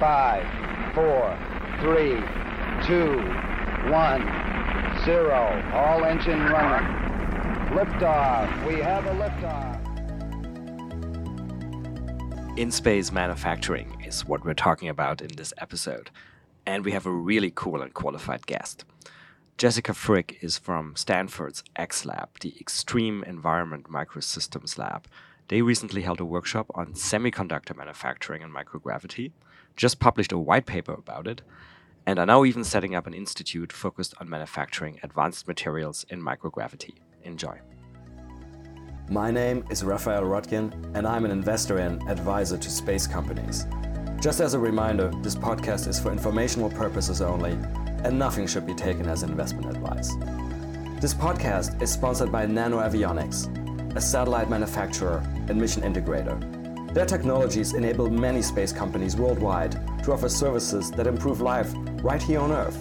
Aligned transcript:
Five, 0.00 0.46
four, 0.94 1.38
three, 1.82 2.16
two, 2.86 3.18
one, 3.90 4.22
zero. 5.04 5.70
All 5.74 6.06
engine 6.06 6.40
running. 6.40 6.88
Liftoff. 7.76 8.66
We 8.66 8.76
have 8.80 9.04
a 9.04 9.10
liftoff. 9.10 9.76
In 12.58 12.70
space 12.70 13.12
manufacturing 13.12 14.02
is 14.02 14.24
what 14.24 14.42
we're 14.42 14.54
talking 14.54 14.88
about 14.88 15.20
in 15.20 15.36
this 15.36 15.52
episode. 15.58 16.10
And 16.64 16.82
we 16.82 16.92
have 16.92 17.04
a 17.04 17.12
really 17.12 17.52
cool 17.54 17.82
and 17.82 17.92
qualified 17.92 18.46
guest. 18.46 18.86
Jessica 19.58 19.92
Frick 19.92 20.38
is 20.40 20.56
from 20.56 20.96
Stanford's 20.96 21.62
X 21.76 22.06
Lab, 22.06 22.30
the 22.40 22.54
Extreme 22.58 23.22
Environment 23.24 23.84
Microsystems 23.84 24.78
Lab. 24.78 25.06
They 25.48 25.60
recently 25.60 26.00
held 26.00 26.20
a 26.20 26.24
workshop 26.24 26.70
on 26.74 26.94
semiconductor 26.94 27.76
manufacturing 27.76 28.42
and 28.42 28.54
microgravity, 28.54 29.32
just 29.80 29.98
published 29.98 30.30
a 30.30 30.36
white 30.36 30.66
paper 30.66 30.92
about 30.92 31.26
it, 31.26 31.40
and 32.04 32.18
are 32.18 32.26
now 32.26 32.44
even 32.44 32.62
setting 32.62 32.94
up 32.94 33.06
an 33.06 33.14
institute 33.14 33.72
focused 33.72 34.12
on 34.20 34.28
manufacturing 34.28 35.00
advanced 35.02 35.48
materials 35.48 36.04
in 36.10 36.20
microgravity. 36.20 36.92
Enjoy. 37.22 37.58
My 39.08 39.30
name 39.30 39.64
is 39.70 39.82
Raphael 39.82 40.24
Roettgen, 40.24 40.94
and 40.94 41.06
I'm 41.06 41.24
an 41.24 41.30
investor 41.30 41.78
and 41.78 42.06
advisor 42.10 42.58
to 42.58 42.70
space 42.70 43.06
companies. 43.06 43.64
Just 44.20 44.42
as 44.42 44.52
a 44.52 44.58
reminder, 44.58 45.10
this 45.22 45.34
podcast 45.34 45.88
is 45.88 45.98
for 45.98 46.12
informational 46.12 46.68
purposes 46.68 47.22
only, 47.22 47.52
and 48.04 48.18
nothing 48.18 48.46
should 48.46 48.66
be 48.66 48.74
taken 48.74 49.08
as 49.08 49.22
investment 49.22 49.74
advice. 49.74 50.14
This 51.00 51.14
podcast 51.14 51.80
is 51.80 51.90
sponsored 51.90 52.30
by 52.30 52.44
NanoAvionics, 52.44 53.96
a 53.96 54.00
satellite 54.00 54.50
manufacturer 54.50 55.26
and 55.48 55.58
mission 55.58 55.82
integrator. 55.82 56.59
Their 56.92 57.06
technologies 57.06 57.74
enable 57.74 58.10
many 58.10 58.42
space 58.42 58.72
companies 58.72 59.14
worldwide 59.14 59.72
to 60.02 60.12
offer 60.12 60.28
services 60.28 60.90
that 60.90 61.06
improve 61.06 61.40
life 61.40 61.72
right 62.02 62.20
here 62.20 62.40
on 62.40 62.50
Earth, 62.50 62.76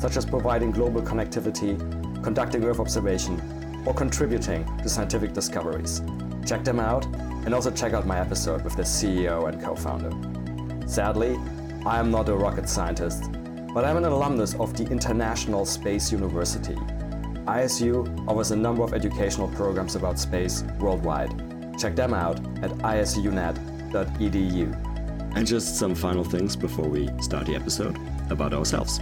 such 0.00 0.16
as 0.16 0.26
providing 0.26 0.72
global 0.72 1.00
connectivity, 1.00 1.78
conducting 2.24 2.64
Earth 2.64 2.80
observation, 2.80 3.40
or 3.86 3.94
contributing 3.94 4.64
to 4.78 4.88
scientific 4.88 5.32
discoveries. 5.32 6.02
Check 6.44 6.64
them 6.64 6.80
out 6.80 7.06
and 7.44 7.54
also 7.54 7.70
check 7.70 7.92
out 7.92 8.04
my 8.04 8.18
episode 8.18 8.64
with 8.64 8.74
the 8.74 8.82
CEO 8.82 9.48
and 9.48 9.62
co 9.62 9.76
founder. 9.76 10.10
Sadly, 10.88 11.38
I 11.86 12.00
am 12.00 12.10
not 12.10 12.28
a 12.28 12.34
rocket 12.34 12.68
scientist, 12.68 13.30
but 13.72 13.84
I'm 13.84 13.96
an 13.96 14.04
alumnus 14.04 14.54
of 14.54 14.76
the 14.76 14.88
International 14.90 15.64
Space 15.64 16.10
University. 16.10 16.74
ISU 17.46 18.26
offers 18.26 18.50
a 18.50 18.56
number 18.56 18.82
of 18.82 18.92
educational 18.92 19.46
programs 19.48 19.94
about 19.94 20.18
space 20.18 20.64
worldwide. 20.80 21.51
Check 21.82 21.96
them 21.96 22.14
out 22.14 22.38
at 22.62 22.70
isunet.edu. 22.70 23.56
And 25.34 25.44
just 25.44 25.76
some 25.76 25.96
final 25.96 26.22
things 26.22 26.54
before 26.54 26.86
we 26.86 27.10
start 27.20 27.46
the 27.46 27.56
episode 27.56 27.98
about 28.30 28.54
ourselves. 28.54 29.00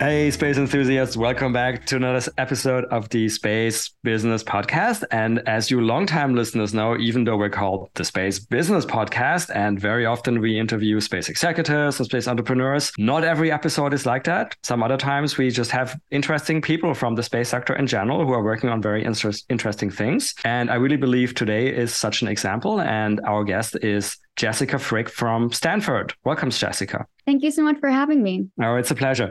Hey, 0.00 0.28
space 0.32 0.58
enthusiasts, 0.58 1.16
welcome 1.16 1.52
back 1.52 1.86
to 1.86 1.96
another 1.96 2.20
episode 2.36 2.84
of 2.86 3.08
the 3.10 3.28
Space 3.28 3.90
Business 4.02 4.42
Podcast. 4.42 5.04
And 5.12 5.40
as 5.48 5.70
you 5.70 5.80
longtime 5.80 6.34
listeners 6.34 6.74
know, 6.74 6.98
even 6.98 7.22
though 7.22 7.36
we're 7.36 7.48
called 7.48 7.90
the 7.94 8.04
Space 8.04 8.40
Business 8.40 8.84
Podcast, 8.84 9.54
and 9.54 9.78
very 9.78 10.04
often 10.04 10.40
we 10.40 10.58
interview 10.58 11.00
space 11.00 11.28
executives 11.28 12.00
and 12.00 12.06
space 12.06 12.26
entrepreneurs, 12.26 12.92
not 12.98 13.22
every 13.22 13.52
episode 13.52 13.94
is 13.94 14.04
like 14.04 14.24
that. 14.24 14.56
Some 14.64 14.82
other 14.82 14.96
times 14.96 15.38
we 15.38 15.48
just 15.50 15.70
have 15.70 15.98
interesting 16.10 16.60
people 16.60 16.92
from 16.92 17.14
the 17.14 17.22
space 17.22 17.48
sector 17.48 17.74
in 17.76 17.86
general 17.86 18.26
who 18.26 18.32
are 18.32 18.42
working 18.42 18.70
on 18.70 18.82
very 18.82 19.04
inter- 19.04 19.32
interesting 19.48 19.90
things. 19.90 20.34
And 20.44 20.72
I 20.72 20.74
really 20.74 20.96
believe 20.96 21.34
today 21.34 21.68
is 21.68 21.94
such 21.94 22.20
an 22.20 22.26
example. 22.26 22.80
And 22.80 23.20
our 23.20 23.44
guest 23.44 23.76
is 23.80 24.16
Jessica 24.34 24.80
Frick 24.80 25.08
from 25.08 25.52
Stanford. 25.52 26.14
Welcome, 26.24 26.50
Jessica. 26.50 27.06
Thank 27.24 27.44
you 27.44 27.52
so 27.52 27.62
much 27.62 27.78
for 27.78 27.88
having 27.88 28.22
me. 28.22 28.48
Oh, 28.60 28.74
it's 28.74 28.90
a 28.90 28.96
pleasure. 28.96 29.30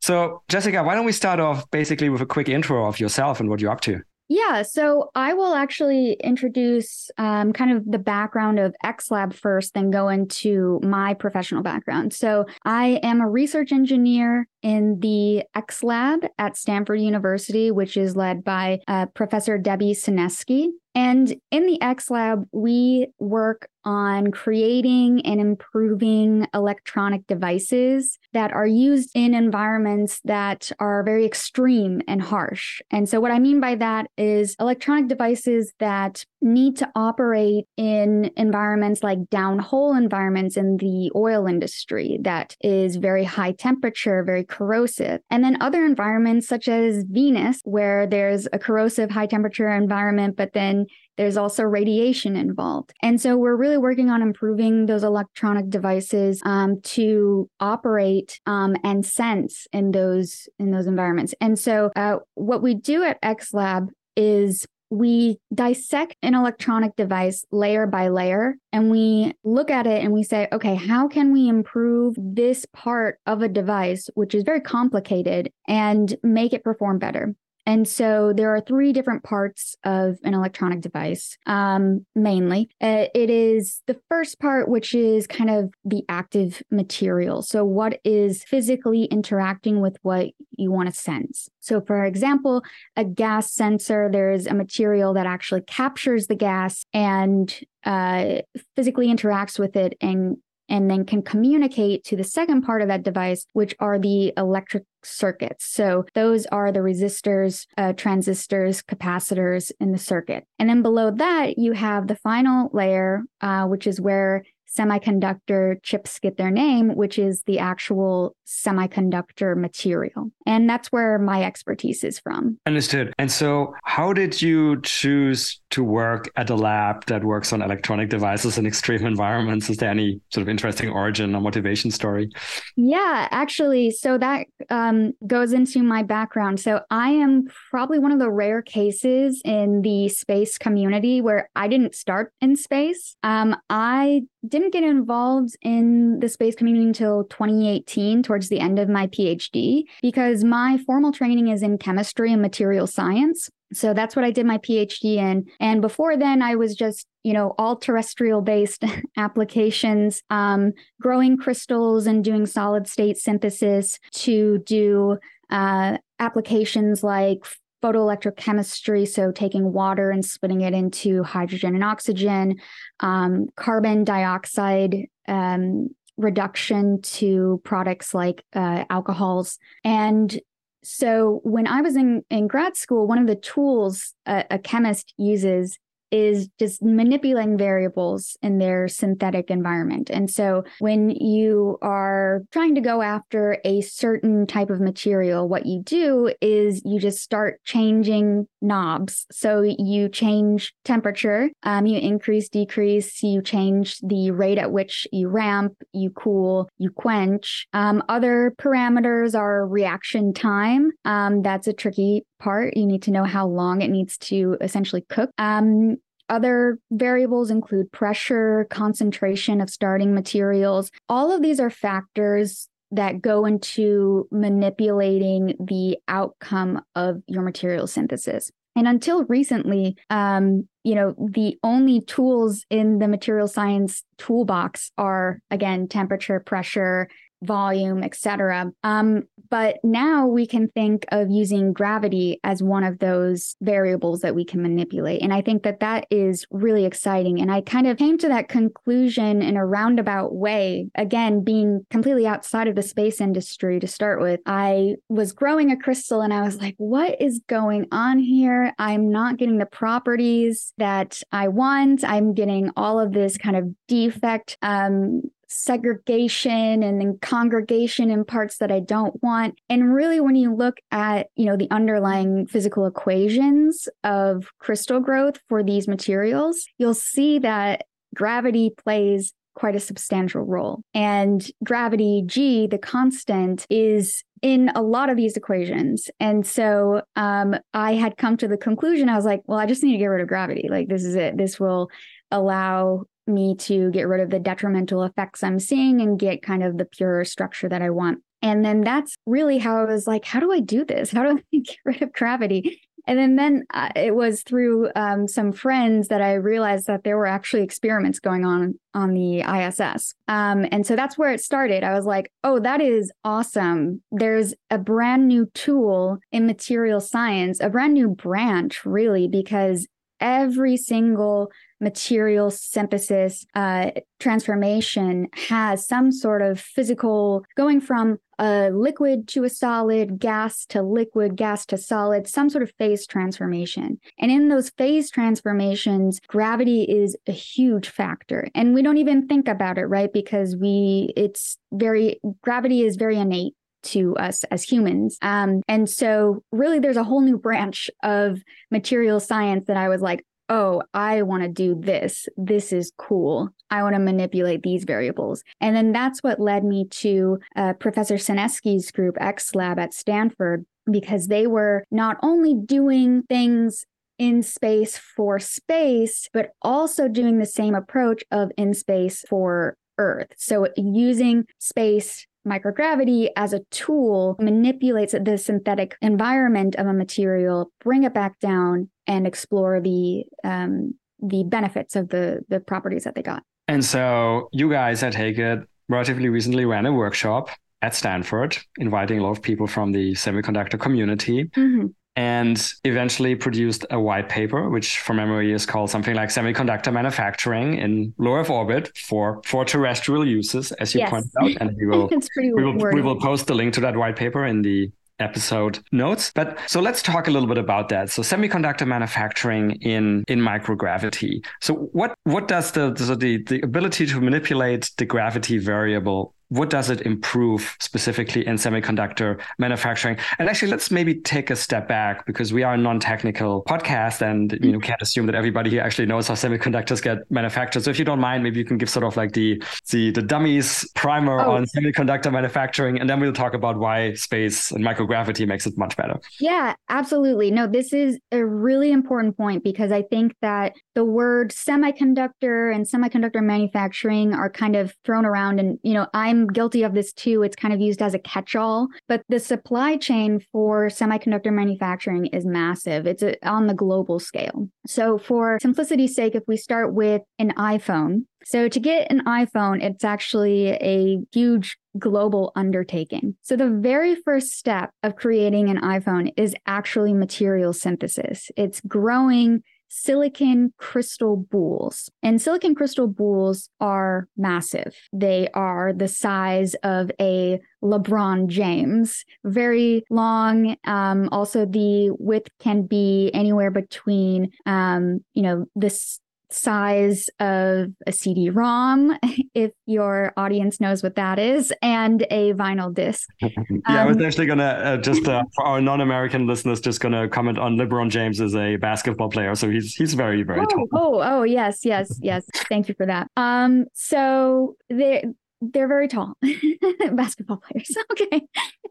So, 0.00 0.42
Jessica, 0.48 0.82
why 0.82 0.94
don't 0.94 1.04
we 1.04 1.12
start 1.12 1.40
off 1.40 1.70
basically 1.70 2.08
with 2.08 2.22
a 2.22 2.26
quick 2.26 2.48
intro 2.48 2.86
of 2.86 2.98
yourself 2.98 3.40
and 3.40 3.48
what 3.48 3.60
you're 3.60 3.70
up 3.70 3.82
to? 3.82 4.02
Yeah, 4.32 4.62
so 4.62 5.10
I 5.16 5.34
will 5.34 5.56
actually 5.56 6.12
introduce 6.12 7.10
um, 7.18 7.52
kind 7.52 7.72
of 7.72 7.84
the 7.84 7.98
background 7.98 8.60
of 8.60 8.76
XLab 8.84 9.34
first, 9.34 9.74
then 9.74 9.90
go 9.90 10.08
into 10.08 10.78
my 10.84 11.14
professional 11.14 11.64
background. 11.64 12.14
So 12.14 12.46
I 12.64 13.00
am 13.02 13.20
a 13.20 13.28
research 13.28 13.72
engineer 13.72 14.46
in 14.62 15.00
the 15.00 15.44
X 15.54 15.82
Lab 15.82 16.26
at 16.38 16.56
Stanford 16.56 17.00
University, 17.00 17.70
which 17.70 17.96
is 17.96 18.16
led 18.16 18.44
by 18.44 18.80
uh, 18.88 19.06
Professor 19.06 19.58
Debbie 19.58 19.94
Senesky. 19.94 20.68
And 20.94 21.36
in 21.52 21.66
the 21.66 21.80
X 21.80 22.10
Lab, 22.10 22.46
we 22.52 23.08
work 23.20 23.68
on 23.84 24.32
creating 24.32 25.24
and 25.24 25.40
improving 25.40 26.46
electronic 26.52 27.26
devices 27.26 28.18
that 28.32 28.52
are 28.52 28.66
used 28.66 29.10
in 29.14 29.32
environments 29.34 30.20
that 30.24 30.70
are 30.80 31.02
very 31.04 31.24
extreme 31.24 32.02
and 32.08 32.20
harsh. 32.20 32.80
And 32.90 33.08
so, 33.08 33.20
what 33.20 33.30
I 33.30 33.38
mean 33.38 33.60
by 33.60 33.76
that 33.76 34.08
is 34.18 34.56
electronic 34.58 35.06
devices 35.08 35.72
that 35.78 36.24
need 36.42 36.76
to 36.78 36.90
operate 36.94 37.66
in 37.76 38.30
environments 38.36 39.02
like 39.02 39.18
downhole 39.30 39.96
environments 39.96 40.56
in 40.56 40.76
the 40.78 41.10
oil 41.14 41.46
industry 41.46 42.18
that 42.22 42.56
is 42.60 42.96
very 42.96 43.24
high 43.24 43.52
temperature, 43.52 44.22
very 44.24 44.44
corrosive. 44.44 45.20
And 45.30 45.44
then 45.44 45.60
other 45.60 45.84
environments 45.84 46.48
such 46.48 46.68
as 46.68 47.04
Venus, 47.08 47.60
where 47.64 48.06
there's 48.06 48.48
a 48.52 48.58
corrosive 48.58 49.10
high 49.10 49.26
temperature 49.26 49.68
environment, 49.68 50.36
but 50.36 50.52
then 50.52 50.86
there's 51.16 51.36
also 51.36 51.64
radiation 51.64 52.34
involved. 52.34 52.94
And 53.02 53.20
so 53.20 53.36
we're 53.36 53.56
really 53.56 53.76
working 53.76 54.08
on 54.08 54.22
improving 54.22 54.86
those 54.86 55.04
electronic 55.04 55.68
devices 55.68 56.40
um, 56.46 56.80
to 56.82 57.50
operate 57.60 58.40
um, 58.46 58.74
and 58.84 59.04
sense 59.04 59.66
in 59.72 59.90
those 59.90 60.48
in 60.58 60.70
those 60.70 60.86
environments. 60.86 61.34
And 61.40 61.58
so 61.58 61.90
uh, 61.94 62.16
what 62.34 62.62
we 62.62 62.74
do 62.74 63.02
at 63.02 63.18
X 63.22 63.52
Lab 63.52 63.90
is 64.16 64.66
we 64.90 65.38
dissect 65.54 66.16
an 66.22 66.34
electronic 66.34 66.96
device 66.96 67.44
layer 67.52 67.86
by 67.86 68.08
layer 68.08 68.56
and 68.72 68.90
we 68.90 69.32
look 69.44 69.70
at 69.70 69.86
it 69.86 70.02
and 70.02 70.12
we 70.12 70.24
say, 70.24 70.48
okay, 70.52 70.74
how 70.74 71.06
can 71.06 71.32
we 71.32 71.48
improve 71.48 72.16
this 72.18 72.66
part 72.72 73.18
of 73.26 73.40
a 73.40 73.48
device, 73.48 74.10
which 74.14 74.34
is 74.34 74.42
very 74.42 74.60
complicated, 74.60 75.52
and 75.68 76.16
make 76.24 76.52
it 76.52 76.64
perform 76.64 76.98
better? 76.98 77.34
And 77.70 77.86
so 77.86 78.32
there 78.32 78.52
are 78.52 78.60
three 78.60 78.92
different 78.92 79.22
parts 79.22 79.76
of 79.84 80.18
an 80.24 80.34
electronic 80.34 80.80
device, 80.80 81.38
um, 81.46 82.04
mainly. 82.16 82.68
Uh, 82.80 83.04
it 83.14 83.30
is 83.30 83.80
the 83.86 83.96
first 84.08 84.40
part, 84.40 84.68
which 84.68 84.92
is 84.92 85.28
kind 85.28 85.50
of 85.50 85.72
the 85.84 86.02
active 86.08 86.64
material. 86.72 87.42
So, 87.42 87.64
what 87.64 88.00
is 88.02 88.42
physically 88.42 89.04
interacting 89.04 89.80
with 89.80 89.98
what 90.02 90.30
you 90.56 90.72
want 90.72 90.88
to 90.88 90.94
sense? 91.00 91.48
So, 91.60 91.80
for 91.80 92.04
example, 92.04 92.64
a 92.96 93.04
gas 93.04 93.52
sensor, 93.52 94.08
there's 94.10 94.48
a 94.48 94.54
material 94.54 95.14
that 95.14 95.26
actually 95.26 95.60
captures 95.60 96.26
the 96.26 96.34
gas 96.34 96.84
and 96.92 97.56
uh, 97.84 98.38
physically 98.74 99.06
interacts 99.06 99.60
with 99.60 99.76
it 99.76 99.96
and 100.00 100.38
and 100.70 100.90
then 100.90 101.04
can 101.04 101.22
communicate 101.22 102.04
to 102.04 102.16
the 102.16 102.24
second 102.24 102.62
part 102.62 102.80
of 102.80 102.88
that 102.88 103.02
device, 103.02 103.44
which 103.52 103.74
are 103.80 103.98
the 103.98 104.32
electric 104.36 104.84
circuits. 105.02 105.66
So 105.66 106.04
those 106.14 106.46
are 106.46 106.72
the 106.72 106.80
resistors, 106.80 107.66
uh, 107.76 107.92
transistors, 107.94 108.82
capacitors 108.82 109.72
in 109.80 109.92
the 109.92 109.98
circuit. 109.98 110.46
And 110.58 110.68
then 110.68 110.82
below 110.82 111.10
that, 111.10 111.58
you 111.58 111.72
have 111.72 112.06
the 112.06 112.16
final 112.16 112.70
layer, 112.72 113.22
uh, 113.40 113.66
which 113.66 113.86
is 113.86 114.00
where 114.00 114.44
semiconductor 114.76 115.82
chips 115.82 116.18
get 116.18 116.36
their 116.36 116.50
name, 116.50 116.94
which 116.94 117.18
is 117.18 117.42
the 117.42 117.58
actual 117.58 118.36
semiconductor 118.46 119.56
material. 119.56 120.30
And 120.46 120.68
that's 120.68 120.90
where 120.92 121.18
my 121.18 121.42
expertise 121.42 122.04
is 122.04 122.18
from. 122.18 122.58
Understood. 122.66 123.12
And 123.18 123.30
so, 123.30 123.74
how 123.84 124.12
did 124.12 124.40
you 124.40 124.80
choose 124.82 125.60
to 125.70 125.84
work 125.84 126.30
at 126.36 126.50
a 126.50 126.54
lab 126.54 127.06
that 127.06 127.24
works 127.24 127.52
on 127.52 127.62
electronic 127.62 128.10
devices 128.10 128.58
in 128.58 128.66
extreme 128.66 129.06
environments? 129.06 129.70
Is 129.70 129.78
there 129.78 129.90
any 129.90 130.20
sort 130.32 130.42
of 130.42 130.48
interesting 130.48 130.88
origin 130.88 131.34
or 131.34 131.40
motivation 131.40 131.90
story? 131.90 132.30
Yeah, 132.76 133.28
actually. 133.30 133.90
So, 133.90 134.18
that 134.18 134.46
um, 134.68 135.12
goes 135.26 135.52
into 135.52 135.82
my 135.82 136.02
background. 136.02 136.60
So, 136.60 136.80
I 136.90 137.10
am 137.10 137.46
probably 137.70 137.98
one 137.98 138.12
of 138.12 138.18
the 138.18 138.30
rare 138.30 138.62
cases 138.62 139.40
in 139.44 139.82
the 139.82 140.08
space 140.08 140.58
community 140.58 141.20
where 141.20 141.48
I 141.56 141.68
didn't 141.68 141.94
start 141.94 142.32
in 142.40 142.56
space. 142.56 143.16
Um, 143.22 143.56
I 143.68 144.22
didn't 144.46 144.59
didn't 144.60 144.72
get 144.72 144.84
involved 144.84 145.56
in 145.62 146.20
the 146.20 146.28
space 146.28 146.54
community 146.54 146.86
until 146.86 147.24
2018, 147.24 148.22
towards 148.22 148.48
the 148.48 148.60
end 148.60 148.78
of 148.78 148.88
my 148.88 149.06
PhD, 149.08 149.84
because 150.02 150.44
my 150.44 150.78
formal 150.86 151.12
training 151.12 151.48
is 151.48 151.62
in 151.62 151.78
chemistry 151.78 152.32
and 152.32 152.42
material 152.42 152.86
science. 152.86 153.48
So 153.72 153.94
that's 153.94 154.16
what 154.16 154.24
I 154.24 154.30
did 154.30 154.46
my 154.46 154.58
PhD 154.58 155.16
in. 155.16 155.46
And 155.60 155.80
before 155.80 156.16
then, 156.16 156.42
I 156.42 156.56
was 156.56 156.74
just, 156.74 157.06
you 157.22 157.32
know, 157.32 157.54
all 157.56 157.76
terrestrial 157.76 158.42
based 158.42 158.84
applications, 159.16 160.22
um, 160.28 160.72
growing 161.00 161.36
crystals 161.36 162.06
and 162.06 162.24
doing 162.24 162.46
solid 162.46 162.88
state 162.88 163.16
synthesis 163.16 163.98
to 164.14 164.58
do 164.66 165.18
uh, 165.50 165.98
applications 166.18 167.02
like 167.02 167.44
photoelectrochemistry, 167.82 169.08
so 169.08 169.32
taking 169.32 169.72
water 169.72 170.10
and 170.10 170.24
splitting 170.24 170.60
it 170.60 170.74
into 170.74 171.22
hydrogen 171.22 171.74
and 171.74 171.84
oxygen, 171.84 172.56
um, 173.00 173.48
carbon 173.56 174.04
dioxide 174.04 175.06
um, 175.28 175.88
reduction 176.16 177.00
to 177.02 177.60
products 177.64 178.12
like 178.14 178.44
uh, 178.54 178.84
alcohols. 178.90 179.58
And 179.84 180.38
so 180.82 181.40
when 181.44 181.66
I 181.66 181.80
was 181.80 181.96
in, 181.96 182.22
in 182.30 182.46
grad 182.46 182.76
school, 182.76 183.06
one 183.06 183.18
of 183.18 183.26
the 183.26 183.34
tools 183.34 184.14
a, 184.26 184.44
a 184.50 184.58
chemist 184.58 185.14
uses 185.16 185.78
is 186.10 186.48
just 186.58 186.82
manipulating 186.82 187.56
variables 187.56 188.36
in 188.42 188.58
their 188.58 188.88
synthetic 188.88 189.50
environment. 189.50 190.10
And 190.10 190.30
so 190.30 190.64
when 190.78 191.10
you 191.10 191.78
are 191.82 192.42
trying 192.52 192.74
to 192.74 192.80
go 192.80 193.02
after 193.02 193.58
a 193.64 193.80
certain 193.80 194.46
type 194.46 194.70
of 194.70 194.80
material, 194.80 195.48
what 195.48 195.66
you 195.66 195.82
do 195.82 196.32
is 196.40 196.82
you 196.84 196.98
just 196.98 197.18
start 197.18 197.60
changing 197.64 198.46
knobs. 198.60 199.26
So 199.30 199.62
you 199.62 200.08
change 200.08 200.72
temperature, 200.84 201.50
um, 201.62 201.86
you 201.86 201.98
increase, 201.98 202.48
decrease, 202.48 203.22
you 203.22 203.42
change 203.42 203.98
the 204.00 204.30
rate 204.30 204.58
at 204.58 204.72
which 204.72 205.06
you 205.12 205.28
ramp, 205.28 205.74
you 205.92 206.10
cool, 206.10 206.68
you 206.78 206.90
quench. 206.90 207.66
Um, 207.72 208.02
other 208.08 208.52
parameters 208.58 209.38
are 209.38 209.66
reaction 209.66 210.32
time. 210.32 210.90
Um, 211.04 211.42
that's 211.42 211.66
a 211.66 211.72
tricky 211.72 212.24
part. 212.38 212.76
You 212.76 212.86
need 212.86 213.02
to 213.02 213.10
know 213.10 213.24
how 213.24 213.46
long 213.46 213.82
it 213.82 213.90
needs 213.90 214.16
to 214.18 214.56
essentially 214.60 215.04
cook. 215.08 215.30
Um, 215.38 215.96
other 216.30 216.78
variables 216.90 217.50
include 217.50 217.92
pressure, 217.92 218.66
concentration 218.70 219.60
of 219.60 219.68
starting 219.68 220.14
materials. 220.14 220.90
All 221.08 221.32
of 221.32 221.42
these 221.42 221.60
are 221.60 221.70
factors 221.70 222.68
that 222.92 223.20
go 223.20 223.44
into 223.44 224.26
manipulating 224.30 225.54
the 225.60 225.98
outcome 226.08 226.82
of 226.94 227.22
your 227.26 227.42
material 227.42 227.86
synthesis. 227.86 228.50
And 228.76 228.86
until 228.86 229.24
recently, 229.24 229.96
um, 230.10 230.68
you 230.84 230.94
know, 230.94 231.14
the 231.18 231.58
only 231.62 232.00
tools 232.00 232.64
in 232.70 232.98
the 232.98 233.08
material 233.08 233.48
science 233.48 234.02
toolbox 234.16 234.92
are 234.96 235.40
again 235.50 235.88
temperature, 235.88 236.40
pressure, 236.40 237.08
volume, 237.42 238.02
etc. 238.02 238.72
Um, 238.82 239.24
but 239.48 239.78
now 239.82 240.26
we 240.26 240.46
can 240.46 240.68
think 240.68 241.06
of 241.10 241.30
using 241.30 241.72
gravity 241.72 242.38
as 242.44 242.62
one 242.62 242.84
of 242.84 243.00
those 243.00 243.56
variables 243.60 244.20
that 244.20 244.34
we 244.34 244.44
can 244.44 244.62
manipulate. 244.62 245.22
And 245.22 245.32
I 245.32 245.42
think 245.42 245.64
that 245.64 245.80
that 245.80 246.06
is 246.10 246.46
really 246.50 246.84
exciting. 246.84 247.40
And 247.40 247.50
I 247.50 247.60
kind 247.60 247.86
of 247.86 247.98
came 247.98 248.16
to 248.18 248.28
that 248.28 248.48
conclusion 248.48 249.42
in 249.42 249.56
a 249.56 249.66
roundabout 249.66 250.34
way. 250.34 250.88
Again, 250.94 251.42
being 251.42 251.84
completely 251.90 252.26
outside 252.26 252.68
of 252.68 252.76
the 252.76 252.82
space 252.82 253.20
industry 253.20 253.80
to 253.80 253.88
start 253.88 254.20
with, 254.20 254.40
I 254.46 254.96
was 255.08 255.32
growing 255.32 255.72
a 255.72 255.76
crystal 255.76 256.20
and 256.20 256.32
I 256.32 256.42
was 256.42 256.60
like, 256.60 256.76
what 256.78 257.20
is 257.20 257.40
going 257.48 257.86
on 257.90 258.18
here? 258.18 258.72
I'm 258.78 259.10
not 259.10 259.36
getting 259.36 259.58
the 259.58 259.66
properties 259.66 260.72
that 260.78 261.22
I 261.32 261.48
want. 261.48 262.04
I'm 262.04 262.34
getting 262.34 262.70
all 262.76 263.00
of 263.00 263.12
this 263.12 263.36
kind 263.36 263.56
of 263.56 263.74
defect 263.88 264.56
um, 264.62 265.22
segregation 265.50 266.82
and 266.82 267.00
then 267.00 267.18
congregation 267.20 268.10
in 268.10 268.24
parts 268.24 268.58
that 268.58 268.70
I 268.70 268.80
don't 268.80 269.20
want. 269.22 269.58
And 269.68 269.92
really, 269.92 270.20
when 270.20 270.36
you 270.36 270.54
look 270.54 270.78
at, 270.92 271.26
you 271.34 271.44
know, 271.44 271.56
the 271.56 271.70
underlying 271.70 272.46
physical 272.46 272.86
equations 272.86 273.88
of 274.04 274.48
crystal 274.58 275.00
growth 275.00 275.40
for 275.48 275.62
these 275.62 275.88
materials, 275.88 276.64
you'll 276.78 276.94
see 276.94 277.40
that 277.40 277.82
gravity 278.14 278.70
plays 278.84 279.32
quite 279.54 279.74
a 279.74 279.80
substantial 279.80 280.42
role. 280.42 280.82
And 280.94 281.46
gravity 281.64 282.22
G, 282.24 282.66
the 282.66 282.78
constant, 282.78 283.66
is 283.68 284.22
in 284.42 284.70
a 284.74 284.80
lot 284.80 285.10
of 285.10 285.16
these 285.16 285.36
equations. 285.36 286.08
And 286.18 286.46
so 286.46 287.02
um, 287.16 287.56
I 287.74 287.94
had 287.94 288.16
come 288.16 288.36
to 288.38 288.48
the 288.48 288.56
conclusion 288.56 289.08
I 289.08 289.16
was 289.16 289.24
like, 289.24 289.42
well, 289.46 289.58
I 289.58 289.66
just 289.66 289.82
need 289.82 289.92
to 289.92 289.98
get 289.98 290.06
rid 290.06 290.22
of 290.22 290.28
gravity. 290.28 290.68
Like, 290.70 290.88
this 290.88 291.04
is 291.04 291.14
it. 291.14 291.36
This 291.36 291.60
will 291.60 291.90
allow 292.30 293.04
me 293.26 293.54
to 293.54 293.90
get 293.90 294.08
rid 294.08 294.20
of 294.20 294.30
the 294.30 294.38
detrimental 294.38 295.04
effects 295.04 295.42
I'm 295.42 295.58
seeing 295.58 296.00
and 296.00 296.18
get 296.18 296.42
kind 296.42 296.62
of 296.62 296.78
the 296.78 296.84
pure 296.84 297.24
structure 297.24 297.68
that 297.68 297.82
I 297.82 297.90
want. 297.90 298.22
And 298.42 298.64
then 298.64 298.80
that's 298.80 299.16
really 299.26 299.58
how 299.58 299.78
I 299.78 299.84
was 299.84 300.06
like, 300.06 300.24
how 300.24 300.40
do 300.40 300.50
I 300.52 300.60
do 300.60 300.84
this? 300.84 301.10
How 301.10 301.22
do 301.22 301.38
I 301.54 301.58
get 301.58 301.76
rid 301.84 302.02
of 302.02 302.12
gravity? 302.12 302.80
And 303.06 303.18
then, 303.18 303.36
then 303.36 303.64
uh, 303.72 303.88
it 303.96 304.14
was 304.14 304.42
through 304.42 304.90
um, 304.94 305.26
some 305.26 305.52
friends 305.52 306.08
that 306.08 306.20
I 306.20 306.34
realized 306.34 306.86
that 306.86 307.02
there 307.02 307.16
were 307.16 307.26
actually 307.26 307.62
experiments 307.62 308.18
going 308.18 308.44
on 308.44 308.78
on 308.94 309.14
the 309.14 309.40
ISS. 309.40 310.14
Um, 310.28 310.66
and 310.70 310.86
so 310.86 310.96
that's 310.96 311.16
where 311.16 311.32
it 311.32 311.40
started. 311.40 311.82
I 311.82 311.94
was 311.94 312.04
like, 312.04 312.30
oh, 312.44 312.60
that 312.60 312.80
is 312.80 313.10
awesome. 313.24 314.02
There's 314.12 314.54
a 314.70 314.78
brand 314.78 315.28
new 315.28 315.46
tool 315.54 316.18
in 316.30 316.46
material 316.46 317.00
science, 317.00 317.58
a 317.60 317.70
brand 317.70 317.94
new 317.94 318.08
branch, 318.08 318.84
really, 318.84 319.28
because 319.28 319.88
every 320.20 320.76
single 320.76 321.50
material 321.80 322.50
synthesis 322.50 323.46
uh, 323.54 323.90
transformation 324.18 325.28
has 325.32 325.86
some 325.86 326.12
sort 326.12 326.42
of 326.42 326.60
physical 326.60 327.44
going 327.56 327.80
from 327.80 328.18
a 328.38 328.70
liquid 328.70 329.28
to 329.28 329.44
a 329.44 329.50
solid, 329.50 330.18
gas 330.18 330.64
to 330.66 330.82
liquid, 330.82 331.36
gas 331.36 331.66
to 331.66 331.76
solid, 331.76 332.26
some 332.26 332.48
sort 332.48 332.62
of 332.62 332.72
phase 332.78 333.06
transformation. 333.06 333.98
And 334.18 334.30
in 334.30 334.48
those 334.48 334.70
phase 334.70 335.10
transformations, 335.10 336.20
gravity 336.26 336.84
is 336.84 337.16
a 337.26 337.32
huge 337.32 337.88
factor. 337.88 338.48
And 338.54 338.74
we 338.74 338.82
don't 338.82 338.96
even 338.96 339.26
think 339.26 339.46
about 339.46 339.76
it, 339.76 339.86
right? 339.86 340.12
Because 340.12 340.56
we, 340.56 341.12
it's 341.16 341.58
very, 341.72 342.18
gravity 342.42 342.82
is 342.82 342.96
very 342.96 343.18
innate 343.18 343.54
to 343.82 344.16
us 344.16 344.44
as 344.44 344.62
humans. 344.62 345.18
Um, 345.22 345.62
and 345.68 345.88
so, 345.88 346.42
really, 346.52 346.78
there's 346.78 346.96
a 346.96 347.04
whole 347.04 347.22
new 347.22 347.38
branch 347.38 347.90
of 348.02 348.38
material 348.70 349.20
science 349.20 349.66
that 349.66 349.76
I 349.76 349.88
was 349.88 350.02
like, 350.02 350.24
oh, 350.50 350.82
I 350.92 351.22
want 351.22 351.44
to 351.44 351.48
do 351.48 351.76
this. 351.78 352.28
This 352.36 352.72
is 352.72 352.92
cool. 352.98 353.48
I 353.70 353.82
want 353.82 353.94
to 353.94 354.00
manipulate 354.00 354.62
these 354.62 354.84
variables. 354.84 355.44
And 355.60 355.74
then 355.74 355.92
that's 355.92 356.22
what 356.22 356.40
led 356.40 356.64
me 356.64 356.86
to 356.86 357.38
uh, 357.56 357.74
Professor 357.74 358.16
Senesky's 358.16 358.90
group, 358.90 359.16
X 359.20 359.54
Lab 359.54 359.78
at 359.78 359.94
Stanford, 359.94 360.66
because 360.90 361.28
they 361.28 361.46
were 361.46 361.84
not 361.90 362.18
only 362.22 362.54
doing 362.54 363.22
things 363.28 363.86
in 364.18 364.42
space 364.42 364.98
for 364.98 365.38
space, 365.38 366.28
but 366.32 366.50
also 366.60 367.08
doing 367.08 367.38
the 367.38 367.46
same 367.46 367.74
approach 367.74 368.22
of 368.30 368.50
in 368.58 368.74
space 368.74 369.24
for 369.28 369.76
Earth. 369.96 370.28
So 370.36 370.66
using 370.76 371.44
space 371.58 372.26
microgravity 372.46 373.28
as 373.36 373.52
a 373.52 373.60
tool 373.70 374.36
manipulates 374.40 375.12
the 375.12 375.38
synthetic 375.38 375.96
environment 376.00 376.76
of 376.76 376.86
a 376.86 376.92
material, 376.92 377.70
bring 377.82 378.04
it 378.04 378.14
back 378.14 378.38
down, 378.40 378.88
and 379.06 379.26
explore 379.26 379.80
the 379.80 380.24
um, 380.44 380.94
the 381.20 381.44
benefits 381.44 381.96
of 381.96 382.08
the 382.08 382.40
the 382.48 382.60
properties 382.60 383.04
that 383.04 383.14
they 383.14 383.22
got. 383.22 383.42
And 383.68 383.84
so 383.84 384.48
you 384.52 384.70
guys, 384.70 385.02
I 385.02 385.10
take 385.10 385.38
it, 385.38 385.60
relatively 385.88 386.28
recently 386.28 386.64
ran 386.64 386.86
a 386.86 386.92
workshop 386.92 387.50
at 387.82 387.94
Stanford, 387.94 388.58
inviting 388.78 389.20
a 389.20 389.22
lot 389.22 389.30
of 389.30 389.42
people 389.42 389.66
from 389.66 389.92
the 389.92 390.12
semiconductor 390.12 390.78
community. 390.78 391.44
Mm-hmm 391.44 391.86
and 392.20 392.74
eventually 392.84 393.34
produced 393.34 393.86
a 393.90 393.98
white 393.98 394.28
paper, 394.28 394.68
which 394.68 394.98
from 394.98 395.16
memory 395.16 395.52
is 395.52 395.64
called 395.64 395.88
something 395.88 396.14
like 396.14 396.28
semiconductor 396.28 396.92
manufacturing 396.92 397.78
in 397.78 398.12
low 398.18 398.34
Earth 398.34 398.50
orbit 398.50 398.84
for, 399.08 399.40
for 399.46 399.64
terrestrial 399.64 400.26
uses, 400.26 400.70
as 400.72 400.94
you 400.94 401.00
yes. 401.00 401.08
pointed 401.08 401.32
out. 401.40 401.52
And 401.60 401.74
we 401.78 401.86
will, 401.90 402.10
we 402.36 402.62
will, 402.62 402.76
we 402.92 403.00
will 403.00 403.18
post 403.18 403.46
the 403.46 403.54
link 403.54 403.72
to 403.74 403.80
that 403.80 403.96
white 403.96 404.16
paper 404.16 404.44
in 404.44 404.60
the 404.60 404.92
episode 405.18 405.78
notes. 405.92 406.30
But 406.34 406.58
so 406.66 406.80
let's 406.80 407.00
talk 407.00 407.26
a 407.26 407.30
little 407.30 407.48
bit 407.48 407.58
about 407.58 407.88
that. 407.88 408.10
So 408.10 408.20
semiconductor 408.20 408.86
manufacturing 408.86 409.72
in 409.94 410.24
in 410.28 410.40
microgravity. 410.40 411.44
So 411.60 411.74
what 411.74 412.14
what 412.24 412.48
does 412.48 412.72
the 412.72 412.94
so 412.96 413.14
the 413.14 413.42
the 413.44 413.60
ability 413.62 414.06
to 414.06 414.20
manipulate 414.20 414.90
the 414.96 415.04
gravity 415.04 415.58
variable 415.58 416.34
what 416.50 416.68
does 416.68 416.90
it 416.90 417.00
improve 417.02 417.76
specifically 417.80 418.46
in 418.46 418.56
semiconductor 418.56 419.40
manufacturing? 419.58 420.18
And 420.38 420.48
actually, 420.48 420.70
let's 420.70 420.90
maybe 420.90 421.14
take 421.14 421.50
a 421.50 421.56
step 421.56 421.88
back 421.88 422.26
because 422.26 422.52
we 422.52 422.62
are 422.62 422.74
a 422.74 422.76
non-technical 422.76 423.64
podcast, 423.64 424.20
and 424.20 424.52
you 424.52 424.58
know 424.72 424.78
mm-hmm. 424.78 424.80
can't 424.80 425.00
assume 425.00 425.26
that 425.26 425.34
everybody 425.34 425.70
here 425.70 425.80
actually 425.80 426.06
knows 426.06 426.28
how 426.28 426.34
semiconductors 426.34 427.02
get 427.02 427.18
manufactured. 427.30 427.84
So 427.84 427.90
if 427.90 427.98
you 427.98 428.04
don't 428.04 428.20
mind, 428.20 428.42
maybe 428.42 428.58
you 428.58 428.64
can 428.64 428.78
give 428.78 428.90
sort 428.90 429.04
of 429.04 429.16
like 429.16 429.32
the 429.32 429.62
the, 429.90 430.10
the 430.10 430.22
dummies 430.22 430.88
primer 430.94 431.40
oh. 431.40 431.52
on 431.52 431.66
semiconductor 431.66 432.32
manufacturing, 432.32 433.00
and 433.00 433.08
then 433.08 433.20
we'll 433.20 433.32
talk 433.32 433.54
about 433.54 433.78
why 433.78 434.14
space 434.14 434.72
and 434.72 434.84
microgravity 434.84 435.46
makes 435.46 435.66
it 435.66 435.78
much 435.78 435.96
better. 435.96 436.20
Yeah, 436.40 436.74
absolutely. 436.88 437.50
No, 437.50 437.66
this 437.66 437.92
is 437.92 438.18
a 438.32 438.44
really 438.44 438.92
important 438.92 439.36
point 439.36 439.62
because 439.64 439.92
I 439.92 440.02
think 440.02 440.34
that 440.42 440.74
the 440.94 441.04
word 441.04 441.50
semiconductor 441.50 442.74
and 442.74 442.86
semiconductor 442.86 443.42
manufacturing 443.42 444.34
are 444.34 444.50
kind 444.50 444.76
of 444.76 444.92
thrown 445.04 445.24
around 445.24 445.58
and 445.58 445.78
you 445.82 445.94
know 445.94 446.06
i'm 446.14 446.39
guilty 446.46 446.82
of 446.82 446.94
this 446.94 447.12
too 447.12 447.42
it's 447.42 447.56
kind 447.56 447.74
of 447.74 447.80
used 447.80 448.02
as 448.02 448.14
a 448.14 448.18
catch-all 448.18 448.88
but 449.08 449.22
the 449.28 449.40
supply 449.40 449.96
chain 449.96 450.40
for 450.52 450.88
semiconductor 450.88 451.52
manufacturing 451.52 452.26
is 452.26 452.44
massive 452.44 453.06
it's 453.06 453.22
a, 453.22 453.36
on 453.46 453.66
the 453.66 453.74
global 453.74 454.18
scale 454.18 454.68
so 454.86 455.18
for 455.18 455.58
simplicity's 455.60 456.14
sake 456.14 456.34
if 456.34 456.42
we 456.46 456.56
start 456.56 456.92
with 456.94 457.22
an 457.38 457.52
iphone 457.58 458.24
so 458.44 458.68
to 458.68 458.80
get 458.80 459.10
an 459.10 459.22
iphone 459.24 459.82
it's 459.82 460.04
actually 460.04 460.68
a 460.68 461.18
huge 461.32 461.76
global 461.98 462.52
undertaking. 462.54 463.36
So, 463.42 463.56
the 463.56 463.68
very 463.68 464.14
first 464.14 464.52
step 464.52 464.90
of 465.02 465.16
creating 465.16 465.68
an 465.68 465.80
iPhone 465.80 466.32
is 466.36 466.54
actually 466.66 467.12
material 467.12 467.72
synthesis. 467.72 468.50
It's 468.56 468.80
growing 468.80 469.62
silicon 469.90 470.72
crystal 470.78 471.36
boules. 471.36 472.10
And 472.22 472.40
silicon 472.40 472.74
crystal 472.74 473.08
boules 473.08 473.68
are 473.80 474.28
massive. 474.36 474.94
They 475.12 475.48
are 475.52 475.92
the 475.92 476.08
size 476.08 476.74
of 476.82 477.10
a 477.20 477.60
LeBron 477.82 478.46
James, 478.46 479.24
very 479.44 480.04
long. 480.08 480.76
Um, 480.84 481.28
also, 481.32 481.66
the 481.66 482.10
width 482.18 482.50
can 482.58 482.86
be 482.86 483.30
anywhere 483.34 483.70
between, 483.70 484.52
um, 484.64 485.24
you 485.34 485.42
know, 485.42 485.66
this 485.74 486.20
size 486.52 487.28
of 487.40 487.88
a 488.06 488.12
CD 488.12 488.50
ROM, 488.50 489.16
if 489.54 489.72
your 489.86 490.32
audience 490.36 490.80
knows 490.80 491.02
what 491.02 491.16
that 491.16 491.38
is, 491.38 491.72
and 491.82 492.26
a 492.30 492.52
vinyl 492.54 492.92
disc. 492.92 493.28
yeah, 493.40 493.48
um, 493.66 493.82
I 493.86 494.06
was 494.06 494.16
um, 494.16 494.24
actually 494.24 494.46
going 494.46 494.58
to 494.58 494.64
uh, 494.64 494.96
just 494.98 495.26
uh, 495.26 495.42
for 495.54 495.66
our 495.66 495.80
non 495.80 496.00
American 496.00 496.46
listeners, 496.46 496.80
just 496.80 497.00
going 497.00 497.12
to 497.12 497.28
comment 497.28 497.58
on 497.58 497.76
LeBron 497.76 498.10
James 498.10 498.40
as 498.40 498.54
a 498.54 498.76
basketball 498.76 499.30
player. 499.30 499.54
So 499.54 499.70
he's 499.70 499.94
he's 499.94 500.14
very, 500.14 500.42
very 500.42 500.60
oh, 500.60 500.64
tall. 500.66 500.88
Oh, 500.92 501.20
oh, 501.22 501.42
yes, 501.42 501.80
yes, 501.84 502.18
yes. 502.22 502.44
Thank 502.68 502.88
you 502.88 502.94
for 502.94 503.06
that. 503.06 503.28
Um, 503.36 503.86
so 503.94 504.76
they 504.88 505.24
they're 505.60 505.88
very 505.88 506.08
tall 506.08 506.34
basketball 507.12 507.58
players. 507.58 507.94
Okay. 508.12 508.42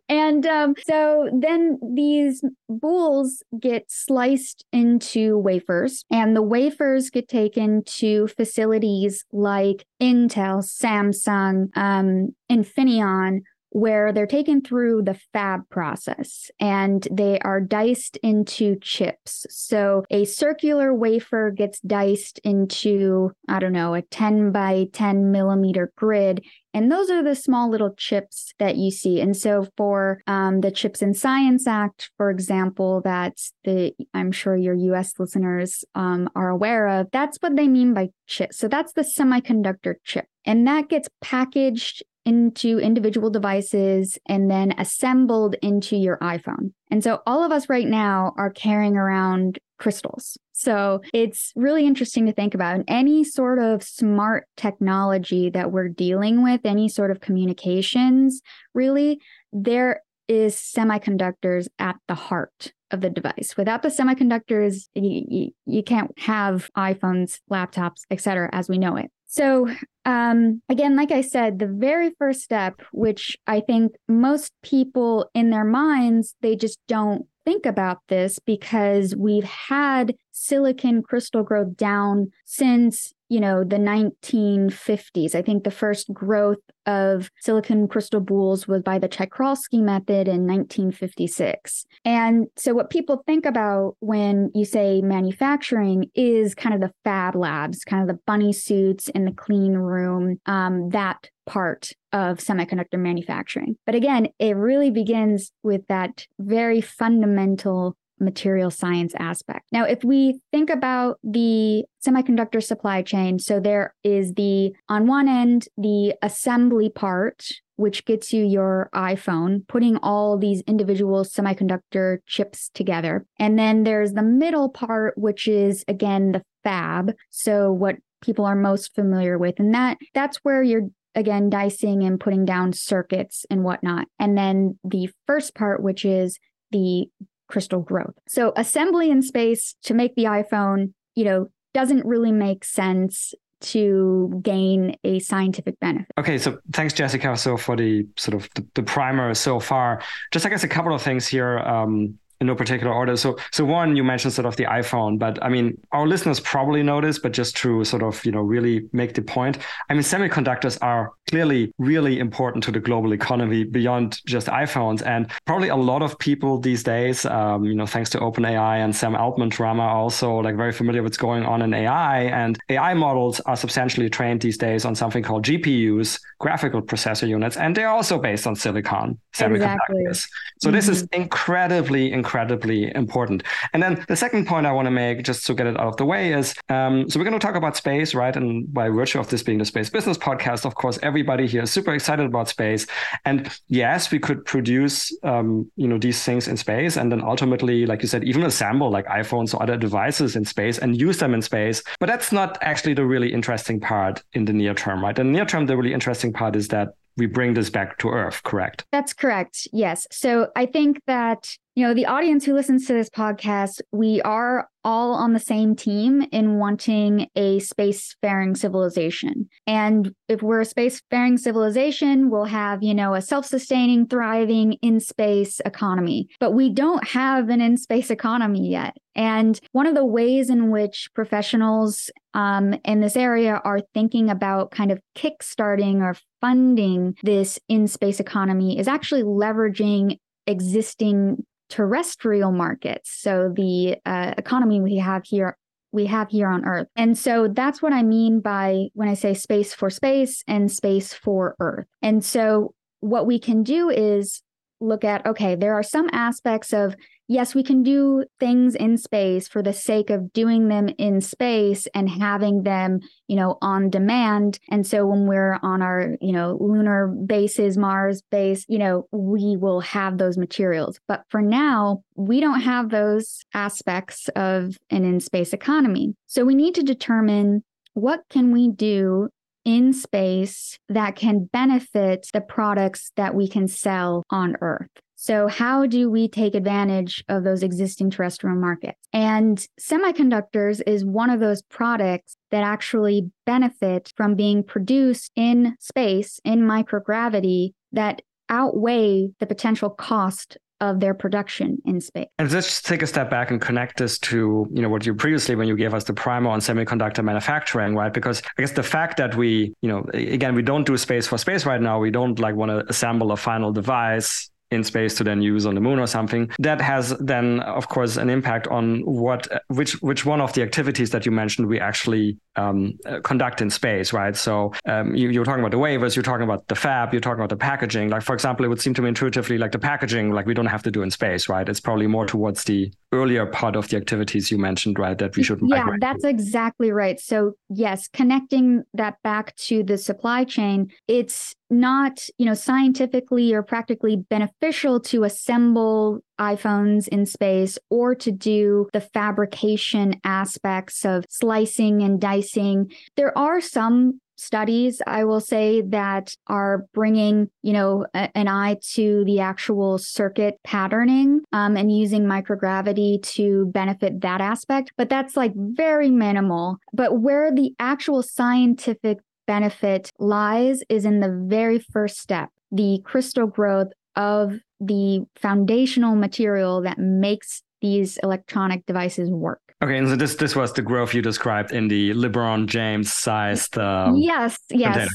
And 0.07 0.45
um, 0.47 0.73
so 0.85 1.29
then 1.31 1.77
these 1.93 2.43
boules 2.67 3.43
get 3.59 3.85
sliced 3.89 4.65
into 4.71 5.37
wafers, 5.37 6.03
and 6.09 6.35
the 6.35 6.41
wafers 6.41 7.09
get 7.09 7.27
taken 7.27 7.83
to 7.85 8.27
facilities 8.29 9.23
like 9.31 9.85
Intel, 10.01 10.63
Samsung, 10.63 11.69
um, 11.77 12.33
Infineon, 12.51 13.41
where 13.71 14.11
they're 14.11 14.25
taken 14.25 14.61
through 14.61 15.03
the 15.03 15.19
fab 15.33 15.61
process 15.69 16.49
and 16.59 17.07
they 17.11 17.39
are 17.39 17.61
diced 17.61 18.17
into 18.17 18.77
chips. 18.79 19.45
So 19.49 20.03
a 20.09 20.25
circular 20.25 20.93
wafer 20.93 21.51
gets 21.51 21.79
diced 21.81 22.39
into, 22.39 23.31
I 23.47 23.59
don't 23.59 23.73
know, 23.73 23.93
a 23.93 24.01
10 24.01 24.51
by 24.51 24.87
10 24.93 25.31
millimeter 25.31 25.91
grid. 25.95 26.43
And 26.73 26.91
those 26.91 27.09
are 27.09 27.23
the 27.23 27.35
small 27.35 27.69
little 27.69 27.95
chips 27.95 28.53
that 28.59 28.75
you 28.75 28.91
see. 28.91 29.19
And 29.21 29.35
so 29.35 29.67
for 29.75 30.21
um, 30.27 30.61
the 30.61 30.69
Chips 30.69 31.01
and 31.01 31.17
Science 31.17 31.65
Act, 31.65 32.11
for 32.15 32.29
example, 32.29 33.01
that's 33.03 33.53
the, 33.63 33.93
I'm 34.13 34.31
sure 34.31 34.55
your 34.55 34.75
US 34.75 35.13
listeners 35.17 35.83
um, 35.95 36.29
are 36.35 36.49
aware 36.49 36.87
of, 36.87 37.07
that's 37.11 37.37
what 37.39 37.55
they 37.55 37.67
mean 37.67 37.95
by 37.95 38.09
chip. 38.27 38.53
So 38.53 38.67
that's 38.67 38.93
the 38.93 39.01
semiconductor 39.01 39.95
chip. 40.03 40.25
And 40.45 40.65
that 40.67 40.89
gets 40.89 41.09
packaged 41.21 42.03
into 42.29 42.79
individual 42.79 43.31
devices 43.31 44.19
and 44.27 44.51
then 44.51 44.73
assembled 44.77 45.55
into 45.63 45.95
your 45.95 46.17
iPhone. 46.19 46.73
And 46.91 47.03
so 47.03 47.21
all 47.25 47.43
of 47.43 47.51
us 47.51 47.67
right 47.69 47.87
now 47.87 48.33
are 48.37 48.51
carrying 48.51 48.95
around 48.95 49.57
crystals. 49.79 50.37
So 50.51 51.01
it's 51.13 51.51
really 51.55 51.87
interesting 51.87 52.25
to 52.27 52.33
think 52.33 52.53
about. 52.53 52.83
any 52.87 53.23
sort 53.23 53.59
of 53.59 53.81
smart 53.81 54.45
technology 54.57 55.49
that 55.49 55.71
we're 55.71 55.89
dealing 55.89 56.43
with, 56.43 56.61
any 56.65 56.87
sort 56.89 57.11
of 57.11 57.21
communications, 57.21 58.41
really, 58.73 59.19
there 59.51 60.01
is 60.27 60.55
semiconductors 60.55 61.67
at 61.79 61.95
the 62.07 62.15
heart 62.15 62.73
of 62.91 63.01
the 63.01 63.09
device. 63.09 63.55
Without 63.57 63.83
the 63.83 63.89
semiconductors, 63.89 64.87
you, 64.95 65.23
you, 65.27 65.51
you 65.65 65.83
can't 65.83 66.11
have 66.19 66.69
iPhones, 66.77 67.39
laptops, 67.51 68.01
etc., 68.09 68.49
as 68.51 68.69
we 68.69 68.77
know 68.77 68.95
it. 68.95 69.11
So, 69.27 69.69
um, 70.05 70.61
again, 70.69 70.95
like 70.95 71.11
I 71.11 71.21
said, 71.21 71.59
the 71.59 71.67
very 71.67 72.11
first 72.17 72.41
step, 72.41 72.81
which 72.91 73.37
I 73.45 73.59
think 73.59 73.91
most 74.07 74.51
people 74.63 75.29
in 75.35 75.51
their 75.51 75.63
minds, 75.63 76.35
they 76.41 76.55
just 76.55 76.79
don't 76.87 77.27
think 77.45 77.65
about 77.65 77.99
this 78.07 78.39
because 78.39 79.15
we've 79.15 79.43
had 79.43 80.15
silicon 80.31 81.03
crystal 81.03 81.43
growth 81.43 81.77
down 81.77 82.31
since 82.45 83.13
you 83.29 83.39
know 83.39 83.63
the 83.63 83.77
1950s 83.77 85.35
i 85.35 85.41
think 85.41 85.63
the 85.63 85.71
first 85.71 86.11
growth 86.13 86.57
of 86.85 87.29
silicon 87.39 87.87
crystal 87.87 88.19
boules 88.19 88.67
was 88.67 88.81
by 88.81 88.97
the 88.97 89.07
Czochralski 89.07 89.81
method 89.81 90.27
in 90.27 90.47
1956 90.47 91.85
and 92.03 92.47
so 92.57 92.73
what 92.73 92.89
people 92.89 93.23
think 93.25 93.45
about 93.45 93.95
when 93.99 94.51
you 94.53 94.65
say 94.65 95.01
manufacturing 95.01 96.09
is 96.15 96.55
kind 96.55 96.75
of 96.75 96.81
the 96.81 96.93
fab 97.03 97.35
labs 97.35 97.83
kind 97.83 98.01
of 98.01 98.07
the 98.15 98.21
bunny 98.25 98.51
suits 98.51 99.07
in 99.09 99.25
the 99.25 99.31
clean 99.31 99.73
room 99.73 100.39
um, 100.45 100.89
that 100.89 101.29
part 101.49 101.91
of 102.13 102.37
semiconductor 102.37 102.99
manufacturing. 102.99 103.75
But 103.85 103.95
again, 103.95 104.27
it 104.37 104.55
really 104.55 104.91
begins 104.91 105.51
with 105.63 105.81
that 105.87 106.25
very 106.39 106.79
fundamental 106.79 107.97
material 108.19 108.71
science 108.71 109.13
aspect. 109.17 109.65
Now, 109.71 109.85
if 109.85 110.03
we 110.03 110.39
think 110.51 110.69
about 110.69 111.19
the 111.23 111.85
semiconductor 112.05 112.63
supply 112.63 113.01
chain, 113.01 113.39
so 113.39 113.59
there 113.59 113.95
is 114.03 114.33
the, 114.33 114.73
on 114.87 115.07
one 115.07 115.27
end, 115.27 115.67
the 115.77 116.15
assembly 116.21 116.89
part, 116.89 117.45
which 117.75 118.05
gets 118.05 118.33
you 118.33 118.45
your 118.45 118.89
iPhone, 118.93 119.67
putting 119.67 119.97
all 119.97 120.37
these 120.37 120.61
individual 120.67 121.23
semiconductor 121.23 122.17
chips 122.27 122.69
together. 122.73 123.25
And 123.37 123.57
then 123.57 123.83
there's 123.83 124.13
the 124.13 124.21
middle 124.21 124.69
part, 124.69 125.17
which 125.17 125.47
is 125.47 125.85
again 125.87 126.33
the 126.33 126.43
fab. 126.63 127.13
So 127.29 127.71
what 127.71 127.95
people 128.21 128.45
are 128.45 128.55
most 128.55 128.93
familiar 128.95 129.37
with 129.37 129.59
and 129.59 129.73
that 129.73 129.97
that's 130.13 130.37
where 130.43 130.61
you're 130.61 130.89
again 131.15 131.49
dicing 131.49 132.03
and 132.03 132.19
putting 132.19 132.45
down 132.45 132.73
circuits 132.73 133.45
and 133.49 133.63
whatnot 133.63 134.07
and 134.19 134.37
then 134.37 134.77
the 134.83 135.09
first 135.25 135.55
part 135.55 135.81
which 135.81 136.05
is 136.05 136.39
the 136.71 137.07
crystal 137.49 137.81
growth. 137.81 138.13
So 138.27 138.53
assembly 138.55 139.09
in 139.09 139.21
space 139.21 139.75
to 139.83 139.93
make 139.93 140.15
the 140.15 140.25
iPhone, 140.25 140.93
you 141.15 141.25
know, 141.25 141.47
doesn't 141.73 142.05
really 142.05 142.31
make 142.31 142.63
sense 142.63 143.33
to 143.61 144.39
gain 144.41 144.95
a 145.03 145.19
scientific 145.19 145.79
benefit. 145.79 146.07
Okay, 146.17 146.37
so 146.37 146.59
thanks, 146.71 146.93
Jessica, 146.93 147.35
so 147.35 147.57
for 147.57 147.75
the 147.75 148.07
sort 148.15 148.35
of 148.35 148.49
the, 148.55 148.65
the 148.75 148.83
primer 148.83 149.33
so 149.33 149.59
far. 149.59 150.01
Just 150.31 150.45
I 150.45 150.49
guess 150.49 150.63
a 150.63 150.67
couple 150.67 150.93
of 150.93 151.01
things 151.01 151.27
here. 151.27 151.59
Um, 151.59 152.18
no 152.41 152.55
particular 152.55 152.93
order. 152.93 153.17
So, 153.17 153.37
so 153.51 153.65
one, 153.65 153.95
you 153.95 154.03
mentioned 154.03 154.33
sort 154.33 154.45
of 154.45 154.55
the 154.55 154.63
iPhone, 154.65 155.19
but 155.19 155.43
I 155.43 155.49
mean, 155.49 155.77
our 155.91 156.07
listeners 156.07 156.39
probably 156.39 156.83
know 156.83 157.01
this, 157.01 157.19
but 157.19 157.33
just 157.33 157.57
to 157.57 157.83
sort 157.83 158.01
of, 158.01 158.23
you 158.25 158.31
know, 158.31 158.41
really 158.41 158.87
make 158.93 159.13
the 159.13 159.21
point. 159.21 159.57
I 159.89 159.93
mean, 159.93 160.03
semiconductors 160.03 160.77
are 160.81 161.11
clearly 161.29 161.73
really 161.77 162.19
important 162.19 162.63
to 162.63 162.71
the 162.71 162.79
global 162.79 163.13
economy 163.13 163.65
beyond 163.65 164.21
just 164.25 164.47
iPhones. 164.47 165.05
And 165.05 165.29
probably 165.45 165.67
a 165.67 165.75
lot 165.75 166.01
of 166.01 166.17
people 166.17 166.59
these 166.59 166.81
days, 166.81 167.25
um, 167.25 167.65
you 167.65 167.75
know, 167.75 167.85
thanks 167.85 168.09
to 168.11 168.19
OpenAI 168.19 168.77
and 168.77 168.95
Sam 168.95 169.15
Altman 169.15 169.49
drama, 169.49 169.83
are 169.83 169.97
also 169.97 170.37
like 170.37 170.55
very 170.55 170.71
familiar 170.71 171.03
with 171.03 171.09
what's 171.09 171.17
going 171.17 171.43
on 171.43 171.63
in 171.63 171.73
AI. 171.73 172.21
And 172.25 172.57
AI 172.69 172.93
models 172.93 173.39
are 173.41 173.55
substantially 173.55 174.09
trained 174.11 174.41
these 174.41 174.59
days 174.59 174.85
on 174.85 174.93
something 174.93 175.23
called 175.23 175.43
GPUs, 175.43 176.19
graphical 176.37 176.83
processor 176.83 177.27
units, 177.27 177.57
and 177.57 177.75
they're 177.75 177.89
also 177.89 178.19
based 178.19 178.45
on 178.45 178.55
silicon 178.55 179.17
semiconductors. 179.33 179.55
Exactly. 179.55 180.05
So 180.13 180.67
mm-hmm. 180.67 180.75
this 180.75 180.87
is 180.87 181.07
incredibly, 181.11 182.11
incredibly 182.11 182.28
incredibly 182.29 182.93
important. 182.93 183.41
And 183.73 183.81
then 183.81 184.05
the 184.07 184.15
second 184.15 184.45
point 184.45 184.67
I 184.67 184.71
want 184.71 184.85
to 184.85 184.91
make, 184.91 185.23
just 185.23 185.47
to 185.47 185.55
get 185.55 185.65
it 185.65 185.79
out 185.79 185.87
of 185.87 185.97
the 185.97 186.05
way, 186.05 186.31
is 186.31 186.53
um, 186.69 187.09
so 187.09 187.17
we're 187.17 187.25
going 187.25 187.39
to 187.39 187.45
talk 187.45 187.55
about 187.55 187.75
space, 187.75 188.13
right? 188.13 188.35
And 188.35 188.71
by 188.71 188.89
virtue 188.89 189.19
of 189.19 189.29
this 189.29 189.41
being 189.41 189.57
the 189.57 189.65
Space 189.65 189.89
Business 189.89 190.15
Podcast, 190.15 190.63
of 190.63 190.75
course, 190.75 190.99
everybody 191.01 191.47
here 191.47 191.63
is 191.63 191.71
super 191.71 191.91
excited 191.91 192.27
about 192.27 192.47
space. 192.47 192.85
And 193.25 193.49
yes, 193.67 194.11
we 194.11 194.19
could 194.19 194.45
produce, 194.45 195.11
um, 195.23 195.71
you 195.75 195.87
know, 195.87 195.97
these 195.97 196.23
things 196.23 196.47
in 196.47 196.55
space, 196.55 196.97
and 196.97 197.11
then 197.11 197.21
ultimately, 197.21 197.87
like 197.87 198.03
you 198.03 198.07
said, 198.07 198.23
even 198.23 198.43
assemble 198.43 198.91
like 198.91 199.07
iPhones 199.07 199.55
or 199.55 199.63
other 199.63 199.77
devices 199.77 200.35
in 200.35 200.45
space 200.45 200.77
and 200.77 201.01
use 201.01 201.17
them 201.17 201.33
in 201.33 201.41
space. 201.41 201.81
But 201.99 202.09
that's 202.09 202.31
not 202.31 202.59
actually 202.61 202.93
the 202.93 203.05
really 203.05 203.33
interesting 203.33 203.79
part 203.79 204.21
in 204.33 204.45
the 204.45 204.53
near 204.53 204.75
term, 204.75 205.01
right? 205.01 205.17
In 205.17 205.27
the 205.27 205.33
near 205.33 205.45
term, 205.45 205.65
the 205.65 205.75
really 205.75 205.93
interesting 205.93 206.31
part 206.31 206.55
is 206.55 206.67
that 206.67 206.89
we 207.19 207.25
bring 207.25 207.53
this 207.53 207.69
back 207.69 207.97
to 207.99 208.09
Earth, 208.09 208.41
correct? 208.43 208.85
That's 208.91 209.13
correct. 209.13 209.67
Yes. 209.71 210.07
So 210.11 210.47
I 210.55 210.65
think 210.65 211.01
that 211.05 211.55
you 211.79 211.87
know, 211.87 211.93
the 211.93 212.07
audience 212.07 212.43
who 212.43 212.53
listens 212.53 212.85
to 212.87 212.91
this 212.91 213.09
podcast, 213.09 213.79
we 213.93 214.21
are 214.23 214.67
all 214.83 215.13
on 215.13 215.31
the 215.31 215.39
same 215.39 215.77
team 215.77 216.27
in 216.33 216.57
wanting 216.57 217.29
a 217.37 217.61
spacefaring 217.61 218.57
civilization. 218.57 219.47
And 219.65 220.13
if 220.27 220.41
we're 220.41 220.59
a 220.59 220.65
spacefaring 220.65 221.39
civilization, 221.39 222.29
we'll 222.29 222.43
have, 222.43 222.83
you 222.83 222.93
know, 222.93 223.13
a 223.13 223.21
self 223.21 223.45
sustaining, 223.45 224.07
thriving 224.07 224.73
in 224.81 224.99
space 224.99 225.61
economy. 225.63 226.27
But 226.41 226.51
we 226.51 226.69
don't 226.69 227.07
have 227.07 227.47
an 227.47 227.61
in 227.61 227.77
space 227.77 228.11
economy 228.11 228.69
yet. 228.69 228.97
And 229.15 229.57
one 229.71 229.87
of 229.87 229.95
the 229.95 230.05
ways 230.05 230.49
in 230.49 230.71
which 230.71 231.09
professionals 231.15 232.11
um, 232.33 232.75
in 232.83 232.99
this 232.99 233.15
area 233.15 233.61
are 233.63 233.79
thinking 233.93 234.29
about 234.29 234.71
kind 234.71 234.91
of 234.91 234.99
kickstarting 235.15 236.01
or 236.01 236.17
funding 236.41 237.15
this 237.23 237.57
in 237.69 237.87
space 237.87 238.19
economy 238.19 238.77
is 238.77 238.89
actually 238.89 239.23
leveraging 239.23 240.17
existing 240.45 241.45
terrestrial 241.69 242.51
markets. 242.51 243.11
So 243.11 243.53
the 243.55 243.97
uh, 244.05 244.33
economy 244.37 244.81
we 244.81 244.97
have 244.97 245.23
here 245.25 245.57
we 245.91 246.05
have 246.05 246.29
here 246.29 246.47
on 246.47 246.65
Earth. 246.65 246.87
And 246.95 247.17
so 247.17 247.47
that's 247.47 247.81
what 247.81 247.93
I 247.93 248.03
mean 248.03 248.41
by 248.41 248.89
when 248.93 249.09
I 249.09 249.15
say 249.15 249.33
space 249.33 249.73
for 249.73 249.89
space 249.89 250.43
and 250.47 250.71
space 250.71 251.13
for 251.13 251.55
Earth. 251.59 251.87
And 252.03 252.23
so 252.23 252.75
what 252.99 253.25
we 253.25 253.39
can 253.39 253.63
do 253.63 253.89
is 253.89 254.43
look 254.79 255.03
at 255.03 255.25
okay, 255.25 255.55
there 255.55 255.73
are 255.73 255.83
some 255.83 256.09
aspects 256.11 256.73
of 256.73 256.95
yes, 257.29 257.53
we 257.53 257.63
can 257.63 257.83
do 257.83 258.25
things 258.39 258.75
in 258.75 258.97
space 258.97 259.47
for 259.47 259.61
the 259.61 259.71
sake 259.71 260.09
of 260.09 260.33
doing 260.33 260.67
them 260.67 260.89
in 260.97 261.21
space 261.21 261.87
and 261.93 262.09
having 262.09 262.63
them, 262.63 262.99
you 263.27 263.35
know, 263.35 263.57
on 263.61 263.89
demand. 263.89 264.59
And 264.69 264.85
so 264.85 265.05
when 265.05 265.27
we're 265.27 265.59
on 265.61 265.81
our, 265.81 266.17
you 266.19 266.33
know, 266.33 266.57
lunar 266.59 267.07
bases, 267.07 267.77
Mars 267.77 268.23
base, 268.31 268.65
you 268.67 268.79
know, 268.79 269.07
we 269.11 269.55
will 269.55 269.79
have 269.81 270.17
those 270.17 270.37
materials. 270.37 270.99
But 271.07 271.23
for 271.29 271.41
now, 271.41 272.03
we 272.15 272.41
don't 272.41 272.61
have 272.61 272.89
those 272.89 273.45
aspects 273.53 274.27
of 274.35 274.75
an 274.89 275.05
in 275.05 275.19
space 275.19 275.53
economy. 275.53 276.15
So 276.25 276.43
we 276.43 276.55
need 276.55 276.75
to 276.75 276.83
determine 276.83 277.63
what 277.93 278.23
can 278.29 278.51
we 278.51 278.69
do 278.69 279.29
in 279.65 279.93
space 279.93 280.77
that 280.89 281.15
can 281.15 281.45
benefit 281.45 282.27
the 282.33 282.41
products 282.41 283.11
that 283.15 283.35
we 283.35 283.47
can 283.47 283.67
sell 283.67 284.23
on 284.29 284.55
Earth. 284.61 284.89
So, 285.21 285.49
how 285.49 285.85
do 285.85 286.09
we 286.09 286.29
take 286.29 286.55
advantage 286.55 287.25
of 287.27 287.43
those 287.43 287.61
existing 287.61 288.09
terrestrial 288.09 288.55
markets? 288.55 288.97
And 289.11 289.57
semiconductors 289.77 290.81
is 290.87 291.03
one 291.03 291.29
of 291.29 291.41
those 291.41 291.61
products 291.61 292.37
that 292.51 292.63
actually 292.63 293.29
benefit 293.45 294.13
from 294.15 294.35
being 294.35 294.63
produced 294.63 295.31
in 295.35 295.75
space, 295.79 296.39
in 296.45 296.61
microgravity, 296.61 297.73
that 297.91 298.21
outweigh 298.47 299.29
the 299.39 299.45
potential 299.45 299.89
cost 299.89 300.57
of 300.81 300.99
their 300.99 301.13
production 301.13 301.81
in 301.85 302.01
space. 302.01 302.27
And 302.37 302.51
let's 302.51 302.67
just 302.67 302.85
take 302.85 303.01
a 303.01 303.07
step 303.07 303.29
back 303.29 303.51
and 303.51 303.59
connect 303.61 303.97
this 303.97 304.17
to, 304.19 304.67
you 304.71 304.81
know, 304.81 304.89
what 304.89 305.05
you 305.05 305.13
previously 305.13 305.55
when 305.55 305.67
you 305.67 305.75
gave 305.75 305.93
us 305.93 306.03
the 306.05 306.13
primer 306.13 306.49
on 306.49 306.59
semiconductor 306.59 307.23
manufacturing, 307.23 307.95
right? 307.95 308.13
Because 308.13 308.41
I 308.57 308.61
guess 308.61 308.71
the 308.71 308.83
fact 308.83 309.17
that 309.17 309.35
we, 309.35 309.73
you 309.81 309.89
know, 309.89 310.05
again, 310.13 310.55
we 310.55 310.61
don't 310.61 310.85
do 310.85 310.97
space 310.97 311.27
for 311.27 311.37
space 311.37 311.65
right 311.65 311.81
now. 311.81 311.99
We 311.99 312.11
don't 312.11 312.39
like 312.39 312.55
want 312.55 312.69
to 312.71 312.89
assemble 312.89 313.31
a 313.31 313.37
final 313.37 313.71
device 313.71 314.49
in 314.71 314.83
space 314.83 315.15
to 315.15 315.23
then 315.23 315.41
use 315.41 315.65
on 315.65 315.73
the 315.75 315.81
moon 315.81 315.99
or 315.99 316.05
something 316.05 316.49
that 316.59 316.79
has 316.79 317.17
then 317.19 317.59
of 317.61 317.87
course 317.87 318.17
an 318.17 318.29
impact 318.29 318.67
on 318.67 318.99
what 319.01 319.47
which 319.67 319.93
which 320.03 320.25
one 320.25 320.39
of 320.39 320.53
the 320.53 320.61
activities 320.61 321.09
that 321.09 321.25
you 321.25 321.31
mentioned 321.31 321.67
we 321.67 321.79
actually 321.79 322.37
um, 322.59 322.97
uh, 323.05 323.19
conduct 323.21 323.61
in 323.61 323.69
space 323.69 324.13
right? 324.13 324.35
So 324.35 324.73
um, 324.85 325.15
you, 325.15 325.29
you're 325.29 325.45
talking 325.45 325.61
about 325.61 325.71
the 325.71 325.77
wafers 325.77 326.15
you're 326.15 326.23
talking 326.23 326.43
about 326.43 326.67
the 326.67 326.75
fab 326.75 327.13
you're 327.13 327.21
talking 327.21 327.39
about 327.39 327.49
the 327.49 327.57
packaging. 327.57 328.09
Like 328.09 328.23
for 328.23 328.33
example 328.33 328.65
it 328.65 328.69
would 328.69 328.81
seem 328.81 328.93
to 328.95 329.01
me 329.01 329.09
intuitively 329.09 329.57
like 329.57 329.71
the 329.71 329.79
packaging 329.79 330.31
like 330.31 330.45
we 330.45 330.53
don't 330.53 330.65
have 330.65 330.83
to 330.83 330.91
do 330.91 331.01
in 331.01 331.11
space 331.11 331.49
right? 331.49 331.67
It's 331.67 331.79
probably 331.79 332.07
more 332.07 332.25
towards 332.25 332.63
the 332.63 332.91
earlier 333.11 333.45
part 333.45 333.75
of 333.75 333.87
the 333.89 333.97
activities 333.97 334.51
you 334.51 334.57
mentioned 334.57 334.99
right 334.99 335.17
that 335.17 335.35
we 335.35 335.43
should 335.43 335.59
yeah 335.63 335.85
that's 335.99 336.23
exactly 336.23 336.91
right. 336.91 337.19
So 337.19 337.53
yes 337.69 338.07
connecting 338.07 338.83
that 338.93 339.15
back 339.23 339.55
to 339.67 339.83
the 339.83 339.97
supply 339.97 340.43
chain 340.43 340.91
it's 341.07 341.55
not 341.69 342.19
you 342.37 342.45
know 342.45 342.53
scientifically 342.53 343.53
or 343.53 343.61
practically 343.61 344.15
beneficial 344.15 344.99
to 344.99 345.23
assemble 345.23 346.19
iPhones 346.39 347.07
in 347.07 347.25
space 347.25 347.77
or 347.89 348.15
to 348.15 348.31
do 348.31 348.89
the 348.93 349.01
fabrication 349.01 350.19
aspects 350.23 351.05
of 351.05 351.25
slicing 351.29 352.01
and 352.01 352.19
dicing. 352.19 352.91
There 353.15 353.37
are 353.37 353.61
some 353.61 354.21
studies 354.35 355.01
i 355.05 355.21
will 355.21 355.41
say 355.41 355.81
that 355.81 356.33
are 356.47 356.85
bringing 356.93 357.49
you 357.61 357.73
know 357.73 358.05
a, 358.13 358.29
an 358.37 358.47
eye 358.47 358.77
to 358.81 359.25
the 359.25 359.41
actual 359.41 359.97
circuit 359.97 360.57
patterning 360.63 361.41
um, 361.51 361.75
and 361.75 361.91
using 361.91 362.23
microgravity 362.23 363.21
to 363.21 363.65
benefit 363.73 364.21
that 364.21 364.39
aspect 364.39 364.93
but 364.95 365.09
that's 365.09 365.35
like 365.35 365.53
very 365.55 366.09
minimal. 366.09 366.77
But 366.93 367.19
where 367.21 367.51
the 367.51 367.73
actual 367.79 368.21
scientific 368.21 369.19
benefit 369.47 370.11
lies 370.19 370.83
is 370.89 371.05
in 371.05 371.21
the 371.21 371.45
very 371.47 371.79
first 371.79 372.19
step 372.19 372.49
the 372.71 373.01
crystal 373.03 373.47
growth 373.47 373.91
of 374.15 374.59
the 374.79 375.25
foundational 375.35 376.15
material 376.15 376.81
that 376.81 376.97
makes 376.97 377.63
these 377.81 378.17
electronic 378.17 378.85
devices 378.85 379.29
work. 379.29 379.61
Okay, 379.81 379.97
and 379.97 380.09
so 380.09 380.15
this 380.15 380.35
this 380.35 380.55
was 380.55 380.73
the 380.73 380.81
growth 380.81 381.13
you 381.13 381.21
described 381.21 381.71
in 381.71 381.87
the 381.87 382.11
LeBron 382.11 382.67
James 382.67 383.13
sized. 383.13 383.77
Um, 383.77 384.17
yes, 384.17 384.57
yes, 384.69 384.93
container. 384.93 385.09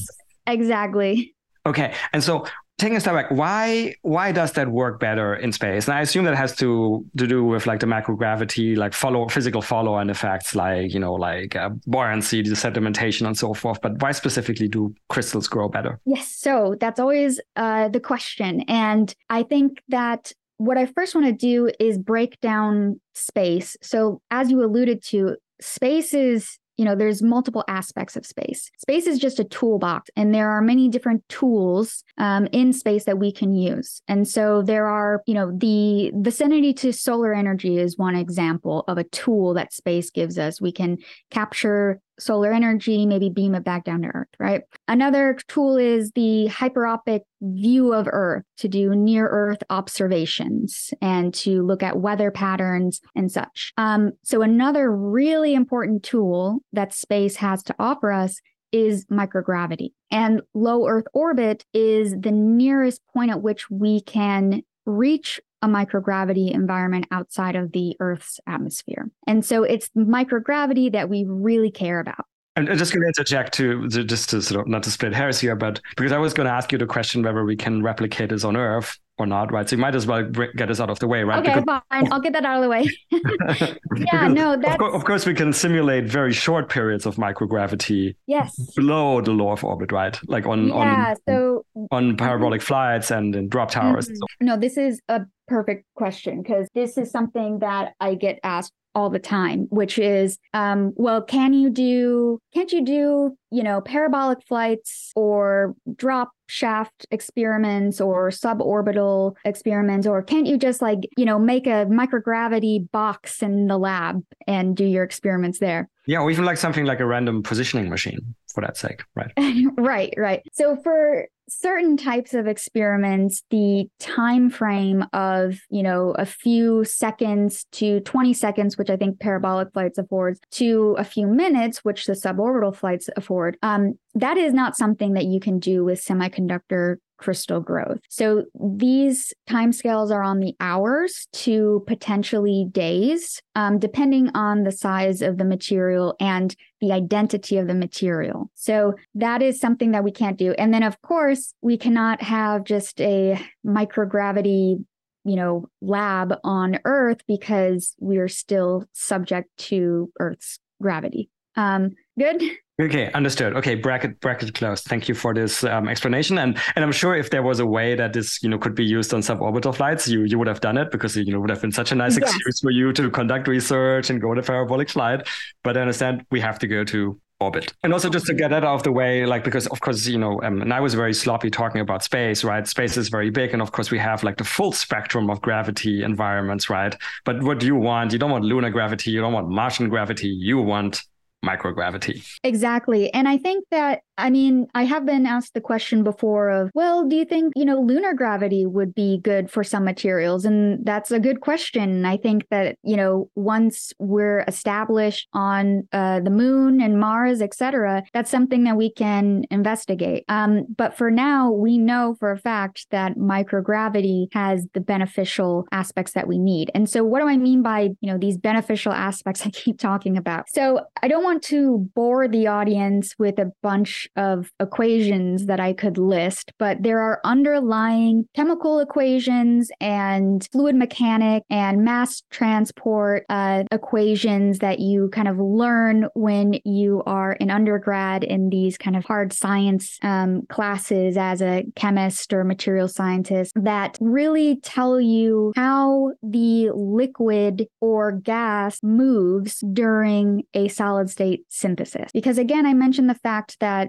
exactly. 0.47 1.35
Okay, 1.67 1.95
and 2.13 2.23
so 2.23 2.47
taking 2.79 2.97
a 2.97 3.01
step 3.01 3.15
back, 3.15 3.31
why 3.31 3.95
why 4.03 4.33
does 4.33 4.53
that 4.53 4.69
work 4.69 5.01
better 5.01 5.35
in 5.35 5.53
space? 5.53 5.87
And 5.87 5.97
I 5.97 6.01
assume 6.01 6.25
that 6.25 6.37
has 6.37 6.55
to 6.57 7.05
to 7.17 7.27
do 7.27 7.45
with 7.45 7.67
like 7.67 7.81
the 7.81 7.87
microgravity, 7.87 8.77
like 8.77 8.93
follow 8.93 9.29
physical 9.29 9.63
follow 9.63 9.95
on 9.95 10.11
effects, 10.11 10.55
like 10.55 10.93
you 10.93 11.01
know, 11.01 11.15
like 11.15 11.57
uh, 11.57 11.71
buoyancy, 11.87 12.43
the 12.43 12.51
sedimentation, 12.51 13.27
and 13.27 13.37
so 13.37 13.55
forth. 13.55 13.81
But 13.81 14.01
why 14.03 14.13
specifically 14.13 14.69
do 14.69 14.95
crystals 15.09 15.49
grow 15.49 15.69
better? 15.69 16.01
Yes, 16.05 16.29
so 16.29 16.77
that's 16.81 17.01
always 17.01 17.41
uh, 17.57 17.89
the 17.89 18.01
question, 18.01 18.63
and 18.63 19.15
I 19.31 19.43
think 19.45 19.83
that 19.89 20.33
what 20.57 20.79
I 20.79 20.87
first 20.87 21.15
want 21.15 21.27
to 21.27 21.33
do 21.33 21.71
is 21.81 21.99
break 21.99 22.41
down 22.41 23.01
space. 23.15 23.77
So 23.83 24.21
as 24.31 24.51
you 24.51 24.63
alluded 24.65 25.03
to, 25.07 25.37
space 25.61 26.15
is 26.15 26.59
you 26.77 26.85
know 26.85 26.95
there's 26.95 27.23
multiple 27.23 27.65
aspects 27.69 28.17
of 28.17 28.27
space. 28.27 28.71
Space 28.79 29.07
is 29.07 29.19
just 29.19 29.41
a 29.41 29.45
toolbox 29.45 30.11
and 30.17 30.35
there 30.35 30.51
are 30.51 30.61
many 30.61 30.89
different 30.89 31.27
tools 31.29 32.05
um, 32.19 32.47
in 32.53 32.73
space 32.73 33.05
that 33.05 33.19
we 33.19 33.33
can 33.33 33.55
use. 33.55 34.03
And 34.09 34.27
so 34.27 34.63
there 34.63 34.87
are 34.87 35.23
you 35.27 35.35
know 35.35 35.53
the 35.57 36.13
vicinity 36.15 36.73
to 36.75 36.93
solar 36.93 37.35
energy 37.35 37.79
is 37.79 37.99
one 37.99 38.17
example 38.17 38.85
of 38.89 38.99
a 38.99 39.05
tool 39.05 39.55
that 39.55 39.73
space 39.73 40.11
gives 40.11 40.39
us. 40.39 40.61
We 40.61 40.73
can 40.73 40.99
capture 41.31 42.01
solar 42.19 42.53
energy, 42.53 43.07
maybe 43.07 43.29
beam 43.29 43.55
it 43.55 43.65
back 43.65 43.85
down 43.85 44.03
to 44.03 44.09
Earth, 44.09 44.29
right? 44.39 44.63
Another 44.89 45.37
tool 45.49 45.77
is 45.77 46.11
the 46.13 46.49
hyperopic 46.51 47.21
view 47.41 47.93
of 47.93 48.09
Earth 48.11 48.45
to 48.59 48.69
do 48.69 48.95
near 48.95 49.29
Earth 49.29 49.63
observations 49.71 50.93
and 51.01 51.35
to 51.35 51.63
look 51.63 51.83
at 51.83 52.01
weather 52.01 52.31
patterns 52.31 53.01
and 53.15 53.31
such. 53.31 53.73
Um, 53.77 54.13
so, 54.23 54.43
another 54.43 54.91
really 54.91 55.55
important 55.55 56.03
tool 56.03 56.61
that 56.73 56.95
space 56.95 57.37
has 57.37 57.63
to 57.65 57.75
offer 57.79 58.13
us 58.13 58.41
is 58.73 59.07
microgravity. 59.07 59.91
And 60.11 60.43
low 60.53 60.89
Earth 60.89 61.07
orbit 61.15 61.65
is 61.73 62.15
the 62.19 62.33
nearest 62.33 63.01
point 63.13 63.31
at 63.31 63.43
which 63.43 63.71
we 63.71 64.01
can 64.01 64.63
reach 64.87 65.41
a 65.65 65.67
microgravity 65.67 66.53
environment 66.53 67.07
outside 67.11 67.57
of 67.57 67.73
the 67.73 67.97
Earth's 67.99 68.39
atmosphere. 68.47 69.11
And 69.27 69.43
so 69.45 69.63
it's 69.63 69.89
microgravity 69.97 70.93
that 70.93 71.09
we 71.09 71.25
really 71.27 71.71
care 71.71 72.01
about. 72.01 72.27
I'm 72.57 72.67
just 72.79 72.93
going 72.93 73.03
to 73.03 73.09
interject 73.09 73.55
to, 73.55 73.89
just 73.89 74.31
to 74.31 74.41
sort 74.41 74.61
of 74.61 74.69
not 74.69 74.85
to 74.85 74.91
split 74.91 75.13
hairs 75.13 75.41
here, 75.41 75.57
but 75.57 75.81
because 75.97 76.13
I 76.13 76.19
was 76.19 76.35
going 76.35 76.47
to 76.47 76.53
ask 76.53 76.71
you 76.71 76.79
the 76.79 76.87
question 76.87 77.23
whether 77.23 77.45
we 77.45 77.57
can 77.57 77.83
replicate 77.83 78.29
this 78.29 78.45
on 78.45 78.57
Earth 78.57 78.97
or 79.19 79.27
not, 79.27 79.51
right? 79.53 79.69
So 79.69 79.75
you 79.75 79.83
might 79.83 79.95
as 79.97 80.07
well 80.07 80.23
get 80.25 80.69
this 80.69 80.81
out 80.81 80.89
of 80.89 81.01
the 81.01 81.09
way, 81.09 81.25
right? 81.25 81.41
Okay, 81.41 81.61
because, 81.61 81.81
fine. 81.91 82.13
I'll 82.13 82.21
get 82.21 82.33
that 82.33 82.45
out 82.45 82.57
of 82.57 82.63
the 82.63 82.69
way. 82.69 82.89
yeah, 84.13 84.29
no, 84.29 84.57
that's... 84.57 84.75
Of 84.75 84.79
course, 84.79 84.95
of 84.95 85.05
course, 85.05 85.27
we 85.27 85.35
can 85.35 85.53
simulate 85.53 86.05
very 86.05 86.33
short 86.33 86.69
periods 86.69 87.07
of 87.07 87.17
microgravity. 87.17 88.15
Yes. 88.27 88.55
Below 88.77 89.21
the 89.21 89.33
law 89.33 89.53
of 89.53 89.65
orbit, 89.65 89.91
right? 89.91 90.19
Like 90.29 90.47
on 90.47 90.69
yeah, 90.69 91.11
on 91.11 91.17
so 91.29 91.67
on 91.91 92.17
parabolic 92.17 92.63
flights 92.63 93.11
and 93.11 93.35
in 93.35 93.49
drop 93.49 93.71
towers. 93.71 94.07
Mm-hmm. 94.07 94.17
So. 94.17 94.27
No, 94.41 94.57
this 94.57 94.77
is 94.77 95.01
a 95.09 95.23
perfect 95.47 95.85
question 95.95 96.43
because 96.43 96.69
this 96.75 96.97
is 96.99 97.11
something 97.11 97.61
that 97.61 97.95
I 98.01 98.15
get 98.15 98.39
asked 98.43 98.73
all 98.95 99.11
the 99.11 99.19
time, 99.19 99.67
which 99.71 99.99
is, 99.99 100.39
um, 100.53 100.93
well, 100.95 101.21
can 101.21 101.53
you 101.53 101.69
do, 101.69 102.39
can't 102.55 102.71
you 102.73 102.85
do, 102.85 103.37
you 103.51 103.63
know, 103.63 103.81
parabolic 103.81 104.39
flights 104.47 105.11
or 105.17 105.75
drop 105.97 106.31
shaft 106.47 107.05
experiments 107.11 108.01
or 108.01 108.31
suborbital 108.31 109.35
experiments? 109.45 110.07
Or 110.07 110.23
can't 110.23 110.47
you 110.47 110.57
just 110.57 110.81
like, 110.81 111.01
you 111.17 111.25
know, 111.25 111.39
make 111.39 111.67
a 111.67 111.87
microgravity 111.87 112.91
box 112.93 113.43
in 113.43 113.67
the 113.67 113.79
lab 113.79 114.23
and 114.47 114.77
do 114.77 114.85
your 114.85 115.03
experiments 115.03 115.59
there? 115.59 115.89
Yeah, 116.07 116.21
or 116.21 116.31
even 116.31 116.45
like 116.45 116.59
something 116.59 116.85
like 116.85 117.01
a 117.01 117.07
random 117.07 117.43
positioning 117.43 117.89
machine 117.89 118.35
for 118.55 118.61
that 118.63 118.77
sake, 118.77 119.03
right? 119.15 119.33
right, 119.77 120.15
right. 120.17 120.43
So 120.53 120.77
for 120.77 121.27
certain 121.49 121.97
types 121.97 122.33
of 122.33 122.47
experiments 122.47 123.43
the 123.51 123.87
time 123.99 124.49
frame 124.49 125.05
of 125.13 125.59
you 125.69 125.83
know 125.83 126.15
a 126.19 126.25
few 126.25 126.85
seconds 126.85 127.67
to 127.71 128.01
20 128.01 128.33
seconds 128.33 128.79
which 128.79 128.89
i 128.89 128.97
think 128.97 129.21
parabolic 129.21 129.71
flights 129.73 129.99
affords 129.99 130.41
to 130.51 130.97
a 130.99 131.05
few 131.05 131.27
minutes 131.27 131.85
which 131.85 132.07
the 132.07 132.15
suborbital 132.15 132.75
flights 132.75 133.11
afford 133.17 133.59
um, 133.63 133.99
that 134.15 134.39
is 134.39 134.55
not 134.55 134.75
something 134.75 135.13
that 135.13 135.27
you 135.27 135.39
can 135.39 135.59
do 135.59 135.85
with 135.85 136.03
semiconductor 136.03 136.97
crystal 137.17 137.61
growth. 137.61 138.01
So 138.09 138.45
these 138.55 139.33
timescales 139.49 140.11
are 140.11 140.23
on 140.23 140.41
the 140.41 140.55
hours 140.61 141.27
to 141.33 141.83
potentially 141.87 142.67
days, 142.71 143.41
um, 143.55 143.79
depending 143.79 144.31
on 144.35 144.65
the 144.65 144.73
size 144.73 145.23
of 145.23 145.39
the 145.39 145.45
material 145.45 146.17
and 146.21 146.55
the 146.85 146.93
identity 146.93 147.57
of 147.57 147.67
the 147.67 147.75
material. 147.75 148.51
So 148.55 148.95
that 149.15 149.41
is 149.41 149.59
something 149.59 149.93
that 149.93 150.05
we 150.05 150.13
can't 150.13 150.37
do. 150.37 150.53
And 150.59 150.73
then, 150.75 150.83
of 150.83 151.01
course, 151.01 151.55
we 151.63 151.79
cannot 151.79 152.21
have 152.23 152.65
just 152.65 153.01
a 153.01 153.41
microgravity 153.67 154.85
you 155.27 155.37
know 155.37 155.67
lab 155.81 156.35
on 156.45 156.79
earth 156.85 157.23
because 157.27 157.97
we're 157.99 158.29
still 158.29 158.85
subject 158.93 159.49
to 159.57 160.13
earth's 160.21 160.59
gravity 160.83 161.31
um 161.57 161.93
good 162.19 162.43
Okay, 162.81 163.13
understood. 163.13 163.55
Okay, 163.55 163.77
bracket 163.77 164.19
bracket 164.19 164.53
closed. 164.55 164.85
Thank 164.85 165.09
you 165.09 165.15
for 165.15 165.33
this 165.33 165.63
um, 165.63 165.89
explanation. 165.89 166.39
And 166.39 166.59
and 166.75 166.85
I'm 166.85 166.91
sure 166.91 167.15
if 167.15 167.31
there 167.31 167.43
was 167.43 167.61
a 167.61 167.67
way 167.67 167.95
that 167.95 168.13
this 168.13 168.43
you 168.43 168.49
know 168.49 168.59
could 168.59 168.75
be 168.75 168.85
used 168.85 169.15
on 169.15 169.21
suborbital 169.21 169.77
flights, 169.77 170.09
you 170.09 170.25
you 170.25 170.39
would 170.41 170.49
have 170.49 170.61
done 170.61 170.77
it 170.77 170.91
because 170.91 171.17
you 171.17 171.33
know 171.33 171.39
would 171.39 171.51
have 171.51 171.61
been 171.61 171.71
such 171.71 171.93
a 171.93 171.95
nice 171.95 172.19
yes. 172.19 172.35
excuse 172.35 172.61
for 172.61 172.73
you 172.73 172.93
to 172.93 173.11
conduct 173.11 173.47
research 173.47 174.11
and 174.11 174.21
go 174.21 174.33
on 174.33 174.39
a 174.39 174.43
parabolic 174.43 174.91
flight. 174.91 175.29
But 175.63 175.77
I 175.77 175.83
understand 175.83 176.27
we 176.33 176.41
have 176.41 176.59
to 176.59 176.67
go 176.67 176.83
to 176.83 177.21
orbit. 177.41 177.73
And 177.85 177.93
also 177.93 178.11
just 178.11 178.27
to 178.27 178.35
get 178.35 178.51
that 178.51 178.65
out 178.65 178.75
of 178.75 178.83
the 178.83 178.91
way, 178.91 179.25
like 179.25 179.45
because 179.45 179.69
of 179.69 179.81
course 179.81 180.05
you 180.09 180.19
know, 180.19 180.43
um, 180.43 180.61
and 180.61 180.75
I 180.75 180.81
was 180.81 180.95
very 180.95 181.15
sloppy 181.15 181.51
talking 181.51 181.81
about 181.81 182.03
space, 182.03 182.43
right? 182.43 182.67
Space 182.67 182.97
is 182.97 183.09
very 183.09 183.31
big, 183.31 183.53
and 183.53 183.63
of 183.63 183.71
course 183.71 183.93
we 183.93 184.01
have 184.01 184.25
like 184.25 184.37
the 184.37 184.45
full 184.45 184.73
spectrum 184.73 185.31
of 185.31 185.41
gravity 185.41 186.03
environments, 186.03 186.69
right? 186.69 186.97
But 187.25 187.41
what 187.41 187.61
do 187.61 187.67
you 187.67 187.77
want? 187.77 188.13
You 188.13 188.19
don't 188.19 188.33
want 188.33 188.45
lunar 188.45 188.71
gravity, 188.71 189.13
you 189.13 189.21
don't 189.21 189.33
want 189.33 189.49
Martian 189.49 189.89
gravity, 189.89 190.27
you 190.27 190.59
want 190.59 191.05
microgravity. 191.45 192.25
Exactly. 192.43 193.13
And 193.13 193.29
I 193.29 193.39
think 193.39 193.65
that 193.71 194.01
I 194.17 194.31
mean, 194.31 194.69
I 194.75 194.85
have 194.85 195.05
been 195.05 195.27
asked 195.27 195.55
the 195.55 195.61
question 195.61 196.05
before 196.05 196.51
of, 196.51 196.71
well, 196.75 197.07
do 197.07 197.17
you 197.17 197.25
think, 197.25 197.53
you 197.57 197.65
know, 197.65 197.81
lunar 197.81 198.15
gravity 198.15 198.65
would 198.65 198.95
be 198.95 199.19
good 199.23 199.51
for 199.51 199.65
some 199.65 199.85
materials? 199.85 200.45
And 200.45 200.85
that's 200.85 201.11
a 201.11 201.19
good 201.19 201.41
question. 201.41 202.05
I 202.05 202.17
think 202.17 202.47
that, 202.51 202.77
you 202.83 202.97
know, 202.97 203.29
once 203.35 203.93
we're 203.99 204.45
established 204.47 205.29
on 205.33 205.89
uh, 205.93 206.21
the 206.21 206.31
moon 206.31 206.81
and 206.81 207.01
Mars, 207.01 207.41
et 207.41 207.55
cetera, 207.55 208.05
that's 208.13 208.31
something 208.31 208.65
that 208.65 208.77
we 208.77 208.93
can 208.93 209.45
investigate. 209.51 210.25
Um, 210.29 210.67
but 210.77 210.97
for 210.97 211.11
now, 211.11 211.51
we 211.51 211.79
know 211.79 212.15
for 212.21 212.31
a 212.31 212.39
fact 212.39 212.87
that 212.91 213.17
microgravity 213.17 214.29
has 214.33 214.67
the 214.75 214.81
beneficial 214.81 215.67
aspects 215.73 216.13
that 216.13 216.29
we 216.29 216.39
need. 216.39 216.71
And 216.75 216.89
so, 216.89 217.05
what 217.05 217.21
do 217.21 217.29
I 217.29 217.37
mean 217.37 217.63
by, 217.63 217.91
you 218.01 218.13
know, 218.13 218.19
these 218.19 218.39
beneficial 218.39 218.93
aspects 218.93 219.43
I 219.47 219.51
keep 219.51 219.79
talking 219.79 220.17
about? 220.17 220.49
So, 220.49 220.81
I 221.03 221.09
don't 221.09 221.25
want 221.25 221.43
to 221.45 221.91
bore 221.95 222.29
the 222.29 222.47
audience 222.47 223.15
with 223.19 223.39
a 223.39 223.51
bunch 223.63 224.04
of 224.17 224.51
equations 224.61 225.47
that 225.47 225.61
I 225.61 225.73
could 225.73 225.99
list, 225.99 226.53
but 226.59 226.83
there 226.83 227.01
are 227.01 227.21
underlying 227.25 228.29
chemical 228.35 228.81
equations 228.81 229.71
and 229.81 230.47
fluid 230.53 230.77
mechanic 230.77 231.43
and 231.51 231.85
mass 231.85 232.23
transport 232.31 233.25
uh, 233.29 233.65
equations 233.71 234.59
that 234.59 234.79
you 234.79 235.09
kind 235.11 235.29
of 235.29 235.39
learn 235.39 236.09
when 236.15 236.55
you 236.65 237.03
are 237.07 237.37
an 237.41 237.51
undergrad 237.51 238.25
in 238.25 238.51
these 238.51 238.77
kind 238.77 238.97
of 238.97 239.05
hard 239.05 239.33
science 239.33 239.99
um, 240.03 240.43
classes 240.49 241.17
as 241.17 241.41
a 241.43 241.65
chemist 241.77 242.33
or 242.33 242.45
material 242.45 242.89
scientist 242.89 243.53
that 243.57 243.97
really 244.01 244.61
tell 244.61 245.01
you 245.01 245.53
how 245.57 246.13
the 246.23 246.71
liquid 246.75 247.67
or 247.81 248.13
gas 248.13 248.79
moves 248.83 249.61
during 249.73 250.43
a 250.55 250.69
solid 250.69 251.11
state 251.11 251.45
synthesis. 251.49 252.11
Because 252.13 252.39
again, 252.39 252.67
I 252.67 252.75
mentioned 252.75 253.09
the 253.09 253.15
fact 253.15 253.59
that 253.61 253.89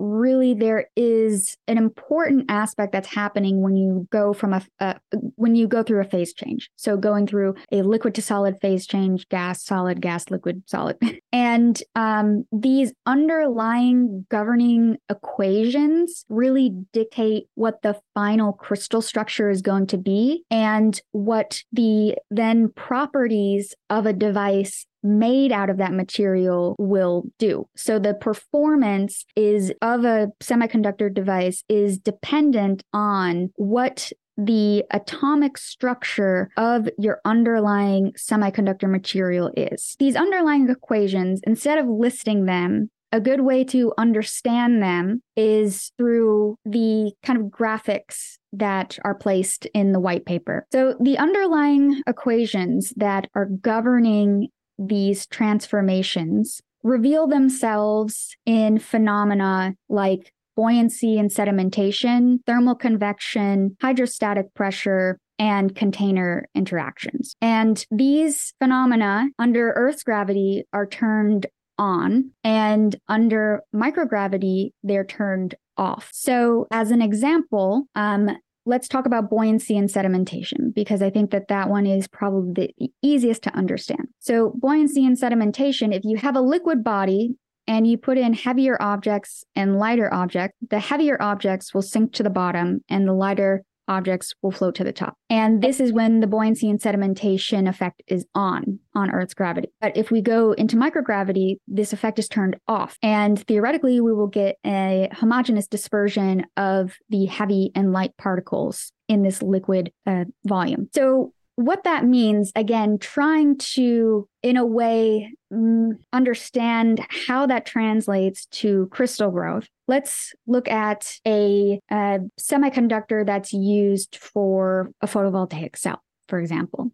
really 0.00 0.54
there 0.54 0.86
is 0.96 1.56
an 1.68 1.76
important 1.76 2.46
aspect 2.48 2.92
that's 2.92 3.08
happening 3.08 3.60
when 3.60 3.76
you 3.76 4.08
go 4.10 4.32
from 4.32 4.54
a 4.54 4.62
uh, 4.80 4.94
when 5.36 5.54
you 5.54 5.68
go 5.68 5.82
through 5.82 6.00
a 6.00 6.04
phase 6.04 6.32
change 6.32 6.70
so 6.76 6.96
going 6.96 7.26
through 7.26 7.54
a 7.70 7.82
liquid 7.82 8.14
to 8.14 8.22
solid 8.22 8.56
phase 8.62 8.86
change 8.86 9.28
gas 9.28 9.62
solid 9.64 10.00
gas 10.00 10.30
liquid 10.30 10.62
solid 10.66 10.96
and 11.32 11.82
um, 11.94 12.44
these 12.50 12.92
underlying 13.06 14.26
governing 14.30 14.96
equations 15.10 16.24
really 16.28 16.74
dictate 16.92 17.44
what 17.54 17.82
the 17.82 18.00
final 18.14 18.52
crystal 18.52 19.02
structure 19.02 19.50
is 19.50 19.60
going 19.60 19.86
to 19.86 19.98
be 19.98 20.44
and 20.50 21.02
what 21.12 21.62
the 21.72 22.16
then 22.30 22.68
properties 22.70 23.74
of 23.90 24.06
a 24.06 24.12
device 24.12 24.86
made 25.02 25.52
out 25.52 25.70
of 25.70 25.78
that 25.78 25.92
material 25.92 26.76
will 26.78 27.24
do. 27.38 27.66
So 27.76 27.98
the 27.98 28.14
performance 28.14 29.24
is 29.36 29.72
of 29.94 30.04
a 30.04 30.28
semiconductor 30.40 31.12
device 31.12 31.64
is 31.68 31.98
dependent 31.98 32.82
on 32.92 33.50
what 33.56 34.12
the 34.36 34.84
atomic 34.90 35.58
structure 35.58 36.50
of 36.56 36.88
your 36.98 37.20
underlying 37.24 38.12
semiconductor 38.12 38.88
material 38.88 39.50
is. 39.56 39.96
These 39.98 40.16
underlying 40.16 40.68
equations, 40.68 41.40
instead 41.44 41.78
of 41.78 41.86
listing 41.86 42.46
them, 42.46 42.90
a 43.12 43.20
good 43.20 43.40
way 43.40 43.64
to 43.64 43.92
understand 43.98 44.82
them 44.82 45.20
is 45.36 45.90
through 45.98 46.56
the 46.64 47.12
kind 47.24 47.40
of 47.40 47.46
graphics 47.46 48.36
that 48.52 48.98
are 49.04 49.16
placed 49.16 49.66
in 49.74 49.92
the 49.92 50.00
white 50.00 50.24
paper. 50.24 50.66
So, 50.72 50.94
the 51.00 51.18
underlying 51.18 52.02
equations 52.06 52.92
that 52.96 53.28
are 53.34 53.46
governing 53.46 54.48
these 54.78 55.26
transformations 55.26 56.60
reveal 56.82 57.26
themselves 57.26 58.36
in 58.46 58.78
phenomena 58.78 59.74
like 59.88 60.32
buoyancy 60.56 61.18
and 61.18 61.30
sedimentation, 61.30 62.38
thermal 62.46 62.74
convection, 62.74 63.76
hydrostatic 63.80 64.52
pressure, 64.54 65.18
and 65.38 65.74
container 65.74 66.46
interactions. 66.54 67.34
And 67.40 67.84
these 67.90 68.52
phenomena 68.60 69.28
under 69.38 69.70
Earth's 69.70 70.02
gravity 70.02 70.64
are 70.72 70.86
turned 70.86 71.46
on, 71.78 72.30
and 72.44 72.94
under 73.08 73.62
microgravity, 73.74 74.72
they're 74.82 75.04
turned 75.04 75.54
off. 75.78 76.10
So, 76.12 76.66
as 76.70 76.90
an 76.90 77.00
example, 77.00 77.86
um, 77.94 78.36
let's 78.66 78.88
talk 78.88 79.06
about 79.06 79.30
buoyancy 79.30 79.76
and 79.76 79.88
sedimentation 79.88 80.74
because 80.74 81.02
I 81.02 81.10
think 81.10 81.30
that 81.30 81.48
that 81.48 81.68
one 81.68 81.86
is 81.86 82.06
probably 82.08 82.72
the 82.78 82.90
easiest 83.02 83.42
to 83.42 83.54
understand. 83.54 84.08
So, 84.18 84.52
buoyancy 84.56 85.04
and 85.04 85.18
sedimentation, 85.18 85.94
if 85.94 86.04
you 86.04 86.16
have 86.18 86.36
a 86.36 86.40
liquid 86.40 86.84
body 86.84 87.36
and 87.66 87.86
you 87.86 87.98
put 87.98 88.18
in 88.18 88.32
heavier 88.32 88.80
objects 88.80 89.44
and 89.54 89.78
lighter 89.78 90.12
objects, 90.12 90.56
the 90.70 90.80
heavier 90.80 91.20
objects 91.20 91.72
will 91.72 91.82
sink 91.82 92.12
to 92.14 92.22
the 92.22 92.30
bottom 92.30 92.84
and 92.88 93.06
the 93.06 93.12
lighter 93.12 93.64
objects 93.90 94.32
will 94.40 94.52
float 94.52 94.76
to 94.76 94.84
the 94.84 94.92
top. 94.92 95.16
And 95.28 95.60
this 95.60 95.80
is 95.80 95.92
when 95.92 96.20
the 96.20 96.26
buoyancy 96.26 96.70
and 96.70 96.80
sedimentation 96.80 97.68
effect 97.68 98.02
is 98.06 98.24
on 98.34 98.78
on 98.94 99.10
Earth's 99.10 99.34
gravity. 99.34 99.68
But 99.80 99.96
if 99.96 100.10
we 100.10 100.22
go 100.22 100.52
into 100.52 100.76
microgravity, 100.76 101.56
this 101.68 101.92
effect 101.92 102.18
is 102.18 102.28
turned 102.28 102.56
off. 102.66 102.96
And 103.02 103.44
theoretically, 103.46 104.00
we 104.00 104.14
will 104.14 104.28
get 104.28 104.56
a 104.64 105.08
homogeneous 105.12 105.66
dispersion 105.66 106.46
of 106.56 106.94
the 107.10 107.26
heavy 107.26 107.72
and 107.74 107.92
light 107.92 108.16
particles 108.16 108.92
in 109.08 109.22
this 109.22 109.42
liquid 109.42 109.92
uh, 110.06 110.24
volume. 110.46 110.88
So 110.94 111.32
what 111.64 111.84
that 111.84 112.04
means, 112.06 112.52
again, 112.56 112.98
trying 112.98 113.58
to, 113.58 114.26
in 114.42 114.56
a 114.56 114.64
way, 114.64 115.34
mm, 115.52 115.92
understand 116.12 117.06
how 117.26 117.46
that 117.46 117.66
translates 117.66 118.46
to 118.46 118.88
crystal 118.90 119.30
growth. 119.30 119.68
Let's 119.86 120.32
look 120.46 120.68
at 120.68 121.18
a, 121.26 121.78
a 121.90 122.20
semiconductor 122.40 123.26
that's 123.26 123.52
used 123.52 124.16
for 124.16 124.90
a 125.02 125.06
photovoltaic 125.06 125.76
cell, 125.76 126.02
for 126.28 126.38
example. 126.38 126.92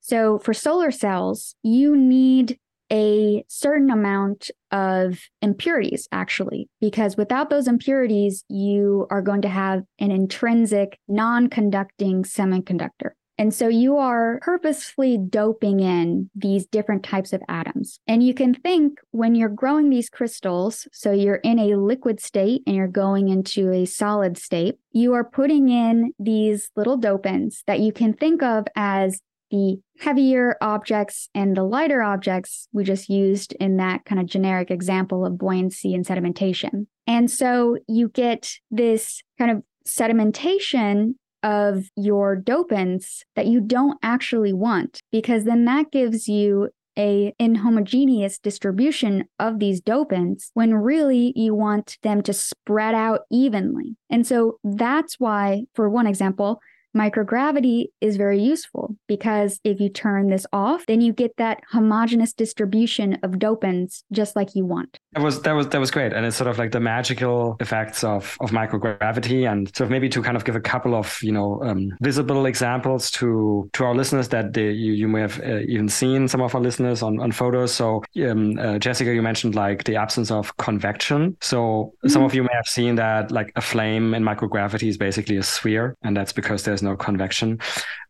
So, 0.00 0.38
for 0.38 0.52
solar 0.52 0.90
cells, 0.90 1.54
you 1.62 1.96
need 1.96 2.58
a 2.90 3.44
certain 3.48 3.90
amount 3.90 4.50
of 4.72 5.20
impurities, 5.42 6.08
actually, 6.10 6.68
because 6.80 7.16
without 7.16 7.50
those 7.50 7.68
impurities, 7.68 8.44
you 8.48 9.06
are 9.10 9.22
going 9.22 9.42
to 9.42 9.48
have 9.48 9.82
an 9.98 10.10
intrinsic 10.10 10.98
non 11.06 11.48
conducting 11.48 12.24
semiconductor. 12.24 13.10
And 13.38 13.54
so 13.54 13.68
you 13.68 13.96
are 13.96 14.40
purposefully 14.42 15.16
doping 15.16 15.78
in 15.78 16.28
these 16.34 16.66
different 16.66 17.04
types 17.04 17.32
of 17.32 17.40
atoms. 17.48 18.00
And 18.08 18.22
you 18.22 18.34
can 18.34 18.52
think 18.52 18.98
when 19.12 19.36
you're 19.36 19.48
growing 19.48 19.90
these 19.90 20.10
crystals, 20.10 20.88
so 20.92 21.12
you're 21.12 21.36
in 21.36 21.60
a 21.60 21.76
liquid 21.76 22.20
state 22.20 22.62
and 22.66 22.74
you're 22.74 22.88
going 22.88 23.28
into 23.28 23.70
a 23.72 23.84
solid 23.84 24.36
state, 24.36 24.76
you 24.90 25.14
are 25.14 25.24
putting 25.24 25.68
in 25.68 26.12
these 26.18 26.70
little 26.74 26.98
dopants 26.98 27.62
that 27.66 27.80
you 27.80 27.92
can 27.92 28.12
think 28.12 28.42
of 28.42 28.66
as 28.74 29.20
the 29.50 29.80
heavier 30.00 30.56
objects 30.60 31.28
and 31.34 31.56
the 31.56 31.62
lighter 31.62 32.02
objects 32.02 32.68
we 32.72 32.84
just 32.84 33.08
used 33.08 33.52
in 33.54 33.78
that 33.78 34.04
kind 34.04 34.20
of 34.20 34.26
generic 34.26 34.70
example 34.70 35.24
of 35.24 35.38
buoyancy 35.38 35.94
and 35.94 36.04
sedimentation. 36.04 36.86
And 37.06 37.30
so 37.30 37.78
you 37.86 38.08
get 38.10 38.52
this 38.70 39.22
kind 39.38 39.50
of 39.50 39.62
sedimentation 39.86 41.14
of 41.42 41.84
your 41.96 42.36
dopants 42.36 43.22
that 43.36 43.46
you 43.46 43.60
don't 43.60 43.98
actually 44.02 44.52
want 44.52 45.00
because 45.12 45.44
then 45.44 45.64
that 45.64 45.90
gives 45.92 46.28
you 46.28 46.68
a 46.98 47.32
inhomogeneous 47.40 48.40
distribution 48.42 49.24
of 49.38 49.60
these 49.60 49.80
dopants 49.80 50.50
when 50.54 50.74
really 50.74 51.32
you 51.36 51.54
want 51.54 51.96
them 52.02 52.22
to 52.22 52.32
spread 52.32 52.94
out 52.94 53.20
evenly. 53.30 53.96
And 54.10 54.26
so 54.26 54.58
that's 54.64 55.14
why, 55.18 55.62
for 55.74 55.88
one 55.88 56.08
example, 56.08 56.60
microgravity 56.96 57.86
is 58.00 58.16
very 58.16 58.40
useful 58.40 58.96
because 59.06 59.60
if 59.64 59.80
you 59.80 59.88
turn 59.88 60.28
this 60.28 60.46
off, 60.52 60.84
then 60.86 61.00
you 61.00 61.12
get 61.12 61.36
that 61.36 61.60
homogeneous 61.70 62.32
distribution 62.32 63.18
of 63.22 63.32
dopants 63.32 64.02
just 64.12 64.36
like 64.36 64.54
you 64.54 64.64
want. 64.64 64.98
That 65.12 65.22
was 65.22 65.42
that 65.42 65.52
was 65.52 65.68
that 65.68 65.80
was 65.80 65.90
great, 65.90 66.12
and 66.12 66.24
it's 66.26 66.36
sort 66.36 66.48
of 66.48 66.58
like 66.58 66.72
the 66.72 66.80
magical 66.80 67.56
effects 67.60 68.04
of 68.04 68.36
of 68.40 68.50
microgravity, 68.50 69.50
and 69.50 69.74
sort 69.74 69.86
of 69.86 69.90
maybe 69.90 70.08
to 70.10 70.22
kind 70.22 70.36
of 70.36 70.44
give 70.44 70.56
a 70.56 70.60
couple 70.60 70.94
of 70.94 71.18
you 71.22 71.32
know 71.32 71.62
um, 71.62 71.90
visible 72.00 72.46
examples 72.46 73.10
to 73.12 73.68
to 73.72 73.84
our 73.84 73.94
listeners 73.94 74.28
that 74.28 74.52
they, 74.52 74.70
you 74.70 74.92
you 74.92 75.08
may 75.08 75.20
have 75.20 75.40
uh, 75.40 75.60
even 75.60 75.88
seen 75.88 76.28
some 76.28 76.40
of 76.40 76.54
our 76.54 76.60
listeners 76.60 77.02
on 77.02 77.20
on 77.20 77.32
photos. 77.32 77.72
So 77.72 78.02
um, 78.28 78.58
uh, 78.58 78.78
Jessica, 78.78 79.14
you 79.14 79.22
mentioned 79.22 79.54
like 79.54 79.84
the 79.84 79.96
absence 79.96 80.30
of 80.30 80.56
convection. 80.56 81.36
So 81.40 81.58
mm-hmm. 81.58 82.08
some 82.08 82.22
of 82.22 82.34
you 82.34 82.42
may 82.42 82.54
have 82.54 82.68
seen 82.68 82.96
that 82.96 83.30
like 83.30 83.52
a 83.56 83.60
flame 83.60 84.14
in 84.14 84.22
microgravity 84.22 84.88
is 84.88 84.98
basically 84.98 85.36
a 85.36 85.42
sphere, 85.42 85.96
and 86.02 86.16
that's 86.16 86.32
because 86.32 86.64
there's 86.64 86.77
no 86.82 86.96
convection. 86.96 87.58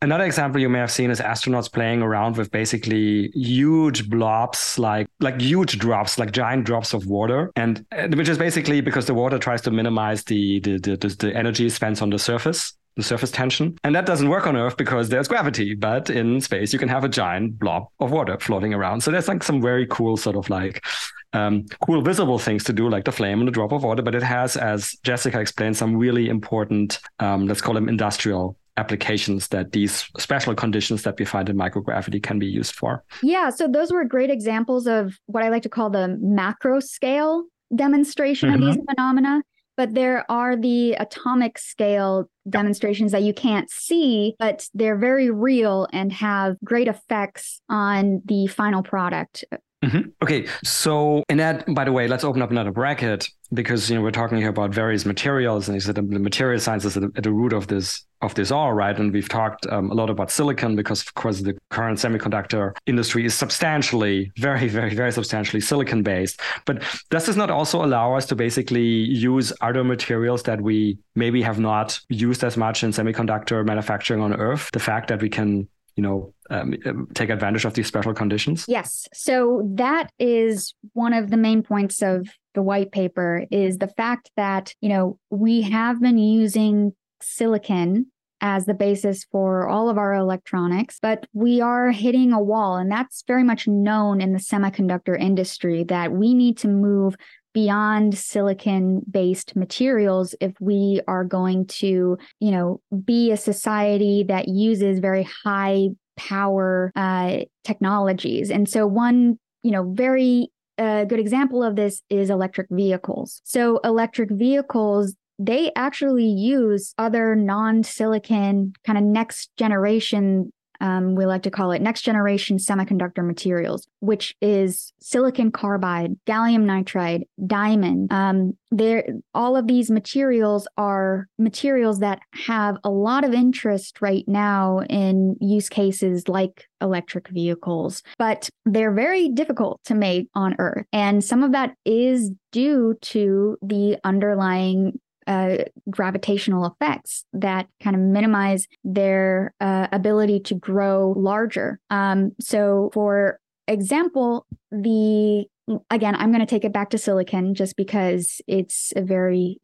Another 0.01 0.25
example 0.25 0.61
you 0.61 0.69
may 0.69 0.79
have 0.79 0.91
seen 0.91 1.11
is 1.11 1.21
astronauts 1.21 1.73
playing 1.73 2.03
around 2.03 2.37
with 2.37 2.51
basically 2.51 3.31
huge 3.35 4.09
blobs, 4.09 4.79
like 4.79 5.09
like 5.21 5.41
huge 5.41 5.79
drops, 5.79 6.19
like 6.19 6.33
giant 6.33 6.65
drops 6.65 6.95
of 6.95 7.07
water, 7.07 7.51
and 7.57 7.85
which 8.15 8.29
is 8.29 8.39
basically 8.39 8.81
because 8.81 9.07
the 9.07 9.15
water 9.15 9.39
tries 9.39 9.63
to 9.63 9.71
minimize 9.71 10.25
the 10.25 10.61
the, 10.61 10.79
the, 10.79 11.17
the 11.19 11.35
energy 11.35 11.69
spent 11.69 12.03
on 12.03 12.11
the 12.11 12.19
surface 12.19 12.75
the 12.99 13.05
surface 13.05 13.31
tension. 13.31 13.79
And 13.85 13.95
that 13.95 14.07
doesn't 14.07 14.29
work 14.29 14.47
on 14.47 14.57
Earth 14.57 14.77
because 14.77 15.09
there's 15.09 15.29
gravity, 15.29 15.75
but 15.75 16.11
in 16.11 16.41
space 16.41 16.73
you 16.73 16.81
can 16.81 16.89
have 16.89 17.05
a 17.05 17.09
giant 17.09 17.59
blob 17.59 17.87
of 18.01 18.11
water 18.11 18.37
floating 18.41 18.75
around. 18.75 19.03
So 19.03 19.13
there's 19.13 19.29
like 19.29 19.45
some 19.45 19.63
very 19.63 19.87
cool 19.87 20.17
sort 20.17 20.37
of 20.37 20.51
like 20.51 20.85
um, 21.33 21.67
cool 21.87 22.03
visible 22.03 22.41
things 22.41 22.65
to 22.65 22.73
do, 22.73 22.91
like 22.91 23.05
the 23.05 23.13
flame 23.13 23.39
and 23.39 23.47
the 23.47 23.53
drop 23.53 23.71
of 23.71 23.85
water. 23.85 24.03
But 24.03 24.17
it 24.17 24.25
has, 24.25 24.57
as 24.57 24.97
Jessica 25.05 25.41
explained, 25.41 25.77
some 25.77 25.97
really 25.97 26.29
important, 26.29 26.99
um, 27.21 27.47
let's 27.47 27.61
call 27.61 27.75
them 27.75 27.89
industrial 27.89 28.57
applications 28.79 29.49
that 29.49 29.73
these 29.73 30.09
special 30.19 30.55
conditions 30.55 31.03
that 31.03 31.19
we 31.19 31.25
find 31.25 31.49
in 31.49 31.57
microgravity 31.57 32.23
can 32.23 32.39
be 32.39 32.47
used 32.47 32.75
for. 32.75 33.05
Yeah, 33.23 33.51
so 33.51 33.67
those 33.69 33.93
were 33.93 34.05
great 34.05 34.31
examples 34.31 34.87
of 34.87 35.19
what 35.27 35.43
I 35.43 35.49
like 35.49 35.65
to 35.65 35.69
call 35.69 35.91
the 35.91 36.17
macro 36.21 36.81
scale 36.81 37.45
demonstration 37.75 38.51
mm-hmm. 38.51 38.63
of 38.63 38.67
these 38.67 38.77
mm-hmm. 38.77 38.95
phenomena. 38.95 39.43
But 39.77 39.95
there 39.95 40.29
are 40.29 40.57
the 40.57 40.95
atomic 40.95 41.57
scale 41.57 42.29
demonstrations 42.49 43.13
that 43.13 43.23
you 43.23 43.33
can't 43.33 43.71
see, 43.71 44.35
but 44.39 44.67
they're 44.75 44.97
very 44.97 45.31
real 45.31 45.87
and 45.93 46.13
have 46.13 46.57
great 46.65 46.89
effects 46.89 47.61
on 47.69 48.23
the 48.25 48.49
final 48.49 48.83
product. 48.83 49.45
Mm-hmm. 49.85 50.11
Okay, 50.23 50.49
so 50.65 51.23
in 51.29 51.37
that, 51.37 51.65
by 51.73 51.85
the 51.85 51.93
way, 51.93 52.09
let's 52.09 52.25
open 52.25 52.43
up 52.43 52.51
another 52.51 52.73
bracket 52.73 53.29
because 53.53 53.89
you 53.89 53.97
know 53.97 54.03
we're 54.03 54.11
talking 54.11 54.37
here 54.37 54.49
about 54.49 54.71
various 54.71 55.07
materials, 55.07 55.69
and 55.69 55.77
you 55.77 55.81
said 55.81 55.95
the 55.95 56.03
material 56.03 56.59
science 56.59 56.85
is 56.85 56.97
at 56.97 57.03
the, 57.03 57.13
at 57.15 57.23
the 57.23 57.31
root 57.31 57.53
of 57.53 57.69
this 57.69 58.05
of 58.21 58.35
this 58.35 58.51
all, 58.51 58.73
right? 58.73 58.99
And 58.99 59.13
we've 59.13 59.29
talked 59.29 59.67
um, 59.69 59.93
a 59.93 59.95
lot 59.95 60.11
about 60.11 60.33
silicon 60.33 60.75
because, 60.75 61.03
of 61.03 61.15
course, 61.15 61.41
the 61.41 61.57
current 61.71 61.99
semiconductor 61.99 62.75
industry 62.87 63.25
is 63.25 63.35
substantially, 63.35 64.33
very, 64.37 64.67
very, 64.67 64.93
very 64.93 65.13
substantially 65.13 65.61
silicon 65.61 66.03
based. 66.03 66.41
But 66.67 66.83
does 67.11 67.27
this 67.27 67.37
not 67.37 67.51
also 67.51 67.85
allow 67.85 68.15
us 68.15 68.27
to 68.27 68.35
basically 68.35 68.83
use 68.83 69.53
other 69.61 69.85
materials 69.85 70.43
that 70.43 70.61
we 70.61 70.99
maybe 71.15 71.41
have 71.43 71.61
not 71.61 72.01
used 72.09 72.43
as 72.43 72.57
much 72.57 72.83
in 72.83 72.91
semiconductor 72.91 73.65
manufacturing 73.65 74.21
on 74.21 74.35
Earth? 74.35 74.71
The 74.73 74.81
fact 74.81 75.07
that 75.09 75.23
we 75.23 75.29
can 75.29 75.69
you 75.99 76.03
know 76.03 76.33
um, 76.49 76.75
um, 76.87 77.09
take 77.13 77.29
advantage 77.29 77.65
of 77.65 77.75
these 77.75 77.89
special 77.89 78.15
conditions 78.15 78.65
yes 78.69 79.09
so 79.13 79.69
that 79.75 80.13
is 80.19 80.73
one 80.93 81.13
of 81.13 81.31
the 81.31 81.37
main 81.37 81.61
points 81.63 82.01
of 82.03 82.29
the 82.55 82.63
white 82.63 82.93
paper 82.93 83.45
is 83.51 83.79
the 83.79 83.89
fact 83.89 84.31
that 84.37 84.73
you 84.81 84.89
know 84.89 85.19
we 85.31 85.63
have 85.63 86.01
been 86.01 86.17
using 86.17 86.93
silicon 87.21 88.07
as 88.41 88.67
the 88.67 88.75
basis 88.75 89.25
for 89.25 89.69
all 89.69 89.89
of 89.89 89.99
our 89.99 90.15
electronics, 90.15 91.01
but 91.03 91.27
we 91.33 91.61
are 91.61 91.91
hitting 91.91 92.33
a 92.33 92.41
wall. 92.41 92.77
And 92.77 92.89
that's 92.89 93.25
very 93.27 93.43
much 93.43 93.67
known 93.67 94.21
in 94.21 94.33
the 94.33 94.39
semiconductor 94.39 95.19
industry 95.19 95.83
that 95.89 96.13
we 96.13 96.35
need 96.35 96.57
to 96.59 96.69
move 96.69 97.17
beyond 97.53 98.17
silicon 98.17 99.03
based 99.11 99.57
materials 99.57 100.35
if 100.41 100.53
we 100.61 101.01
are 101.09 101.25
going 101.25 101.67
to 101.67 102.19
you 102.41 102.51
know 102.51 102.81
be 103.05 103.31
a 103.31 103.37
society 103.37 104.25
that 104.29 104.49
uses 104.49 104.99
very 104.99 105.29
high 105.45 105.89
power 106.17 106.93
uh, 106.97 107.39
technologies. 107.65 108.51
And 108.51 108.69
so 108.69 108.87
one 108.87 109.39
you 109.63 109.71
know 109.71 109.93
very 109.93 110.51
uh, 110.79 111.05
good 111.05 111.19
example 111.19 111.63
of 111.63 111.77
this 111.77 112.03
is 112.09 112.31
electric 112.31 112.69
vehicles. 112.71 113.41
So 113.45 113.79
electric 113.79 114.31
vehicles 114.31 115.15
they 115.39 115.71
actually 115.77 116.27
use 116.27 116.95
other 116.99 117.37
non 117.37 117.85
silicon 117.85 118.73
kind 118.85 118.99
of 118.99 119.05
next 119.05 119.51
generation 119.57 120.53
um, 120.81 121.15
we 121.15 121.27
like 121.27 121.43
to 121.43 121.51
call 121.51 121.73
it 121.73 121.83
next 121.83 122.03
generation 122.03 122.59
semiconductor 122.59 123.27
materials, 123.27 123.87
which 124.01 124.37
is 124.41 124.93
silicon 125.01 125.51
carbide, 125.51 126.17
gallium 126.27 126.65
nitride, 126.65 127.23
diamond. 127.47 128.13
Um, 128.13 128.57
there, 128.71 129.05
all 129.35 129.57
of 129.57 129.67
these 129.67 129.91
materials 129.91 130.69
are 130.77 131.27
materials 131.39 132.01
that 132.01 132.21
have 132.47 132.77
a 132.85 132.91
lot 132.91 133.25
of 133.25 133.33
interest 133.33 134.01
right 134.01 134.25
now 134.29 134.81
in 134.89 135.37
use 135.41 135.69
cases 135.69 136.29
like 136.29 136.69
electric 136.81 137.29
vehicles, 137.29 138.03
but 138.19 138.49
they're 138.65 138.93
very 138.93 139.29
difficult 139.29 139.81
to 139.85 139.95
make 139.95 140.29
on 140.35 140.55
Earth. 140.59 140.87
And 140.93 141.25
some 141.25 141.43
of 141.43 141.53
that 141.53 141.75
is 141.85 142.31
due 142.53 142.97
to 143.01 143.57
the 143.63 143.99
underlying 144.05 145.01
uh, 145.29 145.59
gravitational 145.91 146.67
effects 146.67 147.25
that 147.33 147.69
kind 147.83 147.95
of 147.95 148.03
minimize 148.03 148.67
their 148.83 149.55
uh, 149.61 149.87
ability 149.93 150.41
to 150.41 150.55
grow 150.55 151.15
larger. 151.17 151.79
Um, 151.91 152.33
so, 152.41 152.91
for 152.95 153.39
example, 153.69 154.47
the 154.73 155.45
again, 155.91 156.15
I'm 156.17 156.31
going 156.33 156.41
to 156.41 156.47
take 156.47 156.65
it 156.65 156.73
back 156.73 156.91
to 156.91 156.99
silicon 156.99 157.55
just 157.55 157.77
because 157.77 158.41
it's 158.47 158.93
a 158.97 159.03
very 159.03 159.61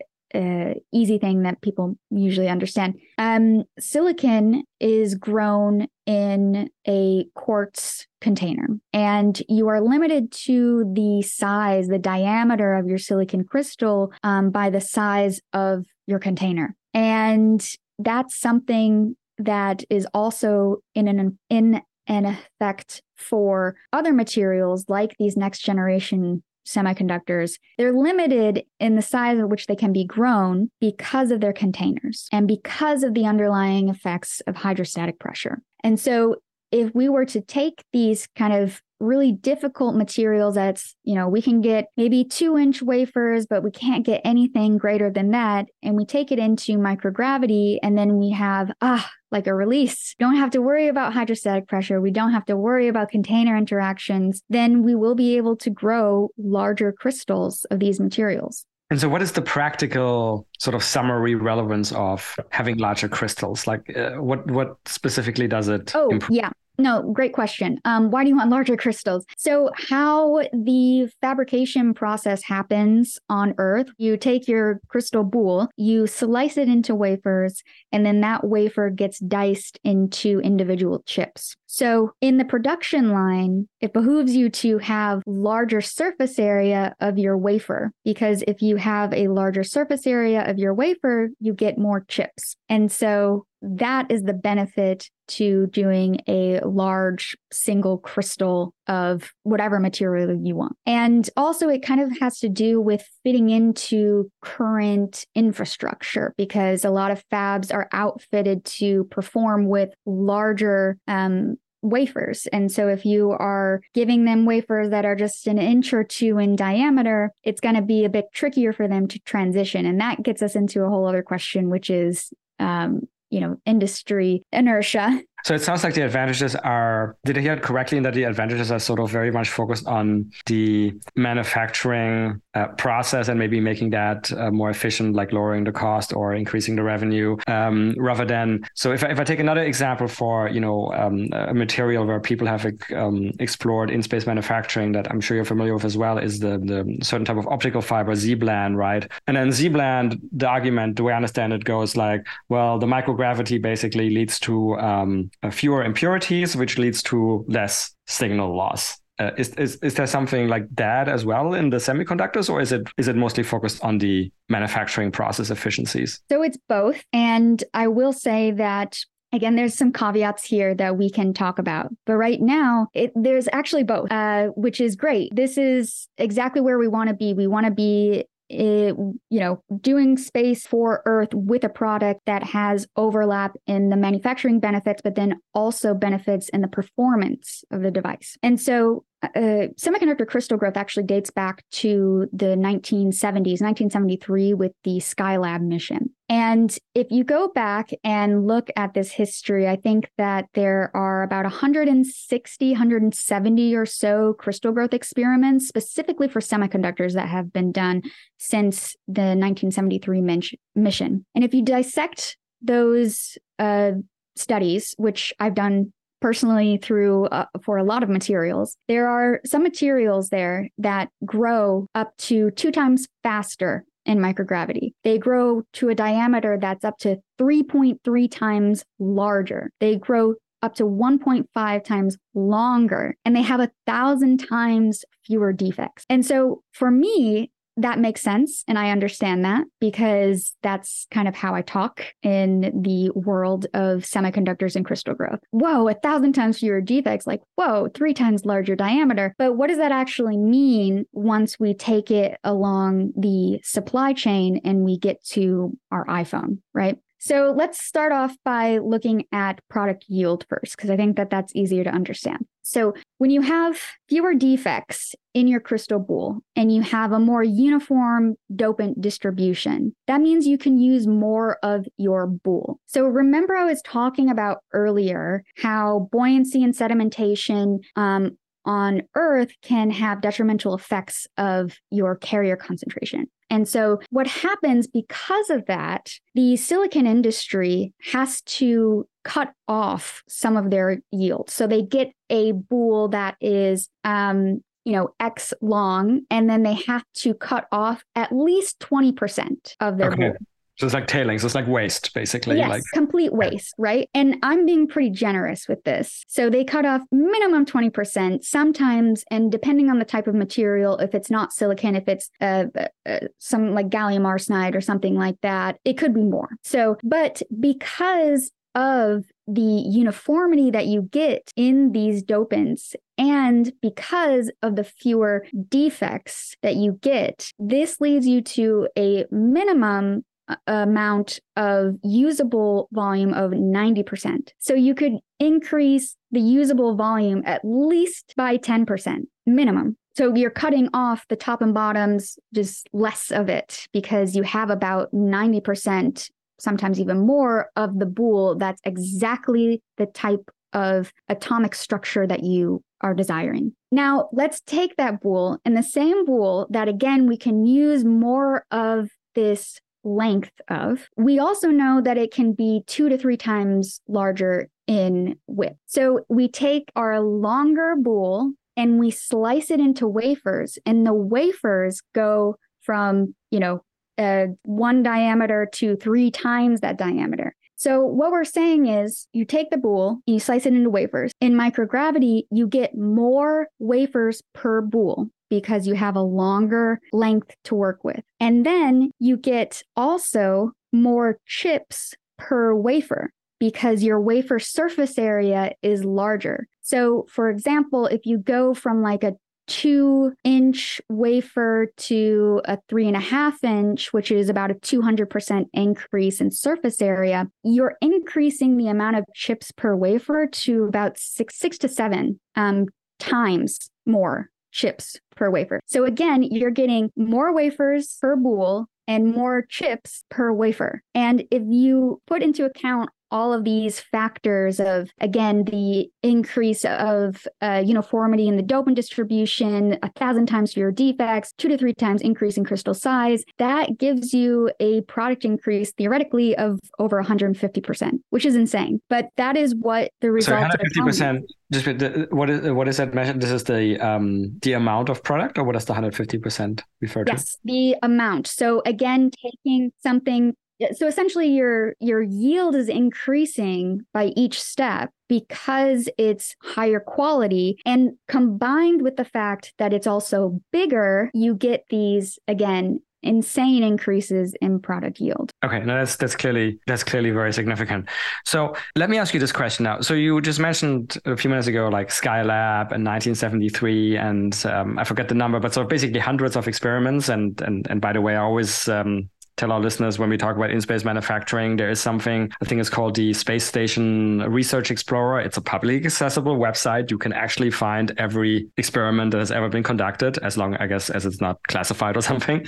easy 0.93 1.19
thing 1.19 1.43
that 1.43 1.61
people 1.61 1.97
usually 2.11 2.49
understand. 2.49 2.99
Um, 3.19 3.65
silicon 3.79 4.65
is 4.81 5.15
grown 5.15 5.87
in 6.07 6.71
a 6.87 7.27
quartz 7.35 8.07
container, 8.21 8.69
and 8.93 9.41
you 9.49 9.69
are 9.69 9.81
limited 9.81 10.33
to 10.33 10.91
the 10.95 11.23
size, 11.23 11.89
the 11.89 11.99
diameter 11.99 12.75
of 12.75 12.87
your 12.87 12.99
silicon 12.99 13.45
crystal 13.45 14.13
um, 14.23 14.51
by 14.51 14.71
the 14.71 14.81
size 14.81 15.41
of 15.53 15.87
your 16.07 16.19
container. 16.19 16.77
And 16.93 17.67
that's 17.99 18.39
something 18.39 19.17
that 19.39 19.85
is 19.91 20.07
also 20.15 20.79
in 20.95 21.09
an 21.09 21.39
in 21.51 21.83
an 22.07 22.27
effect 22.27 23.03
for 23.17 23.77
other 23.93 24.13
materials 24.13 24.85
like 24.89 25.17
these 25.19 25.37
next 25.37 25.61
generation 25.61 26.43
semiconductors, 26.67 27.59
they're 27.79 27.93
limited 27.93 28.65
in 28.81 28.97
the 28.97 29.03
size 29.03 29.39
at 29.39 29.49
which 29.49 29.67
they 29.67 29.77
can 29.77 29.93
be 29.93 30.05
grown 30.05 30.71
because 30.81 31.31
of 31.31 31.41
their 31.41 31.53
containers 31.53 32.29
and 32.33 32.49
because 32.49 33.03
of 33.03 33.15
the 33.15 33.27
underlying 33.27 33.89
effects 33.89 34.41
of 34.47 34.57
hydrostatic 34.57 35.19
pressure. 35.19 35.63
And 35.83 36.01
so 36.01 36.37
if 36.73 36.95
we 36.95 37.09
were 37.09 37.27
to 37.27 37.41
take 37.41 37.85
these 37.93 38.27
kind 38.35 38.53
of 38.53 38.83
really 39.01 39.33
difficult 39.33 39.95
materials 39.95 40.55
that's, 40.55 40.97
you 41.05 41.15
know, 41.15 41.29
we 41.29 41.43
can 41.43 41.61
get 41.61 41.87
maybe 41.97 42.25
two 42.25 42.57
inch 42.57 42.83
wafers, 42.83 43.47
but 43.47 43.63
we 43.63 43.71
can't 43.71 44.05
get 44.05 44.21
anything 44.25 44.79
greater 44.79 45.11
than 45.11 45.31
that. 45.31 45.67
And 45.83 45.95
we 45.95 46.05
take 46.05 46.33
it 46.33 46.39
into 46.39 46.79
microgravity 46.79 47.79
and 47.83 47.97
then 47.99 48.19
we 48.19 48.31
have, 48.31 48.73
ah, 48.81 49.09
like 49.35 49.47
a 49.47 49.55
release. 49.55 50.15
Don't 50.19 50.37
have 50.37 50.51
to 50.51 50.63
worry 50.63 50.87
about 50.89 51.13
hydrostatic 51.13 51.69
pressure. 51.69 52.01
We 52.01 52.13
don't 52.13 52.33
have 52.33 52.47
to 52.47 52.57
worry 52.57 52.89
about 52.89 53.11
container 53.11 53.57
interactions. 53.57 54.43
Then 54.49 54.83
we 54.83 54.95
will 54.95 55.17
be 55.17 55.37
able 55.37 55.57
to 55.57 55.71
grow 55.71 56.31
larger 56.39 56.93
crystals 56.93 57.67
of 57.71 57.81
these 57.81 58.01
materials. 58.01 58.65
And 58.91 59.01
so, 59.01 59.09
what 59.09 59.23
is 59.23 59.33
the 59.33 59.43
practical 59.43 60.47
sort 60.59 60.75
of 60.75 60.85
summary 60.85 61.35
relevance 61.35 61.91
of 61.93 62.37
having 62.51 62.77
larger 62.79 63.09
crystals? 63.09 63.67
Like, 63.67 63.95
uh, 63.97 64.13
what 64.13 64.49
what 64.51 64.77
specifically 64.87 65.49
does 65.49 65.69
it? 65.69 65.93
Oh, 65.95 66.11
improve? 66.11 66.37
yeah. 66.37 66.51
No, 66.77 67.03
great 67.13 67.33
question. 67.33 67.79
Um, 67.85 68.11
why 68.11 68.25
do 68.25 68.31
you 68.31 68.37
want 68.37 68.51
larger 68.51 68.77
crystals? 68.77 69.25
So, 69.37 69.71
how 69.77 70.41
the 70.53 71.09
fabrication 71.21 71.95
process 71.95 72.43
happens 72.43 73.19
on 73.29 73.55
Earth, 73.59 73.89
you 73.97 74.17
take 74.17 74.49
your 74.49 74.81
crystal 74.89 75.23
boule, 75.23 75.69
you 75.77 76.07
slice 76.07 76.57
it 76.57 76.69
into 76.69 76.95
wafers, 76.95 77.63
and 77.93 78.05
then 78.05 78.21
that 78.23 78.45
wafer 78.45 78.91
gets 78.91 79.21
diced 79.21 79.79
into 79.85 80.41
individual 80.41 81.03
chips. 81.07 81.57
So 81.75 82.13
in 82.21 82.37
the 82.37 82.45
production 82.45 83.11
line, 83.11 83.69
it 83.81 83.93
behooves 83.93 84.37
you 84.37 84.49
to 84.49 84.79
have 84.79 85.25
larger 85.27 85.81
surface 85.81 86.39
area 86.39 86.95
of 87.01 87.19
your 87.19 87.37
wafer 87.37 87.91
because 88.05 88.45
if 88.47 88.63
you 88.63 88.77
have 88.77 89.13
a 89.13 89.27
larger 89.27 89.65
surface 89.65 90.07
area 90.07 90.49
of 90.49 90.57
your 90.57 90.73
wafer, 90.73 91.31
you 91.41 91.53
get 91.53 91.77
more 91.77 92.05
chips. 92.07 92.55
And 92.69 92.93
so 92.93 93.47
that 93.65 94.11
is 94.11 94.23
the 94.23 94.35
benefit 94.35 95.09
to 95.27 95.67
doing 95.69 96.21
a 96.29 96.61
large 96.61 97.37
single 97.51 97.99
crystal 97.99 98.75
of 98.87 99.33
whatever 99.43 99.81
material 99.81 100.39
you 100.43 100.55
want. 100.55 100.77
And 100.85 101.29
also, 101.37 101.69
it 101.69 101.83
kind 101.83 102.01
of 102.01 102.19
has 102.21 102.39
to 102.41 102.49
do 102.49 102.81
with 102.81 103.03
fitting 103.23 103.49
into 103.49 104.31
current 104.43 105.27
infrastructure 105.35 106.35
because 106.37 106.85
a 106.85 106.91
lot 106.91 107.11
of 107.11 107.25
fabs 107.33 107.73
are 107.73 107.89
outfitted 107.93 108.65
to 108.67 109.05
perform 109.05 109.69
with 109.69 109.91
larger 110.05 110.99
um, 111.09 111.57
wafers. 111.85 112.47
And 112.53 112.73
so 112.73 112.89
if 112.89 113.05
you 113.05 113.31
are 113.33 113.81
giving 113.93 114.25
them 114.25 114.47
wafers 114.47 114.91
that 114.91 115.05
are 115.05 115.15
just 115.15 115.47
an 115.47 115.59
inch 115.59 115.93
or 115.93 116.03
two 116.03 116.39
in 116.39 116.57
diameter, 116.57 117.31
it's 117.43 117.61
going 117.61 117.75
to 117.75 117.83
be 117.83 118.05
a 118.05 118.11
bit 118.11 118.27
trickier 118.33 118.73
for 118.73 118.89
them 118.89 119.07
to 119.09 119.19
transition. 119.21 119.85
And 119.85 120.01
that 120.01 120.23
gets 120.23 120.43
us 120.43 120.57
into 120.57 120.83
a 120.83 120.89
whole 120.89 121.07
other 121.07 121.23
question, 121.23 121.69
which 121.69 121.91
is 121.91 122.33
um, 122.59 123.03
you 123.35 123.41
know 123.41 123.57
industry 123.67 124.45
inertia 124.53 125.21
so 125.45 125.55
it 125.55 125.61
sounds 125.61 125.85
like 125.85 125.93
the 125.93 126.03
advantages 126.03 126.57
are, 126.57 127.17
did 127.27 127.37
I 127.37 127.43
hear 127.43 127.53
it 127.53 127.63
correctly 127.63 127.99
in 127.99 128.05
that 128.05 128.15
the 128.15 128.25
advantages 128.25 128.73
are 128.73 128.79
sort 128.79 128.99
of 128.99 129.11
very 129.11 129.31
much 129.31 129.51
focused 129.51 129.87
on 129.87 130.31
the 130.47 130.95
manufacturing 131.17 132.41
uh, 132.55 132.69
process 132.79 133.29
and 133.29 133.39
maybe 133.39 133.61
making 133.61 133.91
that 133.91 134.33
uh, 134.33 134.51
more 134.51 134.71
efficient, 134.71 135.15
like 135.15 135.33
lowering 135.33 135.65
the 135.65 135.73
cost 135.73 136.15
or 136.15 136.35
increasing 136.35 136.77
the 136.77 136.83
revenue, 136.83 137.37
um, 137.47 137.95
rather 137.99 138.25
than, 138.25 138.65
so 138.75 138.93
if 138.93 139.05
I, 139.05 139.11
if 139.11 139.21
I 139.21 139.25
take 139.25 139.39
another 139.39 139.63
example 139.63 140.09
for, 140.09 140.49
you 140.49 140.61
know, 140.61 140.91
um, 140.95 141.29
a 141.33 141.53
material 141.53 142.07
where 142.07 142.21
people 142.21 142.47
have 142.47 142.67
um, 142.95 143.31
explored 143.39 143.91
in-space 143.91 144.27
manufacturing 144.27 144.93
that 144.93 145.11
I'm 145.11 145.21
sure 145.21 145.37
you're 145.37 145.45
familiar 145.45 145.75
with 145.75 145.85
as 145.85 145.99
well 145.99 146.17
is 146.17 146.39
the, 146.39 146.57
the 146.59 146.99
certain 147.03 147.27
type 147.27 147.37
of 147.37 147.47
optical 147.49 147.83
fiber, 147.83 148.13
ZBLAN, 148.13 148.77
right? 148.77 149.07
And 149.27 149.37
then 149.37 149.49
ZBLAN, 149.49 150.21
the 150.33 150.49
argument, 150.49 150.97
the 150.97 151.03
way 151.03 151.13
I 151.13 151.17
understand 151.17 151.53
it 151.53 151.65
goes 151.65 151.97
like, 151.97 152.27
well, 152.49 152.79
the 152.79 152.87
microgravity 152.87 153.61
basically 153.61 154.09
leads 154.09 154.39
to 154.41 154.79
um, 154.79 155.31
fewer 155.51 155.85
impurities, 155.85 156.57
which 156.57 156.79
leads 156.79 157.03
to 157.05 157.45
less 157.49 157.95
signal 158.07 158.57
loss. 158.57 158.99
Uh, 159.21 159.31
is, 159.37 159.51
is 159.51 159.77
is 159.77 159.95
there 159.95 160.09
something 160.09 160.49
like 160.49 160.67
that 160.75 161.09
as 161.09 161.25
well 161.25 161.55
in 161.55 161.71
the 161.71 161.77
semiconductors, 161.77 162.51
or 162.51 162.61
is 162.61 162.73
it 162.73 162.83
is 162.99 163.07
it 163.07 163.15
mostly 163.15 163.45
focused 163.45 163.83
on 163.85 163.99
the 163.99 164.31
manufacturing 164.49 165.13
process 165.13 165.51
efficiencies? 165.51 166.21
So 166.29 166.43
it's 166.43 166.59
both, 166.69 167.05
and 167.13 167.63
I 167.75 167.89
will 167.89 168.13
say 168.13 168.51
that 168.53 168.99
Again, 169.35 169.57
there's 169.57 169.75
some 169.75 169.93
caveats 169.93 170.45
here 170.45 170.77
that 170.77 170.97
we 170.97 171.11
can 171.11 171.35
talk 171.35 171.59
about. 171.59 171.91
But 172.07 172.15
right 172.15 172.41
now, 172.41 172.87
it, 172.95 173.11
there's 173.17 173.49
actually 173.53 173.83
both, 173.83 174.13
uh, 174.13 174.51
which 174.55 174.81
is 174.81 174.95
great. 174.95 175.35
This 175.35 175.59
is 175.59 176.07
exactly 176.19 176.61
where 176.61 176.79
we 176.79 176.87
want 176.87 177.09
to 177.09 177.17
be. 177.17 177.35
We 177.35 177.49
want 177.49 177.67
to 177.67 177.73
be 177.73 178.27
it, 178.55 178.97
you 179.31 179.41
know, 179.41 179.63
doing 179.81 180.17
space 180.17 180.67
for 180.67 181.03
Earth 181.05 181.35
with 181.35 181.65
a 181.65 181.69
product 181.69 182.21
that 182.27 182.43
has 182.43 182.87
overlap 182.97 183.57
in 183.67 183.89
the 183.91 183.97
manufacturing 183.97 184.61
benefits, 184.61 185.03
but 185.03 185.15
then 185.15 185.41
also 185.55 185.95
benefits 185.95 186.49
in 186.51 186.61
the 186.61 186.69
performance 186.69 187.65
of 187.71 187.83
the 187.83 187.91
device. 187.91 188.37
And 188.43 188.61
so 188.61 189.05
uh, 189.35 189.69
semiconductor 189.79 190.27
crystal 190.27 190.57
growth 190.57 190.77
actually 190.77 191.05
dates 191.05 191.31
back 191.31 191.65
to 191.71 192.29
the 192.33 192.57
1970s, 192.57 193.61
1973, 193.61 194.55
with 194.55 194.73
the 194.85 194.99
Skylab 194.99 195.63
mission. 195.63 196.11
And 196.29 196.77
if 196.95 197.11
you 197.11 197.23
go 197.23 197.49
back 197.49 197.91
and 198.03 198.47
look 198.47 198.71
at 198.77 198.95
this 198.95 199.13
history, 199.13 199.69
I 199.69 199.77
think 199.77 200.09
that 200.17 200.47
there 200.55 200.91
are 200.95 201.23
about 201.23 201.45
160, 201.45 202.71
170 202.71 203.77
or 203.77 203.87
so 203.87 204.35
crystal 204.35 204.73
growth 204.73 204.95
experiments 204.95 205.69
specifically 205.69 206.29
for 206.29 206.41
semiconductors 206.41 207.13
that 207.13 207.29
have 207.29 207.53
been 207.53 207.73
done 207.73 208.03
since 208.39 208.97
the 209.07 209.37
1973 209.37 210.21
men- 210.23 210.43
mission. 210.75 211.27
And 211.35 211.45
if 211.45 211.53
you 211.53 211.63
dissect 211.63 212.37
those 212.63 213.37
uh, 213.59 213.93
studies, 214.37 214.95
which 214.97 215.33
I've 215.39 215.55
done 215.55 215.93
personally 216.21 216.79
through 216.79 217.27
uh, 217.27 217.47
for 217.63 217.77
a 217.77 217.85
lot 217.85 218.03
of 218.03 218.09
materials. 218.09 218.77
There 218.89 219.09
are 219.09 219.41
some 219.45 219.63
materials 219.63 220.31
there 220.31 220.69
that 220.79 221.11
grow 221.25 221.87
up 221.95 222.17
to 222.19 222.51
two 222.53 222.71
times 222.71 223.07
faster 223.23 223.85
in 224.07 224.19
microgravity. 224.19 224.93
They 225.03 225.19
grow 225.19 225.63
to 225.75 225.89
a 225.89 225.95
diameter 225.95 226.59
that's 226.61 226.85
up 226.85 226.99
to 226.99 227.19
3.3 227.39 228.31
times 228.31 228.85
larger. 228.99 229.71
They 229.81 229.97
grow 229.97 230.35
up 230.63 230.75
to 230.75 230.85
1.5 230.85 231.85
times 231.85 232.17
longer 232.35 233.17
and 233.25 233.37
they 233.37 233.43
have 233.43 233.61
a 233.61 233.71
thousand 233.87 234.39
times 234.39 235.05
fewer 235.27 235.53
defects. 235.53 236.07
And 236.09 236.25
so 236.25 236.63
for 236.73 236.91
me, 236.91 237.51
that 237.77 237.99
makes 237.99 238.21
sense. 238.21 238.65
And 238.69 238.79
I 238.79 238.91
understand 238.91 239.45
that 239.45 239.65
because 239.81 240.55
that's 240.63 241.07
kind 241.11 241.27
of 241.27 241.35
how 241.35 241.55
I 241.55 241.63
talk 241.63 242.05
in 242.23 242.83
the 242.83 243.11
world 243.15 243.67
of 243.75 244.03
semiconductors 244.03 244.77
and 244.77 244.85
crystal 244.85 245.15
growth. 245.15 245.41
Whoa, 245.51 245.89
a 245.89 245.95
thousand 245.95 246.35
times 246.35 246.59
fewer 246.59 246.81
defects, 246.81 247.27
like, 247.27 247.41
whoa, 247.57 247.89
three 247.95 248.15
times 248.15 248.45
larger 248.45 248.77
diameter. 248.77 249.35
But 249.39 249.57
what 249.57 249.69
does 249.69 249.79
that 249.79 249.93
actually 249.93 250.37
mean 250.37 251.07
once 251.13 251.59
we 251.59 251.75
take 251.75 252.11
it 252.11 252.39
along 252.45 253.13
the 253.17 253.61
supply 253.65 254.13
chain 254.13 254.61
and 254.65 254.85
we 254.85 254.99
get 254.99 255.25
to 255.31 255.77
our 255.91 256.05
iPhone, 256.07 256.59
right? 256.73 256.99
So 257.19 257.55
let's 257.57 257.83
start 257.83 258.13
off 258.13 258.37
by 258.45 258.79
looking 258.79 259.25
at 259.33 259.61
product 259.71 260.05
yield 260.09 260.45
first, 260.49 260.77
because 260.77 260.91
I 260.91 260.97
think 260.97 261.17
that 261.17 261.31
that's 261.31 261.57
easier 261.57 261.83
to 261.83 261.91
understand. 261.91 262.47
So 262.61 262.95
when 263.19 263.31
you 263.31 263.41
have 263.43 263.81
fewer 264.09 264.35
defects 264.35 265.15
in 265.35 265.49
your 265.49 265.61
crystal 265.61 265.99
boule 265.99 266.41
and 266.57 266.73
you 266.73 266.83
have 266.83 267.13
a 267.13 267.19
more 267.19 267.43
uniform 267.43 268.35
dopant 268.53 269.01
distribution, 269.01 269.95
that 270.07 270.21
means 270.21 270.47
you 270.47 270.59
can 270.59 270.79
use 270.79 271.07
more 271.07 271.59
of 271.63 271.87
your 271.97 272.27
boule. 272.27 272.81
So 272.87 273.07
remember, 273.07 273.55
I 273.57 273.65
was 273.65 273.83
talking 273.83 274.31
about 274.31 274.59
earlier 274.73 275.43
how 275.57 276.09
buoyancy 276.13 276.63
and 276.63 276.75
sedimentation 276.75 277.79
um, 277.97 278.37
on 278.65 279.03
Earth 279.15 279.53
can 279.63 279.91
have 279.91 280.21
detrimental 280.21 280.75
effects 280.75 281.27
of 281.37 281.77
your 281.91 282.17
carrier 282.17 282.57
concentration. 282.57 283.27
And 283.51 283.69
so, 283.69 284.01
what 284.11 284.27
happens 284.27 284.87
because 284.87 285.51
of 285.51 285.67
that, 285.67 286.11
the 286.35 286.57
silicon 286.57 287.07
industry 287.07 287.93
has 288.11 288.41
to 288.43 289.07
cut 289.25 289.53
off 289.69 290.23
some 290.29 290.57
of 290.57 290.71
their 290.71 291.01
yield. 291.11 291.51
So, 291.51 291.67
they 291.67 291.83
get 291.83 292.13
a 292.31 292.53
boule 292.53 293.09
that 293.09 293.37
is, 293.41 293.89
um, 294.05 294.63
you 294.85 294.93
know, 294.93 295.15
X 295.19 295.53
long, 295.61 296.23
and 296.31 296.49
then 296.49 296.63
they 296.63 296.75
have 296.87 297.05
to 297.15 297.35
cut 297.35 297.67
off 297.73 298.05
at 298.15 298.33
least 298.33 298.79
20% 298.81 299.75
of 299.81 299.99
their 299.99 300.13
okay. 300.13 300.29
boule. 300.29 300.37
So 300.77 300.87
it's 300.87 300.95
like 300.95 301.07
tailings. 301.07 301.45
It's 301.45 301.55
like 301.55 301.69
waste, 301.69 302.13
basically. 302.15 302.57
Yes, 302.57 302.69
like 302.69 302.83
complete 302.93 303.33
waste, 303.33 303.75
right? 303.79 304.09
And 304.13 304.37
I'm 304.43 304.67
being 304.67 304.89
pretty 304.89 305.11
generous 305.11 305.69
with 305.69 305.85
this. 305.85 306.25
So 306.27 306.51
they 306.51 306.65
cut 306.65 306.85
off 306.85 307.03
minimum 307.13 307.65
20%, 307.65 308.43
sometimes, 308.43 309.25
and 309.31 309.53
depending 309.53 309.89
on 309.89 310.01
the 310.01 310.05
type 310.05 310.27
of 310.27 310.35
material, 310.35 310.97
if 310.97 311.15
it's 311.15 311.31
not 311.31 311.53
silicon, 311.53 311.95
if 311.95 312.09
it's 312.09 312.29
uh, 312.41 312.65
uh, 313.07 313.21
some 313.39 313.73
like 313.73 313.89
gallium 313.89 314.23
arsenide 314.23 314.75
or 314.75 314.81
something 314.81 315.15
like 315.15 315.41
that, 315.43 315.79
it 315.85 315.97
could 315.97 316.13
be 316.13 316.25
more. 316.25 316.49
So, 316.65 316.97
but 317.05 317.41
because 317.61 318.51
of 318.75 319.25
the 319.47 319.61
uniformity 319.61 320.71
that 320.71 320.87
you 320.87 321.03
get 321.03 321.51
in 321.57 321.93
these 321.93 322.23
dopants 322.23 322.95
and 323.19 323.73
because 323.81 324.51
of 324.63 324.77
the 324.77 324.85
fewer 324.85 325.47
defects 325.69 326.57
that 326.63 326.77
you 326.77 326.99
get, 327.01 327.51
this 327.59 328.01
leads 328.01 328.27
you 328.27 328.41
to 328.41 328.89
a 328.99 329.25
minimum 329.31 330.25
uh, 330.49 330.57
amount 330.67 331.41
of 331.57 331.97
usable 332.03 332.89
volume 332.93 333.33
of 333.33 333.53
90%. 333.53 334.51
So 334.59 334.75
you 334.75 334.95
could 334.95 335.15
increase 335.39 336.17
the 336.33 336.41
usable 336.41 336.97
volume 336.97 337.43
at 337.47 337.63
least 337.65 338.35
by 338.37 338.59
10% 338.59 339.21
minimum. 339.47 339.97
So 340.17 340.35
you're 340.35 340.51
cutting 340.51 340.89
off 340.93 341.27
the 341.29 341.37
top 341.37 341.61
and 341.61 341.75
bottoms, 341.75 342.39
just 342.53 342.89
less 342.93 343.31
of 343.31 343.49
it 343.49 343.89
because 343.93 344.37
you 344.37 344.43
have 344.43 344.71
about 344.71 345.13
90%, 345.13 346.31
sometimes 346.59 347.01
even 347.01 347.19
more 347.19 347.69
of 347.77 347.99
the 347.99 348.07
boule 348.07 348.57
that's 348.57 348.81
exactly 348.85 349.83
the 349.97 350.07
type 350.07 350.51
of 350.73 351.13
atomic 351.29 351.75
structure 351.75 352.27
that 352.27 352.43
you 352.43 352.83
are 353.01 353.15
desiring. 353.15 353.73
Now, 353.93 354.29
let's 354.33 354.61
take 354.63 354.97
that 354.97 355.21
boule 355.21 355.59
and 355.65 355.77
the 355.77 355.83
same 355.83 356.25
boule 356.25 356.67
that 356.71 356.89
again 356.89 357.27
we 357.29 357.37
can 357.37 357.65
use 357.65 358.05
more 358.05 358.65
of 358.71 359.09
this 359.35 359.79
length 360.03 360.53
of. 360.69 361.09
We 361.17 361.39
also 361.39 361.69
know 361.69 362.01
that 362.03 362.19
it 362.19 362.33
can 362.33 362.53
be 362.53 362.83
two 362.87 363.09
to 363.09 363.17
three 363.17 363.37
times 363.37 364.01
larger 364.09 364.69
in 364.87 365.37
width. 365.47 365.77
So 365.87 366.21
we 366.29 366.49
take 366.49 366.91
our 366.95 367.21
longer 367.21 367.95
boule 367.97 368.53
and 368.77 368.99
we 368.99 369.11
slice 369.11 369.71
it 369.71 369.81
into 369.81 370.09
wafers, 370.09 370.79
and 370.85 371.07
the 371.07 371.15
wafers 371.15 372.01
go 372.13 372.57
from, 372.83 373.35
you 373.51 373.61
know, 373.61 373.85
uh, 374.19 374.47
one 374.63 375.03
diameter 375.03 375.69
to 375.75 375.97
three 375.97 376.31
times 376.31 376.81
that 376.81 376.99
diameter. 376.99 377.55
So 377.77 378.05
what 378.05 378.31
we're 378.31 378.45
saying 378.45 378.87
is 378.87 379.27
you 379.33 379.45
take 379.45 379.71
the 379.71 379.77
boule, 379.77 380.21
you 380.27 380.39
slice 380.39 380.65
it 380.65 380.73
into 380.73 380.91
wafers. 380.91 381.33
In 381.41 381.55
microgravity, 381.55 382.45
you 382.51 382.67
get 382.67 382.97
more 382.97 383.69
wafers 383.79 384.43
per 384.53 384.81
boule 384.81 385.29
because 385.51 385.87
you 385.87 385.95
have 385.95 386.17
a 386.17 386.23
longer 386.23 387.01
length 387.13 387.55
to 387.65 387.75
work 387.75 388.03
with. 388.05 388.21
And 388.41 388.65
then 388.65 389.11
you 389.19 389.37
get 389.37 389.83
also 389.97 390.73
more 390.93 391.39
chips 391.47 392.15
per 392.39 392.75
wafer 392.75 393.31
because 393.59 394.03
your 394.03 394.21
wafer 394.21 394.59
surface 394.59 395.19
area 395.19 395.73
is 395.83 396.05
larger. 396.05 396.67
So, 396.81 397.27
for 397.29 397.51
example, 397.51 398.07
if 398.07 398.27
you 398.27 398.39
go 398.39 398.75
from 398.75 399.03
like 399.03 399.25
a 399.25 399.35
two 399.67 400.33
inch 400.45 401.01
wafer 401.09 401.89
to 401.97 402.61
a 402.65 402.79
three 402.89 403.07
and 403.07 403.17
a 403.17 403.21
half 403.21 403.63
inch, 403.65 404.13
which 404.13 404.31
is 404.31 404.49
about 404.49 404.71
a 404.71 404.75
200% 404.75 405.67
increase 405.73 406.41
in 406.41 406.51
surface 406.51 407.01
area, 407.01 407.49
you're 407.63 407.97
increasing 408.01 408.77
the 408.77 408.89
amount 408.89 409.17
of 409.17 409.25
chips 409.35 409.73
per 409.73 409.95
wafer 409.95 410.47
to 410.47 410.85
about 410.85 411.19
six, 411.19 411.59
six 411.59 411.79
to 411.79 411.89
seven 411.89 412.41
um, 412.57 412.87
times 413.19 413.91
more 414.07 414.51
chips 414.73 415.17
per 415.37 415.51
wafer. 415.51 415.81
So 415.87 416.05
again, 416.05 416.43
you're 416.43 416.71
getting 416.71 417.11
more 417.17 417.55
wafers 417.55 418.19
per 418.21 418.37
boule 418.37 418.87
and 419.07 419.33
more 419.33 419.65
chips 419.69 420.25
per 420.31 420.53
wafer. 420.53 421.03
And 421.15 421.45
if 421.51 421.63
you 421.67 422.21
put 422.27 422.43
into 422.43 422.65
account 422.65 423.11
all 423.35 423.53
of 423.53 423.65
these 423.65 423.99
factors 423.99 424.79
of 424.79 425.11
again 425.21 425.65
the 425.65 426.09
increase 426.23 426.85
of 426.85 427.47
uh, 427.61 427.83
uniformity 427.85 428.47
in 428.47 428.57
the 428.57 428.63
dopant 428.63 428.95
distribution 428.95 429.99
a 430.05 430.11
thousand 430.13 430.47
times 430.47 430.73
fewer 430.73 430.93
defects 430.93 431.53
two 431.59 431.69
to 431.69 431.77
three 431.77 431.93
times 431.93 432.23
increase 432.23 432.57
in 432.57 432.65
crystal 432.65 432.95
size 432.95 433.43
that 433.59 433.99
gives 433.99 434.33
you 434.33 434.71
a 434.79 435.01
product 435.03 435.45
increase 435.45 435.91
theoretically 435.93 436.57
of 436.57 436.79
over 437.01 437.21
150% 437.21 438.13
which 438.31 438.47
is 438.47 438.55
insane. 438.55 439.01
But 439.11 439.31
that 439.37 439.57
is 439.57 439.75
what 439.75 440.13
the 440.21 440.31
result 440.31 440.71
so 440.71 440.79
150% 441.03 441.43
just 441.73 442.33
what 442.33 442.49
is 442.51 442.71
what 442.71 442.87
is 442.87 442.99
that 442.99 443.15
measured 443.15 443.41
this 443.41 443.51
is 443.51 443.65
the 443.65 443.99
um 443.99 444.57
the 444.63 444.75
amount 444.75 445.09
of 445.09 445.25
product 445.25 445.59
or 445.59 445.65
what 445.65 445.73
does 445.73 445.87
the 445.87 445.95
150% 445.95 446.83
refer 447.01 447.25
to? 447.25 447.33
Yes 447.33 447.57
the 447.65 447.97
amount. 448.03 448.47
So 448.47 448.81
again 448.87 449.33
taking 449.43 449.91
something 450.01 450.55
so 450.95 451.07
essentially 451.07 451.49
your 451.49 451.95
your 452.01 452.23
yield 452.23 452.75
is 452.75 452.89
increasing 452.89 454.01
by 454.13 454.33
each 454.37 454.63
step 454.63 455.11
because 455.29 456.09
it's 456.19 456.55
higher 456.63 457.01
quality 457.01 457.79
and 457.87 458.13
combined 458.29 459.03
with 459.03 459.17
the 459.17 459.25
fact 459.25 459.73
that 459.79 459.93
it's 459.93 460.07
also 460.07 460.61
bigger 460.73 461.31
you 461.33 461.55
get 461.55 461.85
these 461.91 462.39
again 462.49 463.01
insane 463.25 463.83
increases 463.83 464.55
in 464.61 464.79
product 464.79 465.19
yield. 465.19 465.51
Okay, 465.65 465.81
now 465.81 465.97
that's 465.97 466.17
that's 466.17 466.37
clearly 466.37 466.79
that's 466.87 467.03
clearly 467.03 467.31
very 467.31 467.53
significant. 467.53 468.09
So 468.45 468.77
let 468.95 469.11
me 469.11 469.19
ask 469.19 469.35
you 469.35 469.41
this 469.41 469.53
question 469.53 469.85
now. 469.85 470.01
So 470.01 470.15
you 470.15 470.41
just 470.41 470.61
mentioned 470.61 471.19
a 471.25 471.37
few 471.37 471.51
minutes 471.51 471.67
ago, 471.67 471.89
like 471.89 472.11
Skylab 472.11 472.93
and 472.93 473.05
1973, 473.05 474.17
and 474.17 474.67
um, 474.67 474.99
I 474.99 475.05
forget 475.05 475.29
the 475.29 475.35
number, 475.35 475.59
but 475.59 475.75
so 475.75 475.85
basically 475.85 476.21
hundreds 476.21 476.55
of 476.55 476.69
experiments. 476.69 477.29
And 477.29 477.61
and 477.63 477.87
and 477.91 478.01
by 478.01 478.13
the 478.13 478.21
way, 478.21 478.37
I 478.37 478.43
always 478.43 478.89
um, 478.89 479.31
tell 479.57 479.73
our 479.73 479.81
listeners 479.81 480.19
when 480.19 480.31
we 480.31 480.37
talk 480.37 480.57
about 480.57 480.71
in-space 480.71 481.05
manufacturing, 481.05 481.77
there 481.77 481.91
is 481.91 482.01
something 482.01 482.53
I 482.61 482.65
think 482.65 482.81
it's 482.81 482.91
called 482.91 483.15
the 483.15 483.33
Space 483.33 483.65
Station 483.65 484.41
Research 484.51 484.91
Explorer. 484.91 485.41
It's 485.41 485.57
a 485.57 485.61
publicly 485.63 486.05
accessible 486.05 486.57
website. 486.57 487.11
You 487.11 487.19
can 487.19 487.33
actually 487.33 487.71
find 487.71 488.13
every 488.19 488.69
experiment 488.77 489.31
that 489.33 489.39
has 489.39 489.51
ever 489.53 489.69
been 489.69 489.83
conducted, 489.83 490.39
as 490.39 490.57
long 490.57 490.77
I 490.77 490.87
guess 490.87 491.11
as 491.11 491.25
it's 491.27 491.41
not 491.41 491.63
classified 491.69 492.17
or 492.17 492.23
something. 492.23 492.67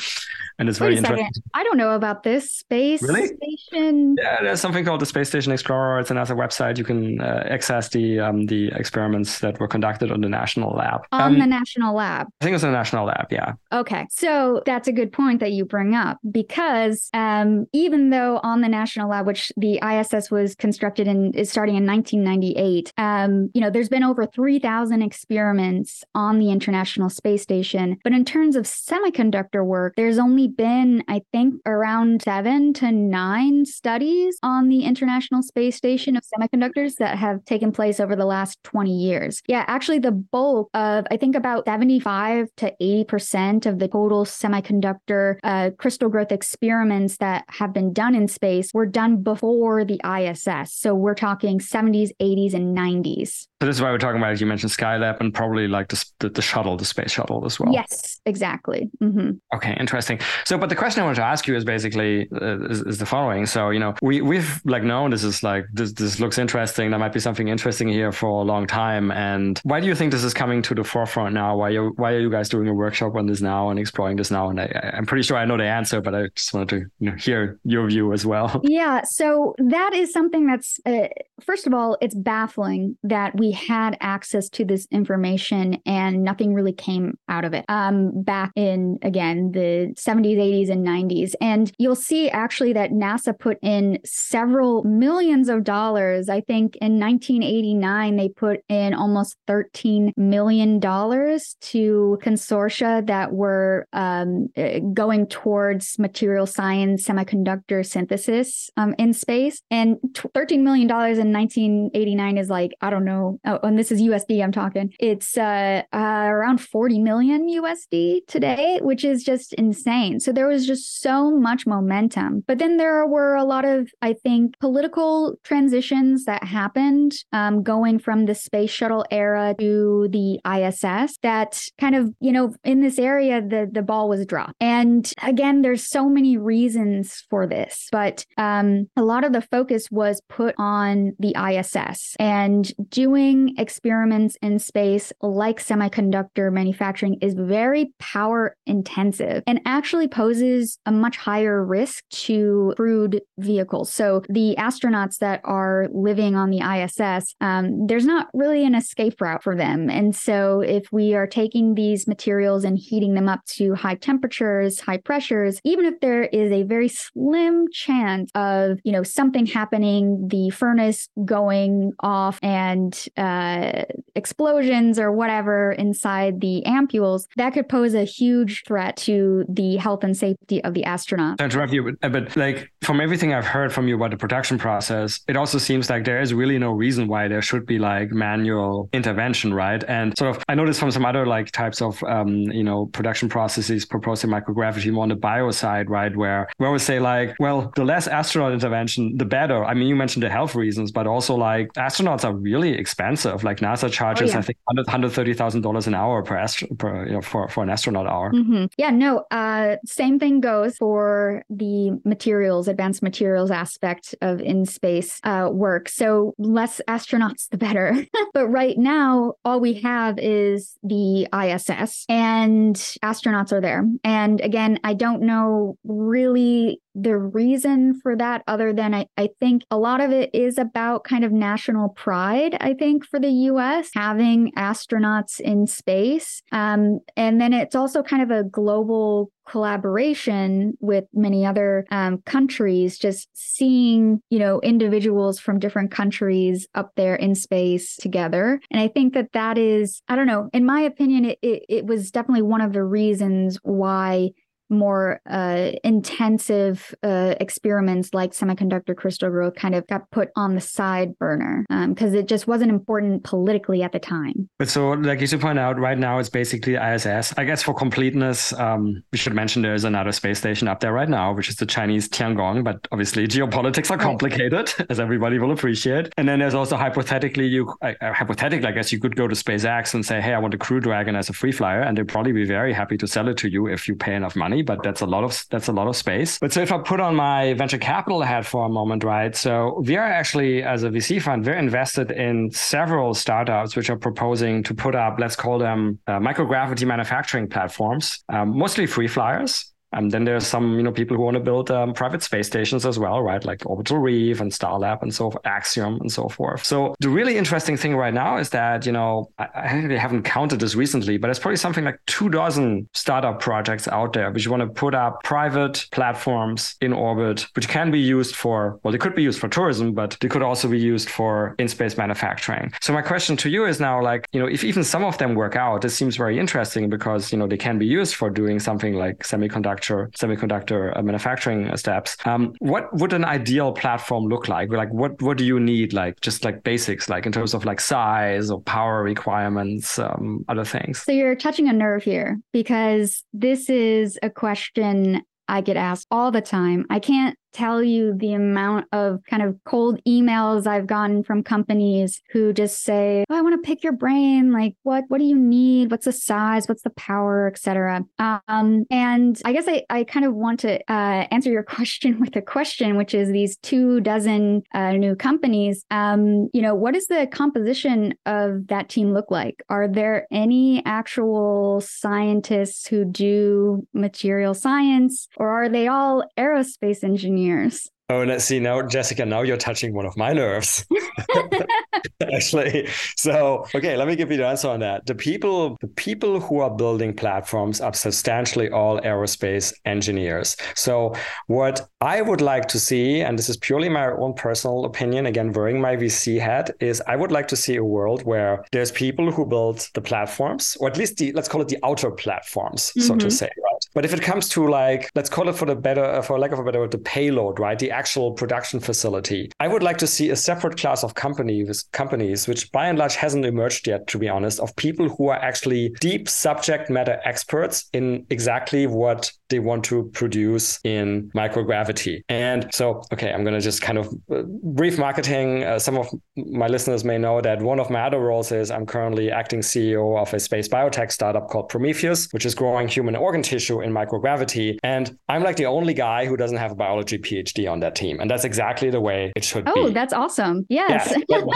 And 0.59 0.69
it's 0.69 0.81
Wait 0.81 0.87
very 0.87 0.97
interesting. 0.99 1.29
I 1.55 1.65
don't 1.65 1.77
know 1.77 1.93
about 1.93 2.23
this 2.23 2.51
space 2.51 3.03
Really? 3.03 3.27
station. 3.27 4.17
Yeah, 4.19 4.43
there's 4.43 4.61
something 4.61 4.85
called 4.85 5.01
the 5.01 5.07
Space 5.07 5.29
Station 5.29 5.53
Explorer. 5.53 6.01
It's 6.01 6.11
another 6.11 6.35
website. 6.35 6.79
You 6.79 6.85
can 6.85 7.21
uh, 7.21 7.47
access 7.51 7.89
the 7.89 8.21
um, 8.21 8.47
the 8.47 8.69
experiments 8.69 9.41
that 9.41 9.59
were 9.61 9.69
conducted 9.69 10.11
on 10.11 10.21
the 10.21 10.29
National 10.29 10.71
Lab. 10.73 11.01
On 11.13 11.21
Um, 11.33 11.39
the 11.39 11.47
national 11.47 11.95
lab. 11.95 12.29
I 12.41 12.45
think 12.45 12.55
it's 12.55 12.63
the 12.63 12.71
National 12.71 13.07
Lab. 13.07 13.27
Yeah. 13.31 13.55
Okay. 13.73 14.07
So 14.11 14.63
that's 14.65 14.89
a 14.89 14.93
good 14.93 15.13
point 15.13 15.41
that 15.41 15.53
you 15.53 15.65
bring 15.65 15.95
up 15.95 16.19
because 16.31 16.76
um, 17.15 17.67
even 17.73 18.11
though 18.11 18.41
on 18.43 18.61
the 18.61 18.69
National 18.69 19.11
Lab, 19.11 19.27
which 19.27 19.53
the 19.57 19.81
ISS 19.83 20.31
was 20.31 20.55
constructed 20.55 21.09
and 21.09 21.35
is 21.35 21.51
starting 21.51 21.77
in 21.77 21.87
1998, 21.87 22.93
um, 22.97 23.51
you 23.55 23.61
know, 23.61 23.71
there's 23.71 23.89
been 23.89 24.05
over 24.05 24.27
3,000 24.27 25.03
experiments 25.03 26.05
on 26.15 26.39
the 26.39 26.51
International 26.51 27.09
Space 27.09 27.43
Station. 27.43 27.99
But 28.05 28.13
in 28.13 28.25
terms 28.25 28.57
of 28.57 28.65
semiconductor 28.65 29.65
work, 29.65 29.95
there's 29.97 30.19
only 30.19 30.49
been, 30.49 31.03
I 31.09 31.23
think, 31.33 31.55
around 31.67 32.23
seven 32.23 32.73
to 32.75 32.93
nine 32.93 33.65
studies 33.65 34.39
on 34.43 34.69
the 34.69 34.85
International 34.85 35.43
Space 35.43 35.77
Station 35.77 36.17
of 36.17 36.25
semiconductors 36.25 36.97
that 36.97 37.19
have 37.19 37.45
taken 37.45 37.73
place 37.73 38.01
over 38.01 38.17
the 38.17 38.27
last 38.27 38.63
20 38.65 38.91
years. 38.91 39.43
Yeah, 39.47 39.65
actually, 39.67 39.99
the 39.99 40.13
bulk 40.13 40.71
of, 40.75 41.07
I 41.11 41.17
think, 41.17 41.37
about 41.37 41.65
75 41.67 42.49
to 42.57 42.75
80% 42.81 43.67
of 43.67 43.79
the 43.79 43.89
total 43.89 44.25
semiconductor 44.25 45.37
uh, 45.43 45.71
crystal 45.79 46.09
growth 46.09 46.33
experiments 46.67 47.19
that 47.19 47.45
have 47.49 47.73
been 47.73 47.93
done 47.93 48.15
in 48.17 48.27
space 48.27 48.73
were 48.75 48.87
done 48.87 49.23
before 49.23 49.85
the 49.85 50.01
ISS. 50.05 50.73
So 50.73 50.95
we're 50.95 51.15
talking 51.15 51.61
70s, 51.61 52.11
80s, 52.21 52.55
and 52.55 52.77
90s. 52.77 53.47
So 53.61 53.67
this 53.67 53.77
is 53.77 53.83
why 53.83 53.91
we're 53.91 53.99
talking 53.99 54.21
about. 54.21 54.33
As 54.33 54.41
you 54.41 54.47
mentioned, 54.47 54.73
Skylab 54.73 55.19
and 55.21 55.33
probably 55.33 55.67
like 55.67 55.89
the, 55.89 56.05
the, 56.19 56.29
the 56.29 56.43
shuttle, 56.43 56.77
the 56.77 56.85
space 56.85 57.13
shuttle 57.13 57.47
as 57.47 57.59
well. 57.59 57.73
Yes, 57.73 58.21
exactly. 58.27 58.91
hmm 59.01 59.31
Okay, 59.55 59.75
interesting. 59.81 60.21
So, 60.45 60.59
but 60.59 60.69
the 60.69 60.77
question 60.77 61.03
I 61.03 61.05
wanted 61.05 61.17
to 61.17 61.25
ask 61.25 61.47
you 61.47 61.57
is 61.57 61.65
basically 61.65 62.29
uh, 62.33 62.69
is, 62.69 62.83
is 62.83 62.99
the 62.99 63.07
following. 63.07 63.47
So, 63.47 63.71
you 63.71 63.79
know, 63.79 63.95
we 64.03 64.21
we've 64.21 64.61
like 64.67 64.83
known 64.83 65.11
this 65.11 65.25
is 65.25 65.43
like 65.43 65.65
this 65.73 65.93
this 65.93 66.21
looks 66.21 66.37
interesting. 66.37 66.91
There 66.91 66.99
might 66.99 67.15
be 67.15 67.21
something 67.21 67.49
interesting 67.49 67.89
here 67.89 68.13
for 68.13 68.29
a 68.29 68.45
long 68.45 68.67
time. 68.67 69.11
And 69.11 69.59
why 69.63 69.81
do 69.81 69.87
you 69.87 69.95
think 69.95 70.13
this 70.13 70.25
is 70.25 70.35
coming 70.35 70.61
to 70.63 70.75
the 70.75 70.85
forefront 70.85 71.33
now? 71.33 71.57
Why 71.57 71.71
you 71.71 71.95
why 71.97 72.13
are 72.13 72.21
you 72.21 72.31
guys 72.31 72.51
doing 72.51 72.69
a 72.69 72.75
workshop 72.75 73.15
on 73.17 73.25
this 73.27 73.41
now 73.41 73.71
and 73.71 73.79
exploring 73.79 74.17
this 74.17 74.31
now? 74.31 74.51
And 74.51 74.61
I, 74.61 74.93
I'm 74.93 75.07
pretty 75.07 75.23
sure 75.23 75.39
I 75.39 75.47
know 75.47 75.57
the 75.57 75.65
answer, 75.65 76.03
but 76.03 76.15
I 76.15 76.29
just 76.35 76.53
to 76.65 76.77
you 76.99 77.11
know, 77.11 77.17
hear 77.17 77.59
your 77.65 77.87
view 77.89 78.13
as 78.13 78.25
well. 78.25 78.63
Yeah, 78.77 79.03
so 79.05 79.55
that 79.59 79.95
is 79.95 80.13
something 80.13 80.47
that's, 80.47 80.81
uh, 80.85 81.09
first 81.41 81.67
of 81.67 81.73
all, 81.73 81.97
it's 82.03 82.15
baffling 82.15 82.99
that 83.05 83.35
we 83.39 83.53
had 83.53 83.97
access 84.01 84.49
to 84.51 84.65
this 84.65 84.87
information 84.91 85.79
and 85.87 86.23
nothing 86.23 86.53
really 86.53 86.73
came 86.73 87.17
out 87.29 87.45
of 87.45 87.55
it 87.55 87.65
um, 87.69 88.23
back 88.23 88.51
in, 88.55 88.99
again, 89.03 89.53
the 89.53 89.95
70s, 89.97 90.37
80s, 90.37 90.71
and 90.71 90.87
90s. 90.87 91.33
And 91.41 91.73
you'll 91.79 91.95
see 91.95 92.29
actually 92.29 92.75
that 92.75 92.91
NASA 92.91 93.39
put 93.39 93.59
in 93.63 93.99
several 94.05 94.85
millions 94.85 95.49
of 95.49 95.65
dollars. 95.65 96.29
I 96.29 96.41
think 96.43 96.77
in 96.77 96.99
1989, 97.01 98.17
they 98.17 98.29
put 98.29 98.61
in 98.69 98.95
almost 98.95 99.37
$13 99.49 100.13
million 100.17 100.81
to 100.81 102.19
consortia 102.23 103.07
that 103.07 103.33
were 103.33 103.87
um, 103.93 104.49
uh, 104.57 104.81
going 104.93 105.27
towards 105.27 105.99
material 105.99 106.46
science, 106.47 107.07
semiconductor 107.07 107.85
synthesis 107.85 108.71
um, 108.77 108.95
in 108.99 109.13
space. 109.13 109.63
And 109.71 109.97
t- 110.15 110.29
$13 110.35 110.61
million 110.61 110.89
in 110.91 111.33
1989 111.33 112.39
is 112.39 112.49
like, 112.49 112.73
I 112.81 112.91
don't 112.91 113.05
know. 113.05 113.39
Oh, 113.47 113.59
and 113.63 113.79
this 113.79 113.93
is 113.93 114.01
USD 114.01 114.43
I'm 114.43 114.53
talking. 114.53 114.93
It's 114.99 115.37
uh, 115.37 115.83
uh, 115.93 115.97
around 115.97 116.61
40 116.61 117.01
million 117.01 117.49
USD 117.49 118.27
today, 118.27 118.79
which 118.83 119.05
is 119.05 119.23
just 119.23 119.53
insane. 119.55 120.21
So 120.21 120.33
there 120.33 120.49
was 120.49 120.67
just 120.67 121.01
so 121.01 121.31
much 121.31 121.67
momentum. 121.67 122.45
But 122.47 122.59
then 122.59 122.77
there 122.77 123.07
were 123.07 123.35
a 123.35 123.45
lot 123.45 123.65
of, 123.65 123.91
I 124.03 124.13
think, 124.13 124.59
political 124.61 125.37
transitions 125.45 126.25
that 126.25 126.45
happened 126.45 127.13
um, 127.33 127.63
going 127.63 127.99
from 127.99 128.27
the 128.27 128.35
space 128.35 128.71
shuttle 128.71 129.05
era 129.11 129.55
to 129.59 130.09
the 130.11 130.41
ISS 130.47 131.19
that 131.23 131.63
kind 131.79 131.95
of, 131.95 132.13
you 132.21 132.33
know, 132.33 132.55
in 132.65 132.81
this 132.81 132.99
area, 132.99 133.41
the, 133.41 133.69
the 133.71 133.83
ball 133.83 134.09
was 134.09 134.25
dropped. 134.27 134.55
And 134.61 135.11
again, 135.23 135.63
there's 135.63 135.85
so 135.85 136.09
many 136.09 136.36
reasons 136.39 137.25
for 137.31 137.47
this, 137.47 137.89
but 137.93 138.25
um, 138.37 138.89
a 138.97 139.03
lot 139.03 139.25
of 139.25 139.33
the 139.33 139.43
focus 139.43 139.89
was 139.91 140.21
put 140.29 140.55
on 140.59 141.13
the 141.19 141.35
ISS 141.37 142.17
and 142.19 142.73
doing 142.89 143.55
experiments 143.59 144.37
in 144.43 144.59
space 144.59 145.13
like 145.21 145.61
semiconductor 145.61 146.53
manufacturing 146.53 147.19
is 147.21 147.35
very 147.35 147.93
power 147.99 148.57
intensive 148.67 149.43
and 149.47 149.61
actually 149.67 150.09
poses 150.09 150.79
a 150.87 150.93
much 150.93 151.17
higher 151.17 151.65
risk 151.65 152.05
to 152.11 152.73
crewed 152.77 153.21
vehicles. 153.39 153.93
So 153.93 154.23
the 154.29 154.55
astronauts 154.59 155.19
that 155.19 155.41
are 155.45 155.89
living 155.93 156.37
on 156.37 156.51
the 156.51 156.61
ISS, 156.61 157.35
um, 157.41 157.87
there's 157.87 158.07
not 158.07 158.29
really 158.35 158.65
an 158.65 158.75
escape 158.75 159.21
route 159.21 159.43
for 159.43 159.57
them. 159.57 159.91
And 159.91 160.15
so 160.15 160.61
if 160.61 160.91
we 160.93 161.15
are 161.15 161.27
taking 161.27 161.75
these 161.75 162.07
materials 162.07 162.65
and 162.65 162.79
heating 162.79 163.15
them 163.15 163.29
up 163.29 163.45
to 163.57 163.75
high 163.75 163.95
temperatures, 163.95 164.81
high 164.81 164.99
pressures, 164.99 165.61
even 165.65 165.85
if 165.85 166.01
is 166.33 166.53
a 166.53 166.63
very 166.65 166.89
slim 166.89 167.67
chance 167.73 168.31
of, 168.35 168.79
you 168.85 168.93
know, 168.93 169.03
something 169.03 169.47
happening, 169.47 170.29
the 170.29 170.51
furnace 170.51 171.09
going 171.25 171.93
off 172.01 172.39
and 172.43 173.07
uh, 173.17 173.83
explosions 174.15 174.99
or 174.99 175.13
whatever 175.13 175.73
inside 175.73 176.41
the 176.41 176.63
ampules, 176.67 177.27
that 177.37 177.53
could 177.55 177.69
pose 177.69 177.95
a 177.95 178.05
huge 178.05 178.65
threat 178.67 178.97
to 178.97 179.45
the 179.49 179.77
health 179.77 180.05
and 180.05 180.17
safety 180.17 180.63
of 180.65 180.75
the 180.75 180.83
astronauts. 180.83 181.39
To 181.39 181.45
interrupt 181.45 181.73
you, 181.73 181.97
but, 182.01 182.37
like 182.37 182.73
from 182.83 183.01
everything 183.01 183.33
I've 183.33 183.47
heard 183.47 183.73
from 183.73 183.89
you 183.89 183.97
about 183.97 184.11
the 184.11 184.17
production 184.17 184.59
process, 184.59 185.21
it 185.29 185.37
also 185.37 185.59
seems 185.59 185.89
like 185.89 186.05
there 186.05 186.21
is 186.21 186.35
really 186.35 186.59
no 186.59 186.73
reason 186.73 187.09
why 187.09 187.29
there 187.29 187.43
should 187.43 187.67
be 187.67 187.79
like 187.79 188.11
manual 188.11 188.89
intervention, 188.93 189.55
right? 189.55 189.83
And 189.89 190.17
sort 190.19 190.37
of, 190.37 190.43
I 190.49 190.55
noticed 190.55 190.81
from 190.81 190.91
some 190.91 191.05
other 191.05 191.27
like 191.27 191.51
types 191.53 191.81
of, 191.81 192.03
um, 192.05 192.39
you 192.41 192.65
know, 192.65 192.87
production 192.87 193.29
processes 193.29 193.85
proposing 193.85 194.31
in 194.31 194.37
microgravity 194.37 194.93
more 194.93 195.03
on 195.03 195.09
the 195.11 195.17
bio 195.17 195.51
side, 195.51 195.91
right? 195.91 196.06
Where, 196.15 196.49
where 196.59 196.71
we 196.71 196.79
say 196.79 197.01
like, 197.01 197.35
well, 197.41 197.73
the 197.75 197.85
less 197.85 198.07
astronaut 198.07 198.53
intervention, 198.53 199.17
the 199.17 199.25
better. 199.25 199.65
I 199.65 199.75
mean, 199.75 199.89
you 199.89 199.97
mentioned 199.97 200.23
the 200.23 200.31
health 200.31 200.55
reasons, 200.55 200.93
but 200.93 201.07
also 201.07 201.35
like 201.35 201.73
astronauts 201.73 202.25
are 202.25 202.35
really 202.35 202.75
expensive. 202.77 203.43
Like 203.43 203.61
NASA 203.61 203.91
charges, 203.91 204.31
oh, 204.31 204.35
yeah. 204.35 204.39
I 204.39 204.43
think, 204.43 204.59
$130,000 204.71 205.87
an 205.87 205.95
hour 205.95 206.23
per, 206.23 206.37
astro- 206.37 206.69
per 206.77 207.07
you 207.07 207.13
know, 207.15 207.23
for, 207.23 207.49
for 207.49 207.63
an 207.63 207.71
astronaut 207.71 208.07
hour. 208.07 208.33
Mm-hmm. 208.33 208.67
Yeah, 208.77 208.91
no, 208.91 209.25
uh, 209.31 209.77
same 209.87 210.19
thing 210.19 210.41
goes 210.41 210.77
for 210.77 211.43
the 211.49 211.99
materials, 212.05 212.69
advanced 212.69 213.03
materials 213.03 213.51
aspect 213.51 214.15
of 214.21 214.41
in 214.41 214.67
space 214.67 215.21
uh, 215.25 215.49
work. 215.51 215.89
So 215.89 216.35
less 216.39 216.81
astronauts, 216.89 217.49
the 217.49 217.59
better. 217.59 217.97
but 218.35 218.47
right 218.49 218.77
now, 218.77 219.35
all 219.45 219.61
we 219.61 219.75
have 219.81 220.19
is 220.19 220.77
the 220.83 221.29
ISS, 221.33 222.05
and 222.09 222.77
astronauts 223.03 223.53
are 223.53 223.61
there. 223.61 223.85
And 224.05 224.41
again, 224.41 224.79
I 224.85 224.95
don't 224.95 225.23
know 225.23 225.79
really 225.97 226.81
the 226.95 227.17
reason 227.17 228.01
for 228.01 228.17
that 228.17 228.43
other 228.47 228.73
than 228.73 228.95
I, 228.95 229.07
I 229.17 229.29
think 229.39 229.63
a 229.71 229.77
lot 229.77 230.01
of 230.01 230.13
it 230.13 230.31
is 230.35 230.57
about 230.57 231.05
kind 231.05 231.25
of 231.25 231.33
national 231.33 231.91
pride 231.91 232.57
i 232.61 232.73
think 232.73 233.05
for 233.05 233.21
the 233.21 233.29
us 233.29 233.91
having 233.95 234.53
astronauts 234.57 235.41
in 235.41 235.67
space. 235.67 236.43
Um, 236.53 237.01
and 237.17 237.41
then 237.41 237.53
it's 237.53 237.75
also 237.75 238.03
kind 238.03 238.23
of 238.23 238.31
a 238.31 238.45
global 238.45 239.31
collaboration 239.49 240.75
with 240.81 241.05
many 241.13 241.47
other 241.47 241.87
um, 241.93 242.19
countries 242.27 242.99
just 242.99 243.29
seeing 243.33 244.21
you 244.29 244.41
know 244.41 244.61
individuals 244.63 245.39
from 245.39 245.61
different 245.61 245.93
countries 245.93 246.67
up 246.75 246.91
there 246.97 247.15
in 247.15 247.35
space 247.35 247.95
together. 247.97 248.61
And 248.73 248.81
i 248.81 248.89
think 248.89 249.15
that 249.15 249.33
that 249.33 249.57
is 249.57 250.03
i 250.09 250.17
don't 250.17 250.27
know 250.27 250.49
in 250.53 250.67
my 250.67 250.81
opinion 250.81 251.25
it, 251.27 251.39
it, 251.43 251.63
it 251.69 251.87
was 251.87 252.11
definitely 252.11 252.43
one 252.43 252.61
of 252.61 252.73
the 252.73 252.83
reasons 252.83 253.59
why 253.63 254.31
more 254.69 255.21
uh, 255.29 255.71
intensive 255.85 256.95
uh, 257.03 257.35
experiments 257.41 258.13
like 258.13 258.33
semiconductor 258.33 258.97
crystal 258.97 259.31
growth 259.31 259.55
kind 259.55 259.75
of 259.75 259.87
got 259.87 260.11
put 260.11 260.31
on 260.37 260.55
the 260.55 260.61
side 260.61 261.19
burner 261.19 261.65
because 261.89 262.13
um, 262.13 262.17
it 262.17 262.27
just 262.27 262.47
wasn't 262.47 262.71
important 262.71 263.25
politically 263.25 263.83
at 263.83 263.93
the 263.93 263.99
time. 263.99 264.49
But 264.59 264.69
so, 264.69 264.91
like 264.93 265.21
you 265.21 265.27
should 265.27 265.41
point 265.41 265.59
out, 265.59 265.79
right 265.79 265.99
now 265.99 266.19
it's 266.19 266.29
basically 266.29 266.75
ISS. 266.75 267.35
I 267.37 267.45
guess 267.45 267.63
for 267.63 267.75
completeness, 267.75 268.53
um, 268.55 269.03
we 269.13 269.19
should 269.19 269.35
mention 269.35 269.63
there's 269.63 269.85
another 269.85 270.13
space 270.13 270.39
station 270.39 270.69
up 270.69 270.81
there 270.81 270.93
right 270.93 271.09
now, 271.09 271.33
which 271.33 271.49
is 271.49 271.57
the 271.57 271.67
Chinese 271.67 272.09
Tiangong. 272.09 272.65
But 272.65 272.87
obviously, 272.93 273.27
geopolitics 273.27 273.91
are 273.91 273.99
complicated, 273.99 274.75
right. 274.79 274.87
as 274.91 275.01
everybody 275.01 275.39
will 275.39 275.53
appreciate. 275.53 276.13
And 276.17 276.29
then 276.29 276.41
there's 276.41 276.55
also 276.55 276.77
hypothetically, 276.77 277.47
you 277.47 277.73
uh, 277.83 277.95
hypothetically, 278.01 278.67
I 278.67 278.73
guess 278.73 278.93
you 278.93 278.99
could 278.99 279.17
go 279.17 279.29
to 279.29 279.35
SpaceX 279.35 279.95
and 279.95 280.05
say, 280.05 280.21
"Hey, 280.21 280.35
I 280.35 280.39
want 280.39 280.55
a 280.55 280.59
Crew 280.59 280.81
Dragon 280.81 281.17
as 281.17 281.29
a 281.29 281.33
free 281.33 281.53
flyer," 281.53 281.83
and 281.83 281.97
they'd 281.97 282.09
probably 282.09 282.33
be 282.33 282.45
very 282.45 282.73
happy 282.73 282.97
to 282.99 283.07
sell 283.07 283.29
it 283.29 283.37
to 283.39 283.49
you 283.49 283.67
if 283.67 283.89
you 283.89 283.95
pay 283.95 284.15
enough 284.15 284.37
money 284.37 284.56
money, 284.57 284.63
but 284.63 284.83
that's 284.83 285.03
a 285.03 285.07
lot 285.07 285.25
of 285.25 285.45
that's 285.51 285.69
a 285.69 285.73
lot 285.73 285.89
of 285.89 285.97
space. 285.97 286.39
But 286.39 286.53
so 286.53 286.63
if 286.63 286.73
I 286.73 286.79
put 286.79 287.01
on 287.01 287.15
my 287.15 287.55
venture 287.55 287.79
capital 287.79 288.23
hat 288.23 288.47
for 288.47 288.67
a 288.67 288.69
moment, 288.69 289.05
right? 289.05 289.35
So 289.37 289.83
we 289.85 289.97
are 289.97 290.05
actually 290.05 290.63
as 290.63 290.83
a 290.83 290.91
VC 290.91 291.21
fund, 291.21 291.45
we're 291.47 291.55
invested 291.59 292.11
in 292.11 292.51
several 292.51 293.15
startups 293.15 293.77
which 293.77 293.91
are 293.91 293.99
proposing 293.99 294.63
to 294.65 294.75
put 294.75 294.95
up, 294.95 295.19
let's 295.19 295.37
call 295.37 295.59
them 295.59 295.99
uh, 296.07 296.19
microgravity 296.19 296.87
manufacturing 296.87 297.49
platforms, 297.49 298.25
um, 298.29 298.57
mostly 298.57 298.87
free 298.87 299.09
flyers. 299.09 299.73
And 299.97 300.13
then 300.13 300.25
there's 300.25 300.47
some, 300.47 300.77
you 300.77 300.83
know, 300.83 300.93
people 300.93 301.17
who 301.17 301.23
want 301.23 301.37
to 301.37 301.41
build 301.41 301.71
um, 301.71 301.95
private 301.95 302.23
space 302.23 302.47
stations 302.47 302.85
as 302.85 302.99
well, 302.99 303.23
right? 303.23 303.45
Like 303.45 303.65
Orbital 303.67 303.99
Reef 303.99 304.41
and 304.41 304.53
Starlab 304.53 305.03
and 305.03 305.13
so 305.13 305.31
forth, 305.31 305.45
Axiom 305.47 305.99
and 306.01 306.13
so 306.13 306.29
forth. 306.29 306.65
So 306.65 306.95
the 307.01 307.09
really 307.09 307.37
interesting 307.39 307.77
thing 307.77 307.97
right 307.97 308.13
now 308.13 308.37
is 308.37 308.51
that, 308.51 308.87
you 308.87 308.93
know, 308.93 309.31
I, 309.39 309.49
I 309.55 309.67
haven't 309.97 310.23
counted 310.23 310.61
this 310.61 310.75
recently, 310.75 311.17
but 311.17 311.31
it's 311.31 311.39
probably 311.39 311.57
something 311.57 311.85
like 311.85 311.99
two 312.07 312.29
dozen 312.29 312.89
startup 312.93 313.41
projects 313.41 313.89
out 313.89 314.13
there 314.13 314.31
which 314.31 314.47
want 314.49 314.61
to 314.61 314.69
put 314.69 314.95
up 314.95 315.23
private 315.25 315.87
platforms 315.93 316.77
in 316.83 316.93
orbit, 316.93 317.47
which 317.57 317.69
can 317.69 317.91
be 317.91 318.01
used 318.01 318.37
for, 318.37 318.79
well, 318.83 318.93
they 318.93 318.99
could 318.99 319.15
be 319.15 319.23
used 319.23 319.41
for 319.41 319.49
tourism, 319.49 319.95
but 319.95 320.17
they 320.21 320.29
could 320.29 320.43
also 320.43 320.69
be 320.69 320.79
used 320.79 321.09
for 321.09 321.55
in-space 321.59 321.97
manufacturing. 321.97 322.71
So 322.83 322.93
my 322.93 323.03
question 323.03 323.37
to 323.39 323.49
you 323.49 323.65
is 323.65 323.81
now 323.81 324.03
like, 324.03 324.29
you 324.33 324.41
know, 324.41 324.47
if 324.47 324.63
even 324.63 324.85
some 324.85 325.05
of 325.05 325.17
them 325.17 325.35
work 325.35 325.57
out, 325.57 325.81
this 325.81 325.97
seems 325.97 326.17
very 326.17 326.39
interesting 326.39 326.91
because, 326.91 327.33
you 327.33 327.39
know, 327.39 327.47
they 327.47 327.57
can 327.57 327.79
be 327.79 327.87
used 327.87 328.15
for 328.15 328.29
doing 328.29 328.59
something 328.59 328.95
like 328.95 329.19
semiconductor 329.21 329.86
semiconductor 329.89 330.97
uh, 330.97 331.03
manufacturing 331.03 331.75
steps. 331.77 332.17
Um, 332.25 332.55
what 332.59 332.93
would 332.95 333.13
an 333.13 333.25
ideal 333.25 333.73
platform 333.73 334.27
look 334.27 334.49
like? 334.49 334.71
Like, 334.71 334.93
what 334.93 335.21
what 335.23 335.37
do 335.37 335.45
you 335.45 335.61
need? 335.61 335.93
Like, 335.93 336.21
just 336.21 336.45
like 336.45 336.63
basics, 336.63 337.09
like 337.09 337.27
in 337.27 337.33
terms 337.33 337.55
of 337.55 337.65
like 337.65 337.81
size 337.81 338.51
or 338.51 338.61
power 338.63 339.03
requirements, 339.03 339.99
um, 339.99 340.45
other 340.49 340.65
things. 340.65 341.03
So 341.03 341.13
you're 341.13 341.37
touching 341.37 341.69
a 341.69 341.73
nerve 341.73 342.03
here 342.03 342.39
because 342.53 343.25
this 343.33 343.69
is 343.69 344.19
a 344.23 344.31
question 344.31 345.23
I 345.49 345.61
get 345.61 345.77
asked 345.77 346.07
all 346.11 346.31
the 346.31 346.41
time. 346.41 346.87
I 346.91 346.99
can't 346.99 347.39
tell 347.53 347.83
you 347.83 348.15
the 348.15 348.35
amount 348.35 348.87
of 348.93 349.21
kind 349.29 349.43
of 349.43 349.57
cold 349.65 350.01
emails 350.07 350.67
I've 350.67 350.87
gotten 350.87 351.25
from 351.25 351.43
companies 351.43 352.21
who 352.31 352.53
just 352.53 352.83
say, 352.83 353.25
oh, 353.31 353.35
I 353.35 353.41
want 353.41 353.55
to 353.55 353.67
pick 353.67 353.83
your 353.83 353.95
brain. 353.95 354.53
Like, 354.53 354.75
what 354.83 355.05
what 355.09 355.19
do 355.19 355.25
you 355.25 355.39
need? 355.39 355.91
What's 355.91 356.05
the 356.05 356.13
size? 356.13 356.69
What's 356.69 356.83
the 356.83 356.91
power, 356.91 357.47
etc. 357.47 358.03
Um, 358.19 358.85
and 358.91 359.41
I 359.45 359.53
guess 359.53 359.65
I, 359.67 359.85
I 359.89 360.05
kind 360.05 360.27
of 360.27 360.35
want 360.35 360.61
to 360.61 360.79
uh, 360.91 361.27
answer 361.31 361.51
your 361.51 361.63
question 361.77 362.21
with 362.21 362.37
a 362.37 362.43
question, 362.43 362.97
which 362.97 363.15
is 363.15 363.31
these 363.31 363.57
two 363.59 364.01
dozen 364.01 364.63
uh, 364.75 364.93
new 364.93 365.17
companies. 365.17 365.85
Um, 365.91 366.49
you 366.53 366.61
know, 366.61 366.75
what 366.75 366.95
does 366.95 367.07
the 367.07 367.27
composition 367.31 368.15
of 368.27 368.67
that 368.67 368.89
team 368.89 369.15
look 369.15 369.31
like? 369.31 369.63
Are 369.69 369.89
there 369.89 370.27
any 370.31 370.85
actual 370.85 371.81
scientists 371.81 372.87
who 372.87 373.05
do 373.05 373.87
material 373.95 374.55
science, 374.55 375.29
or 375.37 375.49
are 375.49 375.69
they 375.69 375.89
all 375.89 376.25
aerospace 376.39 377.03
engineers? 377.03 377.46
Years. 377.47 377.89
Oh, 378.09 378.21
and 378.21 378.41
see 378.41 378.61
now, 378.61 378.83
Jessica, 378.83 379.27
now 379.27 379.43
you're 379.43 379.57
touching 379.57 379.93
one 379.93 380.07
of 380.07 380.17
my 380.17 380.33
nerves. 380.33 380.87
Actually, 382.35 382.89
so 383.17 383.67
okay, 383.75 383.97
let 383.97 384.07
me 384.07 384.15
give 384.15 384.31
you 384.31 384.37
the 384.37 384.47
answer 384.47 384.69
on 384.69 384.79
that. 384.81 385.07
The 385.07 385.15
people, 385.15 385.77
the 385.81 385.89
people 385.89 386.41
who 386.41 386.61
are 386.61 386.71
building 386.71 387.15
platforms 387.15 387.81
are 387.81 387.93
substantially 387.93 388.71
all 388.71 389.01
aerospace 389.01 389.75
engineers. 389.87 390.57
So 390.77 391.15
what 391.49 391.89
I 392.01 392.23
would 392.23 392.41
like 392.41 392.69
to 392.69 392.79
see, 392.79 393.23
and 393.23 393.37
this 393.37 393.49
is 393.49 393.57
purely 393.57 393.89
my 393.89 394.13
own 394.13 394.35
personal 394.35 394.85
opinion, 394.85 395.27
again 395.27 395.53
wearing 395.53 395.81
my 395.81 395.97
VC 395.97 396.41
hat, 396.41 396.71
is 396.79 397.03
I 397.09 397.17
would 397.17 397.33
like 397.33 397.49
to 397.49 397.57
see 397.57 397.75
a 397.75 397.85
world 397.85 398.23
where 398.25 398.65
there's 398.71 398.93
people 398.93 399.33
who 399.33 399.45
build 399.47 399.89
the 399.95 400.01
platforms, 400.01 400.77
or 400.79 400.89
at 400.89 400.97
least 400.97 401.17
the 401.17 401.33
let's 401.33 401.49
call 401.49 401.61
it 401.61 401.69
the 401.69 401.79
outer 401.83 402.13
platforms, 402.13 402.91
mm-hmm. 402.91 403.01
so 403.01 403.17
to 403.17 403.27
mm-hmm. 403.27 403.31
say, 403.31 403.47
right? 403.47 403.76
But 403.97 404.05
if 404.05 404.13
it 404.13 404.21
comes 404.21 404.51
to 404.51 404.69
like, 404.69 405.11
let's 405.15 405.31
call 405.31 405.49
it 405.49 405.55
for 405.55 405.65
the 405.65 405.75
better, 405.75 406.21
for 406.21 406.39
lack 406.39 406.53
of 406.53 406.59
a 406.59 406.65
better 406.65 406.81
word, 406.81 406.91
the 406.91 406.99
payload, 406.99 407.59
right? 407.59 407.79
The 407.79 407.91
actual 407.91 408.33
production 408.33 408.79
facility. 408.79 409.51
I 409.59 409.69
would 409.69 409.83
like 409.83 409.97
to 409.97 410.07
see 410.07 410.29
a 410.29 410.37
separate 410.37 410.77
class 410.77 411.03
of 411.03 411.15
companies, 411.15 411.83
companies, 411.93 412.47
which 412.47 412.71
by 412.73 412.89
and 412.89 412.99
large 412.99 413.17
hasn't 413.17 413.47
emerged 413.47 413.89
yet, 413.89 414.07
to 414.09 414.19
be 414.19 414.29
honest, 414.29 414.61
of 414.61 414.77
people 414.77 415.09
who 415.09 415.29
are 415.29 415.39
actually 415.39 415.95
deep 415.99 416.29
subject 416.29 416.91
matter 416.91 417.19
experts 417.25 417.89
in 417.95 418.27
exactly 418.29 418.87
what 418.87 419.33
they 419.49 419.61
want 419.61 419.83
to 419.85 420.11
produce 420.13 420.79
in 420.85 421.31
microgravity. 421.35 422.21
And 422.29 422.69
so, 422.75 423.03
okay, 423.15 423.33
I'm 423.33 423.45
going 423.45 423.55
to 423.55 423.63
just 423.63 423.81
kind 423.81 423.97
of 423.97 424.13
uh, 424.31 424.43
brief 424.63 424.99
marketing. 424.99 425.65
Uh, 425.65 425.79
some 425.79 425.97
of 425.97 426.09
my 426.37 426.67
listeners 426.67 427.03
may 427.03 427.17
know 427.17 427.41
that 427.41 427.63
one 427.63 427.81
of 427.81 427.89
my 427.89 428.03
other 428.03 428.21
roles 428.21 428.53
is 428.53 428.71
I'm 428.71 428.85
currently 428.85 429.31
acting 429.31 429.61
CEO 429.61 430.21
of 430.21 430.35
a 430.35 430.41
space 430.41 430.69
biotech 430.69 431.13
startup 431.13 431.49
called 431.49 431.71
Prometheus, 431.71 432.29
which 432.33 432.45
is 432.45 432.55
growing 432.55 432.89
human 432.89 433.17
organ 433.17 433.43
tissue 433.43 433.86
in 433.87 433.93
microgravity. 433.93 434.79
And 434.83 435.17
I'm 435.29 435.43
like 435.43 435.57
the 435.57 435.67
only 435.67 435.95
guy 435.95 436.27
who 436.27 436.37
doesn't 436.37 436.57
have 436.59 436.73
a 436.73 436.75
biology 436.75 437.19
PhD 437.19 437.71
on 437.71 437.81
that 437.81 437.95
team. 437.95 438.21
And 438.21 438.31
that's 438.31 438.45
exactly 438.45 438.91
the 438.91 439.01
way 439.01 439.33
it 439.35 439.45
should 439.45 439.67
oh, 439.69 439.75
be. 439.75 439.81
Oh, 439.81 439.89
that's 439.91 440.13
awesome. 440.13 440.67
Yes. 440.69 441.15
but, 441.29 441.47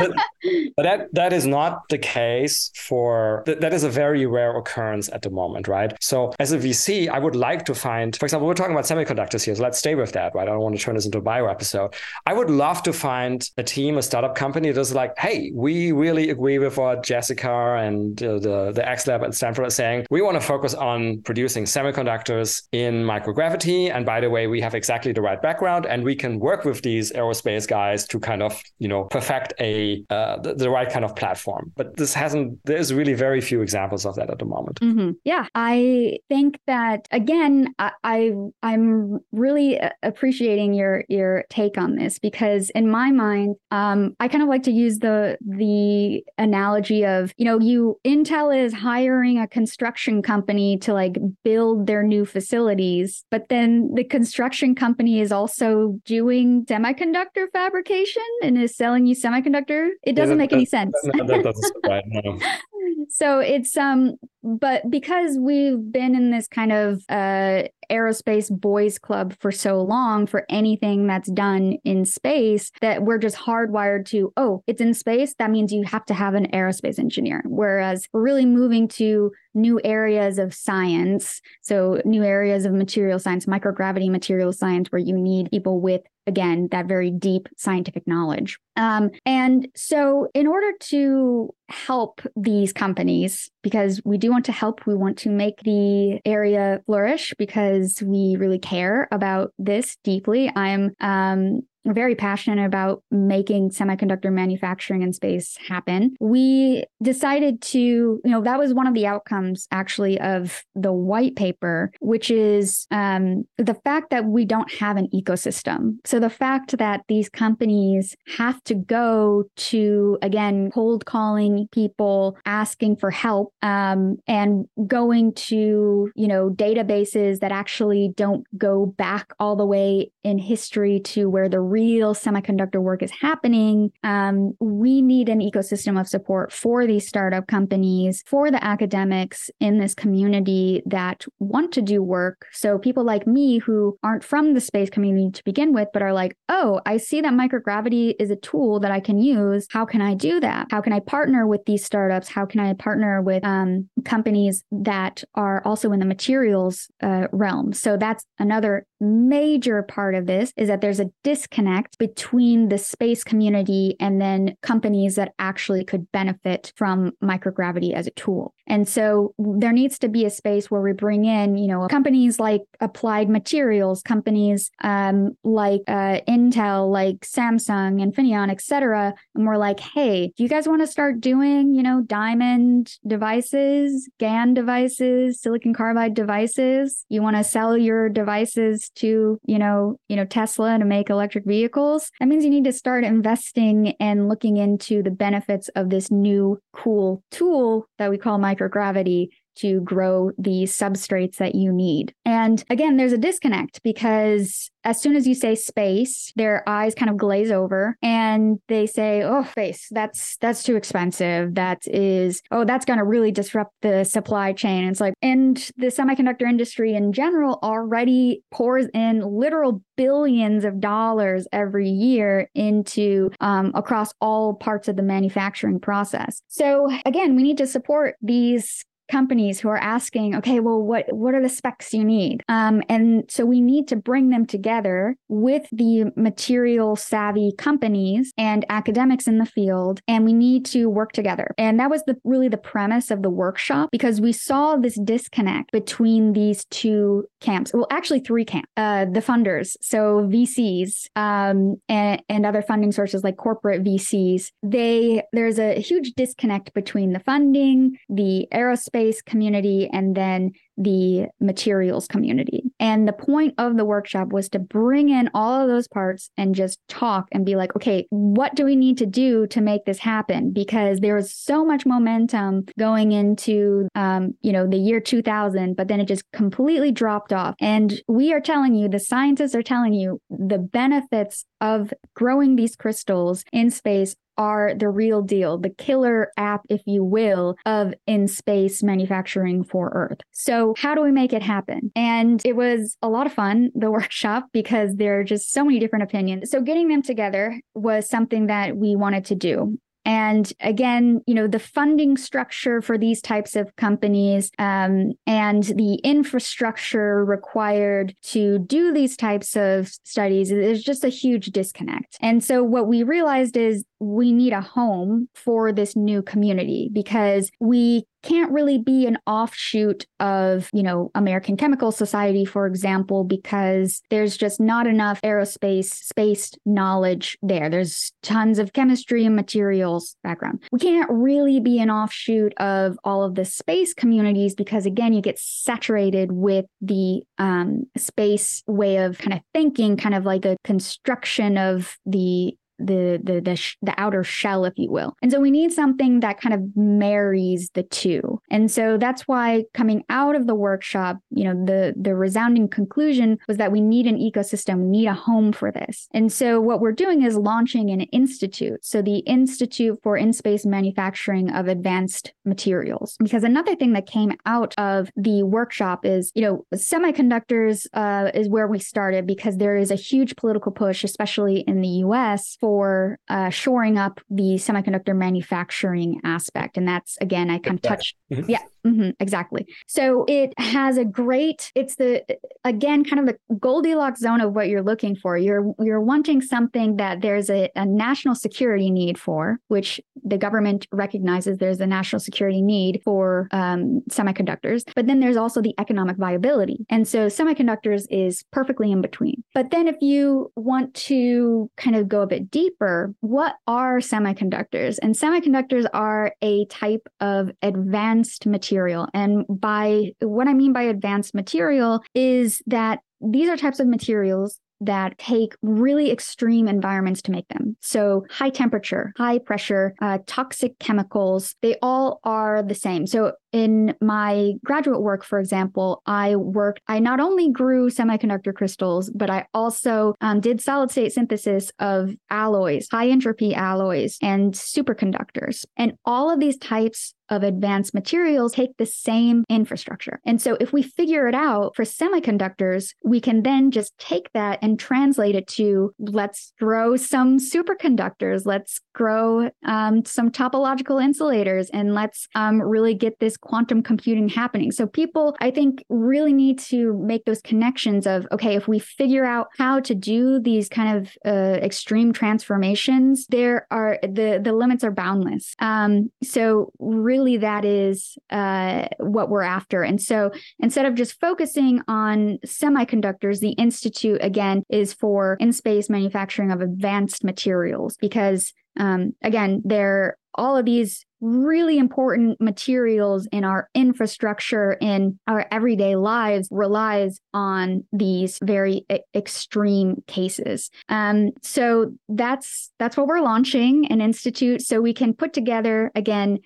but, 0.76 0.82
that, 0.82 1.08
that 1.12 1.32
is 1.32 1.46
not 1.46 1.88
the 1.88 1.98
case 1.98 2.70
for, 2.74 3.42
that, 3.46 3.60
that 3.60 3.74
is 3.74 3.84
a 3.84 3.90
very 3.90 4.24
rare 4.26 4.56
occurrence 4.56 5.10
at 5.12 5.22
the 5.22 5.30
moment, 5.30 5.68
right? 5.68 5.92
So 6.00 6.32
as 6.38 6.52
a 6.52 6.58
VC, 6.58 7.08
I 7.08 7.18
would 7.18 7.36
like 7.36 7.64
to 7.66 7.74
find, 7.74 8.16
for 8.16 8.26
example, 8.26 8.46
we're 8.46 8.54
talking 8.54 8.72
about 8.72 8.84
semiconductors 8.84 9.44
here, 9.44 9.54
so 9.54 9.62
let's 9.62 9.78
stay 9.78 9.94
with 9.94 10.12
that, 10.12 10.34
right? 10.34 10.48
I 10.48 10.52
don't 10.52 10.60
want 10.60 10.76
to 10.76 10.82
turn 10.82 10.94
this 10.94 11.04
into 11.04 11.18
a 11.18 11.22
bio 11.22 11.46
episode. 11.46 11.94
I 12.26 12.32
would 12.32 12.50
love 12.50 12.82
to 12.84 12.92
find 12.92 13.48
a 13.56 13.62
team, 13.62 13.98
a 13.98 14.02
startup 14.02 14.34
company 14.34 14.70
that's 14.70 14.94
like, 14.94 15.18
hey, 15.18 15.50
we 15.54 15.92
really 15.92 16.30
agree 16.30 16.58
with 16.58 16.76
what 16.76 17.04
Jessica 17.04 17.76
and 17.76 18.22
uh, 18.22 18.38
the, 18.38 18.72
the 18.72 18.88
X 18.88 19.06
Lab 19.06 19.22
at 19.22 19.34
Stanford 19.34 19.66
are 19.66 19.70
saying. 19.70 20.06
We 20.10 20.22
want 20.22 20.36
to 20.36 20.40
focus 20.40 20.74
on 20.74 21.22
producing 21.22 21.64
semiconductors 21.64 22.19
factors 22.20 22.68
in 22.72 23.04
microgravity. 23.04 23.90
And 23.90 24.04
by 24.04 24.20
the 24.20 24.28
way, 24.28 24.46
we 24.46 24.60
have 24.60 24.74
exactly 24.74 25.12
the 25.12 25.22
right 25.22 25.40
background, 25.40 25.86
and 25.86 26.04
we 26.04 26.14
can 26.14 26.38
work 26.38 26.64
with 26.64 26.82
these 26.82 27.12
aerospace 27.12 27.66
guys 27.66 28.06
to 28.08 28.20
kind 28.20 28.42
of 28.42 28.62
you 28.78 28.88
know 28.88 29.04
perfect 29.04 29.54
a 29.58 30.04
uh, 30.10 30.36
the, 30.40 30.54
the, 30.54 30.70
right 30.70 30.90
kind 30.92 31.04
of 31.04 31.16
platform. 31.16 31.72
But 31.76 31.96
this 31.96 32.12
hasn't. 32.14 32.58
There's 32.64 32.92
really 32.92 33.14
very 33.14 33.40
few 33.40 33.62
examples 33.62 34.04
of 34.04 34.14
that 34.16 34.30
at 34.30 34.38
the 34.38 34.44
moment. 34.44 34.80
Mm-hmm. 34.80 35.10
Yeah, 35.24 35.46
I 35.54 36.18
think 36.28 36.58
that 36.66 37.08
again, 37.10 37.74
I, 37.78 37.92
I 38.04 38.32
I'm 38.62 39.20
really 39.32 39.80
appreciating 40.02 40.74
your 40.74 41.04
your 41.08 41.44
take 41.48 41.78
on 41.78 41.96
this 41.96 42.18
because 42.18 42.70
in 42.70 42.90
my 42.90 43.10
mind, 43.10 43.56
um, 43.70 44.14
I 44.20 44.28
kind 44.28 44.42
of 44.42 44.48
like 44.48 44.64
to 44.64 44.72
use 44.72 44.98
the 44.98 45.38
the 45.40 46.22
analogy 46.38 47.06
of 47.06 47.32
you 47.38 47.46
know 47.46 47.58
you 47.58 47.98
Intel 48.04 48.54
is 48.56 48.72
hiring 48.74 49.38
a 49.38 49.48
construction 49.48 50.22
company 50.22 50.78
to 50.78 50.92
like 50.92 51.16
build 51.44 51.86
their 51.86 51.99
new 52.02 52.24
facilities, 52.24 53.24
but 53.30 53.48
then 53.48 53.94
the 53.94 54.04
construction 54.04 54.74
company 54.74 55.20
is 55.20 55.32
also 55.32 55.98
doing 56.04 56.64
semiconductor 56.66 57.46
fabrication 57.52 58.22
and 58.42 58.58
is 58.58 58.76
selling 58.76 59.06
you 59.06 59.14
semiconductor. 59.14 59.90
It 60.02 60.14
doesn't 60.14 60.38
yeah, 60.38 60.46
that, 60.46 60.52
make 60.52 60.52
any 60.52 60.64
sense. 60.66 60.92
That, 61.02 61.26
that 61.26 61.42
doesn't 61.44 61.76
no. 62.24 62.38
so 63.08 63.38
it's 63.40 63.76
um 63.76 64.14
but 64.42 64.88
because 64.90 65.36
we've 65.38 65.92
been 65.92 66.14
in 66.14 66.30
this 66.30 66.48
kind 66.48 66.72
of 66.72 67.04
uh 67.08 67.62
aerospace 67.90 68.48
boys 68.50 68.98
club 68.98 69.34
for 69.40 69.50
so 69.50 69.82
long 69.82 70.24
for 70.24 70.46
anything 70.48 71.08
that's 71.08 71.30
done 71.32 71.76
in 71.84 72.04
space 72.04 72.70
that 72.80 73.02
we're 73.02 73.18
just 73.18 73.36
hardwired 73.36 74.06
to 74.06 74.32
oh 74.36 74.62
it's 74.68 74.80
in 74.80 74.94
space 74.94 75.34
that 75.38 75.50
means 75.50 75.72
you 75.72 75.82
have 75.82 76.04
to 76.06 76.14
have 76.14 76.34
an 76.34 76.46
aerospace 76.52 76.98
engineer. 76.98 77.42
Whereas 77.46 78.06
we're 78.12 78.22
really 78.22 78.46
moving 78.46 78.88
to 78.88 79.32
new 79.54 79.80
areas 79.84 80.38
of 80.38 80.54
science. 80.54 81.40
So 81.62 82.00
new 82.04 82.22
areas 82.22 82.64
of 82.64 82.72
material 82.72 83.18
science 83.18 83.46
microgravity 83.46 84.10
material 84.10 84.52
science 84.52 84.90
where 84.90 85.00
you 85.00 85.16
need 85.16 85.50
people 85.50 85.80
with 85.80 86.02
again 86.26 86.68
that 86.70 86.86
very 86.86 87.10
deep 87.10 87.48
scientific 87.56 88.06
knowledge. 88.06 88.58
Um, 88.76 89.10
and 89.26 89.66
so 89.74 90.28
in 90.34 90.46
order 90.46 90.72
to 90.80 91.52
help 91.68 92.20
these 92.36 92.72
companies 92.72 93.50
because 93.62 94.00
we 94.04 94.18
do 94.18 94.30
want 94.30 94.44
to 94.46 94.52
help. 94.52 94.86
We 94.86 94.94
want 94.94 95.18
to 95.18 95.30
make 95.30 95.60
the 95.62 96.20
area 96.24 96.80
flourish 96.86 97.34
because 97.38 98.02
we 98.02 98.36
really 98.38 98.58
care 98.58 99.08
about 99.10 99.52
this 99.58 99.96
deeply. 100.04 100.50
I'm 100.54 100.94
um, 101.00 101.62
very 101.86 102.14
passionate 102.14 102.64
about 102.64 103.02
making 103.10 103.70
semiconductor 103.70 104.32
manufacturing 104.32 105.02
in 105.02 105.12
space 105.12 105.56
happen. 105.66 106.14
We 106.20 106.84
decided 107.02 107.62
to, 107.62 107.78
you 107.78 108.20
know, 108.24 108.42
that 108.42 108.58
was 108.58 108.74
one 108.74 108.86
of 108.86 108.94
the 108.94 109.06
outcomes 109.06 109.66
actually 109.70 110.20
of 110.20 110.62
the 110.74 110.92
white 110.92 111.36
paper, 111.36 111.90
which 112.00 112.30
is 112.30 112.86
um, 112.90 113.44
the 113.56 113.74
fact 113.84 114.10
that 114.10 114.26
we 114.26 114.44
don't 114.44 114.72
have 114.74 114.96
an 114.96 115.08
ecosystem. 115.14 115.98
So 116.04 116.20
the 116.20 116.30
fact 116.30 116.76
that 116.78 117.02
these 117.08 117.28
companies 117.28 118.14
have 118.36 118.62
to 118.64 118.74
go 118.74 119.44
to, 119.56 120.18
again, 120.22 120.70
cold 120.70 121.06
calling 121.06 121.68
people, 121.72 122.36
asking 122.44 122.96
for 122.96 123.10
help, 123.10 123.52
um, 123.62 124.16
and 124.26 124.66
going 124.86 125.32
to, 125.34 126.10
you 126.14 126.28
know, 126.28 126.50
databases 126.50 127.40
that 127.40 127.52
actually 127.52 128.12
don't 128.16 128.44
go 128.58 128.86
back 128.86 129.32
all 129.38 129.56
the 129.56 129.66
way 129.66 130.10
in 130.22 130.38
history 130.38 131.00
to 131.00 131.28
where 131.28 131.48
the 131.48 131.60
real 131.70 132.14
semiconductor 132.14 132.82
work 132.82 133.02
is 133.02 133.12
happening, 133.12 133.92
um, 134.02 134.54
we 134.60 135.00
need 135.00 135.28
an 135.28 135.40
ecosystem 135.40 135.98
of 136.00 136.08
support 136.08 136.52
for 136.52 136.86
these 136.86 137.06
startup 137.06 137.46
companies, 137.46 138.22
for 138.26 138.50
the 138.50 138.62
academics 138.62 139.50
in 139.60 139.78
this 139.78 139.94
community 139.94 140.82
that 140.86 141.24
want 141.38 141.72
to 141.72 141.82
do 141.82 142.02
work. 142.02 142.46
So 142.52 142.78
people 142.78 143.04
like 143.04 143.26
me 143.26 143.58
who 143.58 143.96
aren't 144.02 144.24
from 144.24 144.54
the 144.54 144.60
space 144.60 144.90
community 144.90 145.30
to 145.30 145.44
begin 145.44 145.72
with, 145.72 145.88
but 145.92 146.02
are 146.02 146.12
like, 146.12 146.36
oh, 146.48 146.80
I 146.84 146.96
see 146.96 147.20
that 147.20 147.32
microgravity 147.32 148.14
is 148.18 148.30
a 148.30 148.36
tool 148.36 148.80
that 148.80 148.90
I 148.90 149.00
can 149.00 149.18
use. 149.18 149.66
How 149.70 149.84
can 149.84 150.02
I 150.02 150.14
do 150.14 150.40
that? 150.40 150.66
How 150.70 150.80
can 150.80 150.92
I 150.92 151.00
partner 151.00 151.46
with 151.46 151.64
these 151.66 151.84
startups? 151.84 152.28
How 152.28 152.46
can 152.46 152.60
I 152.60 152.74
partner 152.74 153.22
with 153.22 153.44
um, 153.44 153.88
companies 154.04 154.64
that 154.72 155.22
are 155.34 155.62
also 155.64 155.92
in 155.92 156.00
the 156.00 156.06
materials 156.06 156.88
uh, 157.02 157.28
realm? 157.32 157.72
So 157.72 157.96
that's 157.96 158.24
another 158.38 158.86
major 159.00 159.82
part 159.82 160.14
of 160.14 160.26
this 160.26 160.52
is 160.56 160.68
that 160.68 160.80
there's 160.80 161.00
a 161.00 161.10
disconnect 161.24 161.59
between 161.98 162.68
the 162.68 162.78
space 162.78 163.24
community 163.24 163.96
and 164.00 164.20
then 164.20 164.56
companies 164.62 165.16
that 165.16 165.34
actually 165.38 165.84
could 165.84 166.10
benefit 166.12 166.72
from 166.76 167.12
microgravity 167.22 167.92
as 167.92 168.06
a 168.06 168.10
tool. 168.12 168.54
And 168.66 168.88
so 168.88 169.34
there 169.38 169.72
needs 169.72 169.98
to 169.98 170.08
be 170.08 170.24
a 170.24 170.30
space 170.30 170.70
where 170.70 170.80
we 170.80 170.92
bring 170.92 171.24
in, 171.24 171.56
you 171.56 171.66
know, 171.66 171.88
companies 171.88 172.38
like 172.38 172.62
Applied 172.80 173.28
Materials, 173.28 174.00
companies 174.02 174.70
um, 174.84 175.36
like 175.42 175.80
uh, 175.88 176.20
Intel, 176.28 176.90
like 176.90 177.20
Samsung, 177.20 178.00
Infineon, 178.00 178.48
et 178.48 178.60
cetera. 178.60 179.12
And 179.34 179.44
we're 179.44 179.56
like, 179.56 179.80
hey, 179.80 180.32
do 180.36 180.44
you 180.44 180.48
guys 180.48 180.68
want 180.68 180.82
to 180.82 180.86
start 180.86 181.20
doing, 181.20 181.74
you 181.74 181.82
know, 181.82 182.02
diamond 182.02 182.96
devices, 183.06 184.08
GaN 184.18 184.54
devices, 184.54 185.40
silicon 185.40 185.74
carbide 185.74 186.14
devices? 186.14 187.04
You 187.08 187.22
want 187.22 187.36
to 187.36 187.44
sell 187.44 187.76
your 187.76 188.08
devices 188.08 188.90
to, 188.96 189.40
you 189.44 189.58
know, 189.58 189.98
you 190.08 190.14
know, 190.14 190.24
Tesla 190.24 190.78
to 190.78 190.84
make 190.84 191.10
electric 191.10 191.44
vehicles? 191.50 192.12
That 192.20 192.28
means 192.28 192.44
you 192.44 192.50
need 192.50 192.64
to 192.64 192.72
start 192.72 193.02
investing 193.02 193.96
and 193.98 194.28
looking 194.28 194.56
into 194.56 195.02
the 195.02 195.10
benefits 195.10 195.68
of 195.70 195.90
this 195.90 196.08
new 196.08 196.60
cool 196.72 197.24
tool 197.32 197.86
that 197.98 198.08
we 198.08 198.18
call 198.18 198.38
microgravity 198.38 199.30
to 199.56 199.80
grow 199.82 200.30
the 200.38 200.64
substrates 200.64 201.36
that 201.36 201.54
you 201.54 201.72
need. 201.72 202.14
And 202.24 202.62
again, 202.70 202.96
there's 202.96 203.12
a 203.12 203.18
disconnect 203.18 203.82
because 203.82 204.70
as 204.84 205.00
soon 205.00 205.14
as 205.14 205.26
you 205.26 205.34
say 205.34 205.54
space, 205.54 206.32
their 206.36 206.66
eyes 206.66 206.94
kind 206.94 207.10
of 207.10 207.16
glaze 207.16 207.50
over 207.50 207.96
and 208.02 208.58
they 208.68 208.86
say, 208.86 209.22
"Oh, 209.22 209.44
space, 209.44 209.88
that's 209.90 210.36
that's 210.38 210.62
too 210.62 210.76
expensive. 210.76 211.54
That 211.54 211.86
is, 211.86 212.42
oh, 212.50 212.64
that's 212.64 212.84
going 212.84 212.98
to 212.98 213.04
really 213.04 213.30
disrupt 213.30 213.74
the 213.82 214.04
supply 214.04 214.52
chain." 214.52 214.82
And 214.82 214.90
it's 214.90 215.00
like, 215.00 215.14
and 215.20 215.56
the 215.76 215.88
semiconductor 215.88 216.48
industry 216.48 216.94
in 216.94 217.12
general 217.12 217.58
already 217.62 218.42
pours 218.50 218.86
in 218.94 219.20
literal 219.20 219.82
billions 219.96 220.64
of 220.64 220.80
dollars 220.80 221.46
every 221.52 221.88
year 221.88 222.48
into 222.54 223.30
um, 223.40 223.72
across 223.74 224.14
all 224.20 224.54
parts 224.54 224.88
of 224.88 224.96
the 224.96 225.02
manufacturing 225.02 225.78
process. 225.78 226.40
So 226.48 226.90
again, 227.04 227.36
we 227.36 227.42
need 227.42 227.58
to 227.58 227.66
support 227.66 228.16
these 228.22 228.84
companies 229.10 229.60
who 229.60 229.68
are 229.68 229.78
asking, 229.78 230.36
okay, 230.36 230.60
well, 230.60 230.80
what 230.80 231.12
what 231.12 231.34
are 231.34 231.42
the 231.42 231.48
specs 231.48 231.92
you 231.92 232.04
need? 232.04 232.42
Um, 232.48 232.82
and 232.88 233.24
so 233.28 233.44
we 233.44 233.60
need 233.60 233.88
to 233.88 233.96
bring 233.96 234.30
them 234.30 234.46
together 234.46 235.16
with 235.28 235.66
the 235.72 236.12
material 236.16 236.96
savvy 236.96 237.52
companies 237.58 238.32
and 238.38 238.64
academics 238.68 239.26
in 239.26 239.38
the 239.38 239.46
field, 239.46 240.00
and 240.06 240.24
we 240.24 240.32
need 240.32 240.64
to 240.66 240.88
work 240.88 241.12
together. 241.12 241.52
And 241.58 241.78
that 241.80 241.90
was 241.90 242.02
the 242.04 242.16
really 242.24 242.48
the 242.48 242.56
premise 242.56 243.10
of 243.10 243.22
the 243.22 243.30
workshop 243.30 243.90
because 243.90 244.20
we 244.20 244.32
saw 244.32 244.76
this 244.76 244.98
disconnect 245.00 245.72
between 245.72 246.32
these 246.32 246.64
two 246.66 247.26
camps. 247.40 247.72
Well, 247.74 247.86
actually, 247.90 248.20
three 248.20 248.44
camps. 248.44 248.68
Uh, 248.76 249.04
the 249.04 249.20
funders, 249.20 249.76
so 249.80 250.28
VCs 250.28 251.06
um, 251.16 251.76
and, 251.88 252.22
and 252.28 252.46
other 252.46 252.62
funding 252.62 252.92
sources 252.92 253.24
like 253.24 253.36
corporate 253.36 253.82
VCs. 253.82 254.52
They 254.62 255.22
there's 255.32 255.58
a 255.58 255.80
huge 255.80 256.12
disconnect 256.16 256.72
between 256.74 257.12
the 257.12 257.20
funding, 257.20 257.96
the 258.08 258.46
aerospace 258.52 258.99
space 259.00 259.22
community 259.22 259.88
and 259.92 260.14
then 260.14 260.52
the 260.80 261.26
materials 261.40 262.08
community. 262.08 262.62
And 262.80 263.06
the 263.06 263.12
point 263.12 263.54
of 263.58 263.76
the 263.76 263.84
workshop 263.84 264.28
was 264.28 264.48
to 264.50 264.58
bring 264.58 265.10
in 265.10 265.30
all 265.34 265.60
of 265.60 265.68
those 265.68 265.86
parts 265.86 266.30
and 266.36 266.54
just 266.54 266.78
talk 266.88 267.28
and 267.32 267.44
be 267.44 267.54
like, 267.54 267.76
okay, 267.76 268.06
what 268.08 268.54
do 268.54 268.64
we 268.64 268.76
need 268.76 268.96
to 268.98 269.06
do 269.06 269.46
to 269.48 269.60
make 269.60 269.84
this 269.84 269.98
happen? 269.98 270.52
Because 270.52 271.00
there 271.00 271.14
was 271.14 271.32
so 271.32 271.64
much 271.64 271.84
momentum 271.84 272.64
going 272.78 273.12
into, 273.12 273.88
um, 273.94 274.34
you 274.40 274.52
know, 274.52 274.66
the 274.66 274.78
year 274.78 275.00
2000, 275.00 275.76
but 275.76 275.88
then 275.88 276.00
it 276.00 276.08
just 276.08 276.24
completely 276.32 276.90
dropped 276.90 277.32
off. 277.32 277.54
And 277.60 278.00
we 278.08 278.32
are 278.32 278.40
telling 278.40 278.74
you, 278.74 278.88
the 278.88 278.98
scientists 278.98 279.54
are 279.54 279.62
telling 279.62 279.92
you, 279.92 280.20
the 280.30 280.58
benefits 280.58 281.44
of 281.60 281.92
growing 282.14 282.56
these 282.56 282.74
crystals 282.74 283.44
in 283.52 283.70
space 283.70 284.16
are 284.40 284.72
the 284.74 284.88
real 284.88 285.20
deal, 285.20 285.58
the 285.58 285.68
killer 285.68 286.32
app, 286.38 286.62
if 286.70 286.80
you 286.86 287.04
will, 287.04 287.56
of 287.66 287.92
in 288.06 288.26
space 288.26 288.82
manufacturing 288.82 289.62
for 289.62 289.90
Earth. 289.92 290.20
So, 290.32 290.69
how 290.78 290.94
do 290.94 291.02
we 291.02 291.12
make 291.12 291.32
it 291.32 291.42
happen? 291.42 291.92
And 291.94 292.40
it 292.44 292.56
was 292.56 292.96
a 293.02 293.08
lot 293.08 293.26
of 293.26 293.32
fun, 293.32 293.70
the 293.74 293.90
workshop, 293.98 294.46
because 294.52 294.96
there 294.96 295.20
are 295.20 295.24
just 295.24 295.52
so 295.52 295.64
many 295.64 295.78
different 295.78 296.04
opinions. 296.04 296.50
So, 296.50 296.60
getting 296.60 296.88
them 296.88 297.02
together 297.02 297.60
was 297.74 298.08
something 298.08 298.46
that 298.46 298.76
we 298.76 298.96
wanted 298.96 299.24
to 299.26 299.34
do. 299.34 299.78
And 300.04 300.50
again, 300.60 301.20
you 301.26 301.34
know, 301.34 301.46
the 301.46 301.58
funding 301.58 302.16
structure 302.16 302.80
for 302.80 302.96
these 302.96 303.20
types 303.20 303.54
of 303.54 303.74
companies 303.76 304.50
um, 304.58 305.12
and 305.26 305.62
the 305.62 306.00
infrastructure 306.02 307.24
required 307.24 308.14
to 308.24 308.58
do 308.60 308.92
these 308.92 309.16
types 309.16 309.56
of 309.56 309.88
studies 310.04 310.50
is 310.50 310.82
just 310.82 311.04
a 311.04 311.08
huge 311.08 311.46
disconnect. 311.46 312.16
And 312.20 312.42
so 312.42 312.64
what 312.64 312.86
we 312.86 313.02
realized 313.02 313.56
is 313.56 313.84
we 313.98 314.32
need 314.32 314.54
a 314.54 314.62
home 314.62 315.28
for 315.34 315.70
this 315.70 315.94
new 315.94 316.22
community 316.22 316.88
because 316.92 317.50
we 317.60 318.04
can't 318.22 318.52
really 318.52 318.78
be 318.78 319.06
an 319.06 319.18
offshoot 319.26 320.06
of, 320.18 320.68
you 320.72 320.82
know, 320.82 321.10
American 321.14 321.56
Chemical 321.56 321.92
Society, 321.92 322.44
for 322.44 322.66
example, 322.66 323.24
because 323.24 324.02
there's 324.10 324.36
just 324.36 324.60
not 324.60 324.86
enough 324.86 325.20
aerospace 325.22 325.86
space 325.86 326.52
knowledge 326.64 327.38
there. 327.42 327.70
There's 327.70 328.12
tons 328.22 328.58
of 328.58 328.72
chemistry 328.72 329.24
and 329.24 329.36
materials 329.36 330.16
background. 330.22 330.62
We 330.72 330.78
can't 330.78 331.10
really 331.10 331.60
be 331.60 331.80
an 331.80 331.90
offshoot 331.90 332.52
of 332.58 332.98
all 333.04 333.22
of 333.22 333.34
the 333.34 333.44
space 333.44 333.94
communities 333.94 334.54
because, 334.54 334.86
again, 334.86 335.12
you 335.12 335.22
get 335.22 335.38
saturated 335.38 336.32
with 336.32 336.66
the 336.80 337.22
um, 337.38 337.84
space 337.96 338.62
way 338.66 338.98
of 338.98 339.18
kind 339.18 339.34
of 339.34 339.40
thinking, 339.54 339.96
kind 339.96 340.14
of 340.14 340.24
like 340.24 340.44
a 340.44 340.56
construction 340.64 341.58
of 341.58 341.96
the 342.06 342.56
the 342.80 343.20
the 343.22 343.40
the, 343.40 343.56
sh- 343.56 343.76
the 343.82 343.94
outer 343.98 344.24
shell 344.24 344.64
if 344.64 344.74
you 344.76 344.90
will. 344.90 345.16
And 345.22 345.30
so 345.30 345.40
we 345.40 345.50
need 345.50 345.72
something 345.72 346.20
that 346.20 346.40
kind 346.40 346.54
of 346.54 346.62
marries 346.76 347.70
the 347.70 347.82
two. 347.82 348.40
And 348.50 348.70
so 348.70 348.96
that's 348.96 349.28
why 349.28 349.64
coming 349.74 350.04
out 350.08 350.34
of 350.34 350.46
the 350.46 350.54
workshop 350.54 351.18
you 351.30 351.44
know 351.44 351.64
the 351.64 351.94
the 352.00 352.14
resounding 352.14 352.68
conclusion 352.68 353.38
was 353.48 353.56
that 353.58 353.72
we 353.72 353.80
need 353.80 354.06
an 354.06 354.16
ecosystem 354.16 354.82
we 354.82 354.88
need 354.88 355.06
a 355.06 355.14
home 355.14 355.52
for 355.52 355.70
this. 355.70 356.08
And 356.12 356.32
so 356.32 356.60
what 356.60 356.80
we're 356.80 356.92
doing 356.92 357.22
is 357.22 357.36
launching 357.36 357.90
an 357.90 358.00
institute. 358.00 358.84
So 358.84 359.02
the 359.02 359.18
institute 359.18 359.98
for 360.02 360.16
in-space 360.16 360.64
manufacturing 360.66 361.50
of 361.50 361.68
advanced 361.68 362.32
materials. 362.44 363.16
Because 363.18 363.44
another 363.44 363.74
thing 363.74 363.92
that 363.92 364.06
came 364.06 364.32
out 364.46 364.74
of 364.78 365.10
the 365.16 365.42
workshop 365.42 366.04
is 366.04 366.32
you 366.34 366.42
know 366.42 366.66
semiconductors 366.74 367.86
uh, 367.94 368.30
is 368.34 368.48
where 368.48 368.66
we 368.66 368.78
started 368.78 369.26
because 369.26 369.56
there 369.56 369.76
is 369.76 369.90
a 369.90 369.96
huge 369.96 370.36
political 370.36 370.72
push 370.72 371.04
especially 371.04 371.60
in 371.60 371.80
the 371.80 371.88
us 371.88 372.56
for 372.60 372.69
for 372.70 373.18
uh, 373.28 373.50
shoring 373.50 373.98
up 373.98 374.20
the 374.30 374.54
semiconductor 374.54 375.16
manufacturing 375.16 376.20
aspect. 376.22 376.76
And 376.76 376.86
that's, 376.86 377.18
again, 377.20 377.50
I 377.50 377.58
kind 377.58 377.78
of 377.78 377.82
touched. 377.82 378.14
Mm-hmm. 378.32 378.48
Yeah, 378.48 378.62
mm-hmm, 378.86 379.10
exactly. 379.18 379.66
So 379.88 380.24
it 380.28 380.54
has 380.56 380.96
a 380.96 381.04
great, 381.04 381.72
it's 381.74 381.96
the, 381.96 382.24
again, 382.62 383.04
kind 383.04 383.18
of 383.18 383.26
the 383.26 383.56
Goldilocks 383.58 384.20
zone 384.20 384.40
of 384.40 384.52
what 384.52 384.68
you're 384.68 384.84
looking 384.84 385.16
for. 385.16 385.36
You're, 385.36 385.74
you're 385.80 386.00
wanting 386.00 386.42
something 386.42 386.98
that 386.98 387.22
there's 387.22 387.50
a, 387.50 387.68
a 387.74 387.84
national 387.84 388.36
security 388.36 388.88
need 388.88 389.18
for, 389.18 389.58
which 389.66 390.00
the 390.22 390.38
government 390.38 390.86
recognizes 390.92 391.58
there's 391.58 391.80
a 391.80 391.88
national 391.88 392.20
security 392.20 392.62
need 392.62 393.00
for 393.04 393.48
um, 393.50 394.00
semiconductors. 394.08 394.84
But 394.94 395.08
then 395.08 395.18
there's 395.18 395.36
also 395.36 395.60
the 395.60 395.74
economic 395.80 396.18
viability. 396.18 396.86
And 396.88 397.08
so 397.08 397.26
semiconductors 397.26 398.06
is 398.10 398.44
perfectly 398.52 398.92
in 398.92 399.00
between. 399.00 399.42
But 399.54 399.72
then 399.72 399.88
if 399.88 399.96
you 400.00 400.52
want 400.54 400.94
to 400.94 401.68
kind 401.76 401.96
of 401.96 402.06
go 402.06 402.20
a 402.20 402.28
bit 402.28 402.48
deeper, 402.48 402.59
deeper, 402.60 403.14
what 403.20 403.56
are 403.66 403.98
semiconductors? 403.98 404.98
And 405.02 405.14
semiconductors 405.14 405.86
are 405.92 406.34
a 406.42 406.66
type 406.66 407.08
of 407.20 407.50
advanced 407.62 408.46
material. 408.46 409.08
And 409.14 409.44
by 409.48 410.12
what 410.20 410.48
I 410.48 410.54
mean 410.54 410.72
by 410.72 410.82
advanced 410.82 411.34
material 411.34 412.02
is 412.14 412.62
that 412.66 413.00
these 413.20 413.48
are 413.48 413.56
types 413.56 413.80
of 413.80 413.86
materials 413.86 414.60
that 414.80 415.18
take 415.18 415.54
really 415.62 416.10
extreme 416.10 416.66
environments 416.66 417.20
to 417.22 417.30
make 417.30 417.46
them. 417.48 417.76
So, 417.80 418.24
high 418.30 418.48
temperature, 418.48 419.12
high 419.16 419.38
pressure, 419.38 419.94
uh, 420.00 420.18
toxic 420.26 420.78
chemicals, 420.78 421.54
they 421.60 421.76
all 421.82 422.20
are 422.24 422.62
the 422.62 422.74
same. 422.74 423.06
So, 423.06 423.32
in 423.52 423.94
my 424.00 424.52
graduate 424.64 425.02
work, 425.02 425.24
for 425.24 425.38
example, 425.38 426.02
I 426.06 426.36
worked, 426.36 426.80
I 426.86 426.98
not 426.98 427.20
only 427.20 427.50
grew 427.50 427.90
semiconductor 427.90 428.54
crystals, 428.54 429.10
but 429.10 429.30
I 429.30 429.46
also 429.54 430.14
um, 430.20 430.40
did 430.40 430.60
solid 430.60 430.90
state 430.90 431.12
synthesis 431.12 431.72
of 431.78 432.14
alloys, 432.30 432.88
high 432.90 433.08
entropy 433.08 433.54
alloys, 433.54 434.18
and 434.22 434.54
superconductors. 434.54 435.64
And 435.76 435.94
all 436.04 436.30
of 436.30 436.40
these 436.40 436.58
types 436.58 437.14
of 437.30 437.44
advanced 437.44 437.94
materials 437.94 438.52
take 438.52 438.76
the 438.76 438.86
same 438.86 439.44
infrastructure. 439.48 440.20
And 440.26 440.42
so 440.42 440.56
if 440.60 440.72
we 440.72 440.82
figure 440.82 441.28
it 441.28 441.34
out 441.34 441.76
for 441.76 441.84
semiconductors, 441.84 442.92
we 443.04 443.20
can 443.20 443.42
then 443.42 443.70
just 443.70 443.96
take 443.98 444.30
that 444.34 444.58
and 444.62 444.78
translate 444.78 445.36
it 445.36 445.46
to 445.48 445.94
let's 445.98 446.52
grow 446.60 446.96
some 446.96 447.38
superconductors, 447.38 448.46
let's 448.46 448.80
grow 448.94 449.48
um, 449.64 450.04
some 450.04 450.30
topological 450.30 451.02
insulators, 451.02 451.70
and 451.70 451.94
let's 451.94 452.26
um, 452.34 452.60
really 452.60 452.94
get 452.94 453.18
this 453.20 453.36
quantum 453.40 453.82
computing 453.82 454.28
happening. 454.28 454.70
So 454.70 454.86
people, 454.86 455.36
I 455.40 455.50
think, 455.50 455.84
really 455.88 456.32
need 456.32 456.58
to 456.60 456.98
make 456.98 457.24
those 457.24 457.40
connections 457.40 458.06
of 458.06 458.26
okay, 458.32 458.54
if 458.54 458.68
we 458.68 458.78
figure 458.78 459.24
out 459.24 459.48
how 459.58 459.80
to 459.80 459.94
do 459.94 460.40
these 460.40 460.68
kind 460.68 460.98
of 460.98 461.16
uh, 461.24 461.58
extreme 461.60 462.12
transformations, 462.12 463.26
there 463.28 463.66
are 463.70 463.98
the 464.02 464.40
the 464.42 464.52
limits 464.52 464.84
are 464.84 464.90
boundless. 464.90 465.54
Um, 465.58 466.10
so 466.22 466.72
really, 466.78 467.36
that 467.38 467.64
is 467.64 468.16
uh, 468.30 468.86
what 468.98 469.28
we're 469.30 469.42
after. 469.42 469.82
And 469.82 470.00
so 470.00 470.30
instead 470.58 470.86
of 470.86 470.94
just 470.94 471.20
focusing 471.20 471.82
on 471.88 472.38
semiconductors, 472.46 473.40
the 473.40 473.52
institute 473.52 474.20
again 474.22 474.62
is 474.68 474.92
for 474.92 475.36
in 475.40 475.52
space 475.52 475.88
manufacturing 475.88 476.50
of 476.50 476.60
advanced 476.60 477.24
materials 477.24 477.96
because 477.96 478.52
um, 478.78 479.14
again, 479.22 479.62
they're 479.64 480.16
all 480.34 480.56
of 480.56 480.64
these 480.64 481.04
really 481.20 481.78
important 481.78 482.40
materials 482.40 483.28
in 483.30 483.44
our 483.44 483.68
infrastructure 483.74 484.72
in 484.80 485.18
our 485.26 485.46
everyday 485.50 485.96
lives 485.96 486.48
relies 486.50 487.20
on 487.34 487.84
these 487.92 488.38
very 488.42 488.86
extreme 489.14 490.02
cases. 490.06 490.70
Um, 490.88 491.30
so 491.42 491.92
that's 492.08 492.70
that's 492.78 492.96
what 492.96 493.06
we're 493.06 493.20
launching 493.20 493.86
an 493.90 494.00
institute 494.00 494.62
so 494.62 494.80
we 494.80 494.94
can 494.94 495.12
put 495.12 495.32
together 495.32 495.90
again 495.94 496.38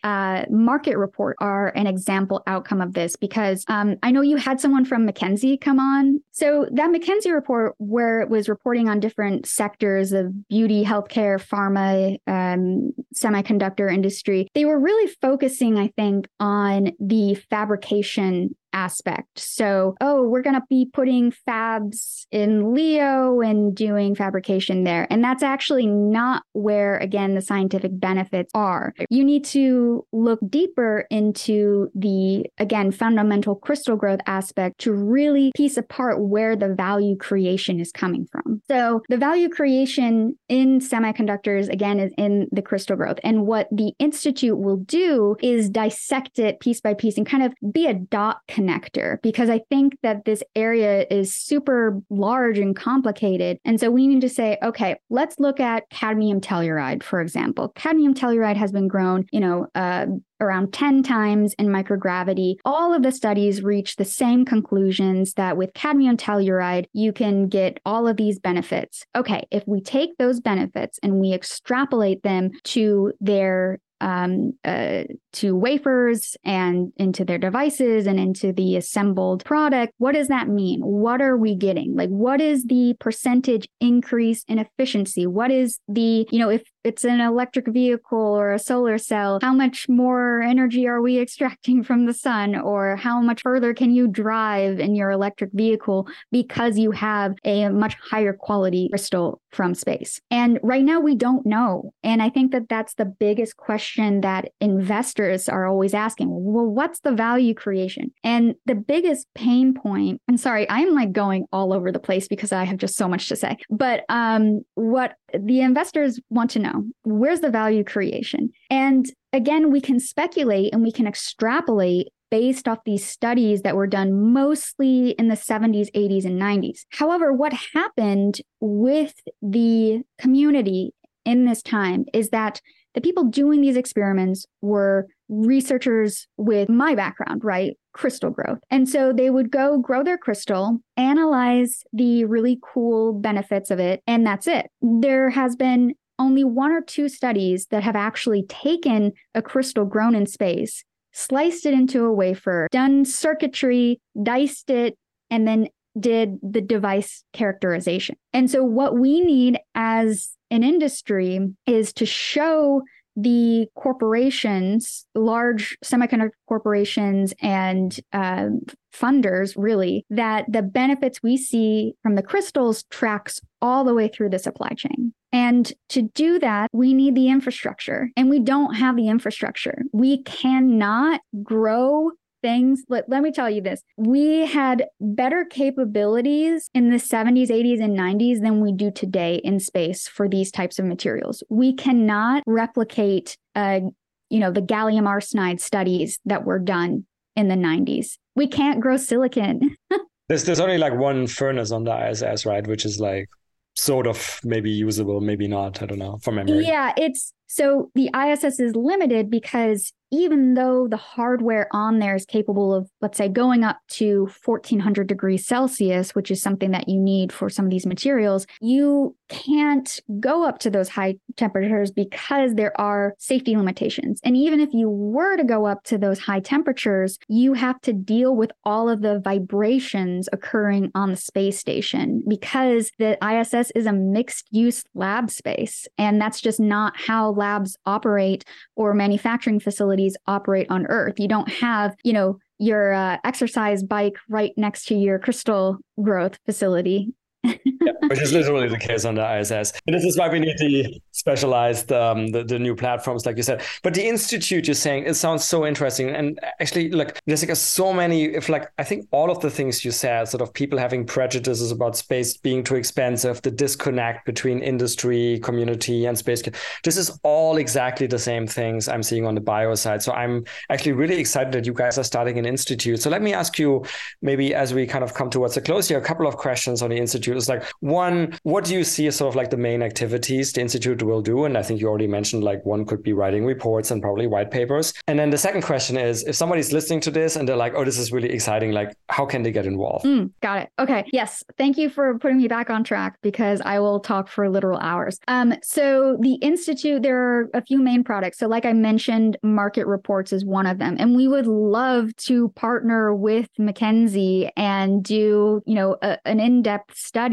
market 0.50 0.96
report 0.96 1.36
are 1.40 1.68
an 1.68 1.86
example 1.86 2.42
outcome 2.46 2.80
of 2.80 2.92
this 2.94 3.16
because 3.16 3.64
um, 3.68 3.96
i 4.02 4.10
know 4.10 4.20
you 4.20 4.36
had 4.36 4.60
someone 4.60 4.84
from 4.84 5.06
mckinsey 5.06 5.60
come 5.60 5.78
on. 5.78 6.20
So 6.32 6.66
that 6.72 6.90
mckinsey 6.90 7.32
report 7.32 7.74
where 7.78 8.20
it 8.20 8.28
was 8.28 8.48
reporting 8.48 8.88
on 8.88 9.00
different 9.00 9.46
sectors 9.46 10.12
of 10.12 10.48
beauty 10.48 10.84
healthcare 10.84 11.40
pharma 11.40 12.18
um, 12.26 12.92
semiconductor 13.14 13.83
industry 13.88 14.48
they 14.54 14.64
were 14.64 14.78
really 14.78 15.12
focusing, 15.20 15.78
I 15.78 15.88
think, 15.96 16.28
on 16.40 16.92
the 17.00 17.34
fabrication 17.50 18.54
aspect. 18.74 19.38
So, 19.38 19.94
oh, 20.00 20.24
we're 20.24 20.42
going 20.42 20.56
to 20.56 20.66
be 20.68 20.90
putting 20.92 21.32
fabs 21.48 22.26
in 22.30 22.74
Leo 22.74 23.40
and 23.40 23.74
doing 23.74 24.14
fabrication 24.14 24.84
there. 24.84 25.06
And 25.08 25.24
that's 25.24 25.42
actually 25.42 25.86
not 25.86 26.42
where, 26.52 26.98
again, 26.98 27.34
the 27.34 27.40
scientific 27.40 27.98
benefits 27.98 28.50
are. 28.54 28.92
You 29.08 29.24
need 29.24 29.44
to 29.46 30.04
look 30.12 30.40
deeper 30.48 31.06
into 31.10 31.88
the, 31.94 32.44
again, 32.58 32.90
fundamental 32.90 33.54
crystal 33.54 33.96
growth 33.96 34.20
aspect 34.26 34.80
to 34.80 34.92
really 34.92 35.52
piece 35.54 35.76
apart 35.76 36.20
where 36.20 36.56
the 36.56 36.74
value 36.74 37.16
creation 37.16 37.80
is 37.80 37.92
coming 37.92 38.26
from. 38.30 38.60
So, 38.68 39.02
the 39.08 39.16
value 39.16 39.48
creation 39.48 40.36
in 40.48 40.80
semiconductors, 40.80 41.68
again, 41.68 42.00
is 42.00 42.12
in 42.18 42.48
the 42.50 42.62
crystal 42.62 42.96
growth. 42.96 43.18
And 43.22 43.46
what 43.46 43.68
the 43.70 43.92
Institute 44.00 44.58
will 44.58 44.78
do 44.78 45.36
is 45.40 45.70
dissect 45.70 46.40
it 46.40 46.58
piece 46.58 46.80
by 46.80 46.94
piece 46.94 47.16
and 47.16 47.26
kind 47.26 47.44
of 47.44 47.54
be 47.72 47.86
a 47.86 47.94
dot 47.94 48.38
connector 48.64 49.20
because 49.22 49.50
I 49.50 49.60
think 49.70 49.98
that 50.02 50.24
this 50.24 50.42
area 50.54 51.06
is 51.10 51.34
super 51.34 52.00
large 52.10 52.58
and 52.58 52.74
complicated. 52.74 53.58
And 53.64 53.78
so 53.78 53.90
we 53.90 54.06
need 54.06 54.20
to 54.22 54.28
say, 54.28 54.58
okay, 54.62 54.96
let's 55.10 55.38
look 55.38 55.60
at 55.60 55.88
cadmium 55.90 56.40
telluride, 56.40 57.02
for 57.02 57.20
example. 57.20 57.70
Cadmium 57.74 58.14
telluride 58.14 58.56
has 58.56 58.72
been 58.72 58.88
grown, 58.88 59.26
you 59.32 59.40
know, 59.40 59.66
uh, 59.74 60.06
around 60.40 60.72
10 60.72 61.02
times 61.02 61.54
in 61.54 61.68
microgravity. 61.68 62.56
All 62.64 62.92
of 62.92 63.02
the 63.02 63.12
studies 63.12 63.62
reach 63.62 63.96
the 63.96 64.04
same 64.04 64.44
conclusions 64.44 65.34
that 65.34 65.56
with 65.56 65.72
cadmium 65.74 66.16
telluride, 66.16 66.86
you 66.92 67.12
can 67.12 67.48
get 67.48 67.80
all 67.84 68.06
of 68.06 68.16
these 68.16 68.38
benefits. 68.38 69.04
Okay, 69.16 69.46
if 69.50 69.62
we 69.66 69.80
take 69.80 70.16
those 70.18 70.40
benefits 70.40 70.98
and 71.02 71.20
we 71.20 71.32
extrapolate 71.32 72.22
them 72.22 72.50
to 72.64 73.12
their 73.20 73.78
um, 74.04 74.52
uh, 74.66 75.04
to 75.32 75.56
wafers 75.56 76.36
and 76.44 76.92
into 76.98 77.24
their 77.24 77.38
devices 77.38 78.06
and 78.06 78.20
into 78.20 78.52
the 78.52 78.76
assembled 78.76 79.42
product. 79.46 79.94
What 79.96 80.12
does 80.12 80.28
that 80.28 80.46
mean? 80.46 80.80
What 80.82 81.22
are 81.22 81.38
we 81.38 81.56
getting? 81.56 81.96
Like, 81.96 82.10
what 82.10 82.42
is 82.42 82.64
the 82.64 82.94
percentage 83.00 83.66
increase 83.80 84.44
in 84.46 84.58
efficiency? 84.58 85.26
What 85.26 85.50
is 85.50 85.80
the, 85.88 86.28
you 86.30 86.38
know, 86.38 86.50
if 86.50 86.62
it's 86.84 87.04
an 87.04 87.20
electric 87.20 87.66
vehicle 87.68 88.18
or 88.18 88.52
a 88.52 88.58
solar 88.58 88.98
cell, 88.98 89.38
how 89.42 89.54
much 89.54 89.88
more 89.88 90.42
energy 90.42 90.86
are 90.86 91.00
we 91.00 91.18
extracting 91.24 91.82
from 91.82 92.06
the 92.06 92.14
sun? 92.14 92.54
Or 92.54 92.96
how 92.96 93.20
much 93.20 93.42
further 93.42 93.74
can 93.74 93.92
you 93.92 94.06
drive 94.06 94.78
in 94.78 94.94
your 94.94 95.10
electric 95.10 95.50
vehicle 95.52 96.06
because 96.30 96.78
you 96.78 96.90
have 96.92 97.34
a 97.44 97.68
much 97.70 97.94
higher 97.94 98.32
quality 98.32 98.88
crystal 98.90 99.40
from 99.50 99.74
space? 99.74 100.20
And 100.30 100.60
right 100.62 100.84
now, 100.84 101.00
we 101.00 101.14
don't 101.14 101.46
know. 101.46 101.92
And 102.02 102.22
I 102.22 102.28
think 102.28 102.52
that 102.52 102.68
that's 102.68 102.94
the 102.94 103.04
biggest 103.04 103.56
question 103.56 104.20
that 104.20 104.50
investors 104.60 105.48
are 105.48 105.66
always 105.66 105.94
asking 105.94 106.28
well, 106.30 106.66
what's 106.66 107.00
the 107.00 107.12
value 107.12 107.54
creation? 107.54 108.12
And 108.22 108.54
the 108.66 108.74
biggest 108.74 109.26
pain 109.34 109.74
point, 109.74 110.20
I'm 110.28 110.36
sorry, 110.36 110.68
I'm 110.68 110.94
like 110.94 111.12
going 111.12 111.46
all 111.52 111.72
over 111.72 111.90
the 111.90 111.98
place 111.98 112.28
because 112.28 112.52
I 112.52 112.64
have 112.64 112.76
just 112.76 112.96
so 112.96 113.08
much 113.08 113.28
to 113.28 113.36
say. 113.36 113.56
But 113.70 114.04
um, 114.08 114.62
what 114.74 115.14
the 115.38 115.60
investors 115.60 116.20
want 116.30 116.50
to 116.52 116.58
know 116.58 116.84
where's 117.02 117.40
the 117.40 117.50
value 117.50 117.84
creation? 117.84 118.50
And 118.70 119.06
again, 119.32 119.70
we 119.70 119.80
can 119.80 120.00
speculate 120.00 120.72
and 120.72 120.82
we 120.82 120.92
can 120.92 121.06
extrapolate 121.06 122.08
based 122.30 122.66
off 122.66 122.78
these 122.84 123.08
studies 123.08 123.62
that 123.62 123.76
were 123.76 123.86
done 123.86 124.32
mostly 124.32 125.10
in 125.10 125.28
the 125.28 125.36
70s, 125.36 125.88
80s, 125.94 126.24
and 126.24 126.40
90s. 126.40 126.80
However, 126.90 127.32
what 127.32 127.52
happened 127.74 128.40
with 128.60 129.14
the 129.40 130.02
community 130.18 130.92
in 131.24 131.44
this 131.44 131.62
time 131.62 132.04
is 132.12 132.30
that 132.30 132.60
the 132.94 133.00
people 133.00 133.24
doing 133.24 133.60
these 133.60 133.76
experiments 133.76 134.46
were 134.62 135.06
researchers 135.28 136.26
with 136.36 136.68
my 136.68 136.94
background, 136.94 137.44
right? 137.44 137.76
Crystal 137.94 138.30
growth. 138.30 138.58
And 138.70 138.88
so 138.88 139.12
they 139.12 139.30
would 139.30 139.50
go 139.50 139.78
grow 139.78 140.04
their 140.04 140.18
crystal, 140.18 140.80
analyze 140.96 141.82
the 141.92 142.24
really 142.24 142.58
cool 142.62 143.14
benefits 143.14 143.70
of 143.70 143.78
it, 143.78 144.02
and 144.06 144.26
that's 144.26 144.46
it. 144.46 144.66
There 144.82 145.30
has 145.30 145.56
been 145.56 145.94
only 146.18 146.44
one 146.44 146.72
or 146.72 146.80
two 146.80 147.08
studies 147.08 147.66
that 147.70 147.82
have 147.82 147.96
actually 147.96 148.44
taken 148.44 149.12
a 149.34 149.42
crystal 149.42 149.84
grown 149.84 150.14
in 150.14 150.26
space, 150.26 150.84
sliced 151.12 151.66
it 151.66 151.74
into 151.74 152.04
a 152.04 152.12
wafer, 152.12 152.68
done 152.70 153.04
circuitry, 153.04 154.00
diced 154.22 154.70
it, 154.70 154.96
and 155.30 155.46
then 155.46 155.68
did 155.98 156.38
the 156.42 156.60
device 156.60 157.24
characterization. 157.32 158.16
And 158.32 158.50
so, 158.50 158.64
what 158.64 158.98
we 158.98 159.20
need 159.20 159.58
as 159.74 160.36
an 160.50 160.62
industry 160.62 161.40
is 161.66 161.92
to 161.94 162.06
show 162.06 162.82
the 163.16 163.66
corporations, 163.76 165.06
large 165.14 165.76
semiconductor 165.84 166.30
corporations 166.48 167.32
and 167.40 167.98
uh, 168.12 168.48
funders, 168.92 169.54
really, 169.56 170.04
that 170.10 170.44
the 170.48 170.62
benefits 170.62 171.22
we 171.22 171.36
see 171.36 171.94
from 172.02 172.14
the 172.14 172.22
crystals 172.22 172.84
tracks 172.90 173.40
all 173.60 173.84
the 173.84 173.94
way 173.94 174.08
through 174.08 174.30
the 174.30 174.38
supply 174.38 174.70
chain. 174.76 175.12
And 175.32 175.72
to 175.88 176.02
do 176.02 176.38
that, 176.38 176.68
we 176.72 176.94
need 176.94 177.16
the 177.16 177.28
infrastructure, 177.28 178.10
and 178.16 178.30
we 178.30 178.38
don't 178.38 178.74
have 178.74 178.96
the 178.96 179.08
infrastructure. 179.08 179.82
We 179.92 180.22
cannot 180.22 181.20
grow 181.42 182.12
things. 182.44 182.84
Let, 182.90 183.08
let 183.08 183.22
me 183.22 183.32
tell 183.32 183.48
you 183.48 183.62
this 183.62 183.82
we 183.96 184.44
had 184.44 184.84
better 185.00 185.46
capabilities 185.46 186.68
in 186.74 186.90
the 186.90 186.98
70s, 186.98 187.48
80s, 187.48 187.82
and 187.82 187.98
90s 187.98 188.42
than 188.42 188.60
we 188.60 188.70
do 188.70 188.90
today 188.90 189.36
in 189.36 189.58
space 189.58 190.06
for 190.06 190.28
these 190.28 190.50
types 190.52 190.78
of 190.78 190.84
materials. 190.84 191.42
We 191.48 191.72
cannot 191.72 192.42
replicate, 192.46 193.38
uh, 193.54 193.80
you 194.28 194.40
know, 194.40 194.50
the 194.50 194.60
gallium 194.60 195.04
arsenide 195.04 195.60
studies 195.60 196.20
that 196.26 196.44
were 196.44 196.58
done 196.58 197.06
in 197.34 197.48
the 197.48 197.54
90s. 197.54 198.18
We 198.36 198.46
can't 198.46 198.78
grow 198.80 198.98
silicon. 198.98 199.76
there's, 200.28 200.44
there's 200.44 200.60
only 200.60 200.76
like 200.76 200.94
one 200.94 201.26
furnace 201.26 201.70
on 201.70 201.84
the 201.84 202.10
ISS, 202.10 202.44
right? 202.44 202.66
Which 202.66 202.84
is 202.84 203.00
like 203.00 203.30
sort 203.74 204.06
of 204.06 204.38
maybe 204.44 204.70
usable, 204.70 205.22
maybe 205.22 205.48
not. 205.48 205.82
I 205.82 205.86
don't 205.86 205.98
know 205.98 206.18
from 206.22 206.34
memory. 206.34 206.66
Yeah, 206.66 206.92
it's 206.98 207.32
so 207.46 207.90
the 207.94 208.10
ISS 208.14 208.60
is 208.60 208.76
limited 208.76 209.30
because 209.30 209.92
even 210.14 210.54
though 210.54 210.88
the 210.88 210.96
hardware 210.96 211.68
on 211.72 211.98
there 211.98 212.14
is 212.14 212.24
capable 212.24 212.74
of, 212.74 212.90
let's 213.00 213.18
say, 213.18 213.28
going 213.28 213.64
up 213.64 213.78
to 213.88 214.28
1400 214.44 215.06
degrees 215.06 215.46
Celsius, 215.46 216.14
which 216.14 216.30
is 216.30 216.42
something 216.42 216.70
that 216.70 216.88
you 216.88 216.98
need 216.98 217.32
for 217.32 217.48
some 217.48 217.64
of 217.64 217.70
these 217.70 217.86
materials, 217.86 218.46
you 218.60 219.16
can't 219.28 220.00
go 220.20 220.46
up 220.46 220.58
to 220.60 220.70
those 220.70 220.88
high 220.88 221.16
temperatures 221.36 221.90
because 221.90 222.54
there 222.54 222.78
are 222.80 223.14
safety 223.18 223.56
limitations. 223.56 224.20
And 224.24 224.36
even 224.36 224.60
if 224.60 224.70
you 224.72 224.88
were 224.88 225.36
to 225.36 225.44
go 225.44 225.66
up 225.66 225.84
to 225.84 225.98
those 225.98 226.18
high 226.18 226.40
temperatures, 226.40 227.18
you 227.28 227.54
have 227.54 227.80
to 227.82 227.92
deal 227.92 228.36
with 228.36 228.52
all 228.64 228.88
of 228.88 229.02
the 229.02 229.20
vibrations 229.20 230.28
occurring 230.32 230.90
on 230.94 231.10
the 231.10 231.16
space 231.16 231.58
station 231.58 232.22
because 232.28 232.90
the 232.98 233.16
ISS 233.24 233.70
is 233.74 233.86
a 233.86 233.92
mixed 233.92 234.48
use 234.50 234.82
lab 234.94 235.30
space. 235.30 235.86
And 235.98 236.20
that's 236.20 236.40
just 236.40 236.60
not 236.60 236.94
how 236.96 237.30
labs 237.30 237.76
operate 237.86 238.44
or 238.76 238.94
manufacturing 238.94 239.60
facilities 239.60 240.16
operate 240.26 240.70
on 240.70 240.86
Earth. 240.86 241.18
You 241.18 241.28
don't 241.28 241.48
have, 241.48 241.94
you 242.04 242.12
know, 242.12 242.38
your 242.58 242.92
uh, 242.92 243.18
exercise 243.24 243.82
bike 243.82 244.14
right 244.28 244.52
next 244.56 244.86
to 244.86 244.94
your 244.94 245.18
crystal 245.18 245.78
growth 246.00 246.38
facility 246.46 247.12
yeah, 247.44 247.92
which 248.08 248.20
is 248.20 248.32
literally 248.32 248.68
the 248.68 248.78
case 248.78 249.04
on 249.04 249.14
the 249.14 249.38
ISS. 249.38 249.72
And 249.86 249.94
this 249.94 250.04
is 250.04 250.18
why 250.18 250.28
we 250.28 250.40
need 250.40 250.56
the 250.58 251.00
specialized, 251.12 251.92
um, 251.92 252.28
the, 252.28 252.44
the 252.44 252.58
new 252.58 252.74
platforms, 252.74 253.26
like 253.26 253.36
you 253.36 253.42
said. 253.42 253.62
But 253.82 253.94
the 253.94 254.06
institute 254.06 254.66
you're 254.66 254.74
saying, 254.74 255.04
it 255.04 255.14
sounds 255.14 255.44
so 255.44 255.66
interesting. 255.66 256.10
And 256.10 256.38
actually, 256.60 256.90
look, 256.90 257.20
Jessica, 257.28 257.54
so 257.56 257.92
many, 257.92 258.24
if 258.24 258.48
like, 258.48 258.70
I 258.78 258.84
think 258.84 259.06
all 259.10 259.30
of 259.30 259.40
the 259.40 259.50
things 259.50 259.84
you 259.84 259.90
said, 259.90 260.28
sort 260.28 260.40
of 260.40 260.52
people 260.52 260.78
having 260.78 261.04
prejudices 261.06 261.70
about 261.70 261.96
space 261.96 262.36
being 262.36 262.64
too 262.64 262.76
expensive, 262.76 263.42
the 263.42 263.50
disconnect 263.50 264.26
between 264.26 264.60
industry, 264.60 265.40
community, 265.42 266.06
and 266.06 266.16
space, 266.16 266.42
this 266.82 266.96
is 266.96 267.18
all 267.22 267.56
exactly 267.56 268.06
the 268.06 268.18
same 268.18 268.46
things 268.46 268.88
I'm 268.88 269.02
seeing 269.02 269.26
on 269.26 269.34
the 269.34 269.40
bio 269.40 269.74
side. 269.74 270.02
So 270.02 270.12
I'm 270.12 270.44
actually 270.70 270.92
really 270.92 271.18
excited 271.18 271.52
that 271.52 271.66
you 271.66 271.72
guys 271.72 271.98
are 271.98 272.04
starting 272.04 272.38
an 272.38 272.46
institute. 272.46 273.00
So 273.00 273.10
let 273.10 273.22
me 273.22 273.32
ask 273.32 273.58
you, 273.58 273.84
maybe 274.22 274.54
as 274.54 274.72
we 274.74 274.86
kind 274.86 275.04
of 275.04 275.14
come 275.14 275.30
towards 275.30 275.56
a 275.56 275.60
close 275.60 275.88
here, 275.88 275.98
a 275.98 276.02
couple 276.02 276.26
of 276.26 276.36
questions 276.36 276.82
on 276.82 276.90
the 276.90 276.96
institute 276.96 277.33
is 277.36 277.48
like 277.48 277.64
one, 277.80 278.38
what 278.42 278.64
do 278.64 278.74
you 278.74 278.84
see 278.84 279.06
as 279.06 279.16
sort 279.16 279.28
of 279.28 279.36
like 279.36 279.50
the 279.50 279.56
main 279.56 279.82
activities 279.82 280.52
the 280.52 280.60
institute 280.60 281.02
will 281.02 281.22
do? 281.22 281.44
And 281.44 281.56
I 281.56 281.62
think 281.62 281.80
you 281.80 281.88
already 281.88 282.06
mentioned 282.06 282.44
like 282.44 282.64
one 282.64 282.84
could 282.84 283.02
be 283.02 283.12
writing 283.12 283.44
reports 283.44 283.90
and 283.90 284.02
probably 284.02 284.26
white 284.26 284.50
papers. 284.50 284.92
And 285.06 285.18
then 285.18 285.30
the 285.30 285.38
second 285.38 285.62
question 285.62 285.96
is 285.96 286.24
if 286.24 286.34
somebody's 286.34 286.72
listening 286.72 287.00
to 287.00 287.10
this 287.10 287.36
and 287.36 287.48
they're 287.48 287.56
like, 287.56 287.74
oh, 287.74 287.84
this 287.84 287.98
is 287.98 288.12
really 288.12 288.30
exciting, 288.30 288.72
like 288.72 288.94
how 289.08 289.26
can 289.26 289.42
they 289.42 289.52
get 289.52 289.66
involved? 289.66 290.04
Mm, 290.04 290.30
got 290.40 290.62
it. 290.62 290.70
Okay. 290.78 291.04
Yes. 291.12 291.42
Thank 291.58 291.76
you 291.78 291.88
for 291.88 292.18
putting 292.18 292.38
me 292.38 292.48
back 292.48 292.70
on 292.70 292.84
track 292.84 293.18
because 293.22 293.60
I 293.64 293.78
will 293.78 294.00
talk 294.00 294.28
for 294.28 294.48
literal 294.48 294.78
hours. 294.78 295.18
Um, 295.28 295.54
so 295.62 296.16
the 296.20 296.34
institute, 296.34 297.02
there 297.02 297.18
are 297.18 297.50
a 297.54 297.62
few 297.62 297.78
main 297.78 298.04
products. 298.04 298.38
So 298.38 298.46
like 298.46 298.64
I 298.64 298.72
mentioned, 298.72 299.36
market 299.42 299.86
reports 299.86 300.32
is 300.32 300.44
one 300.44 300.66
of 300.66 300.78
them. 300.78 300.96
And 300.98 301.16
we 301.16 301.28
would 301.28 301.46
love 301.46 302.14
to 302.16 302.48
partner 302.50 303.14
with 303.14 303.48
McKinsey 303.58 304.50
and 304.56 305.02
do, 305.02 305.62
you 305.66 305.74
know, 305.74 305.96
a, 306.02 306.18
an 306.26 306.40
in-depth 306.40 306.96
study 306.96 307.23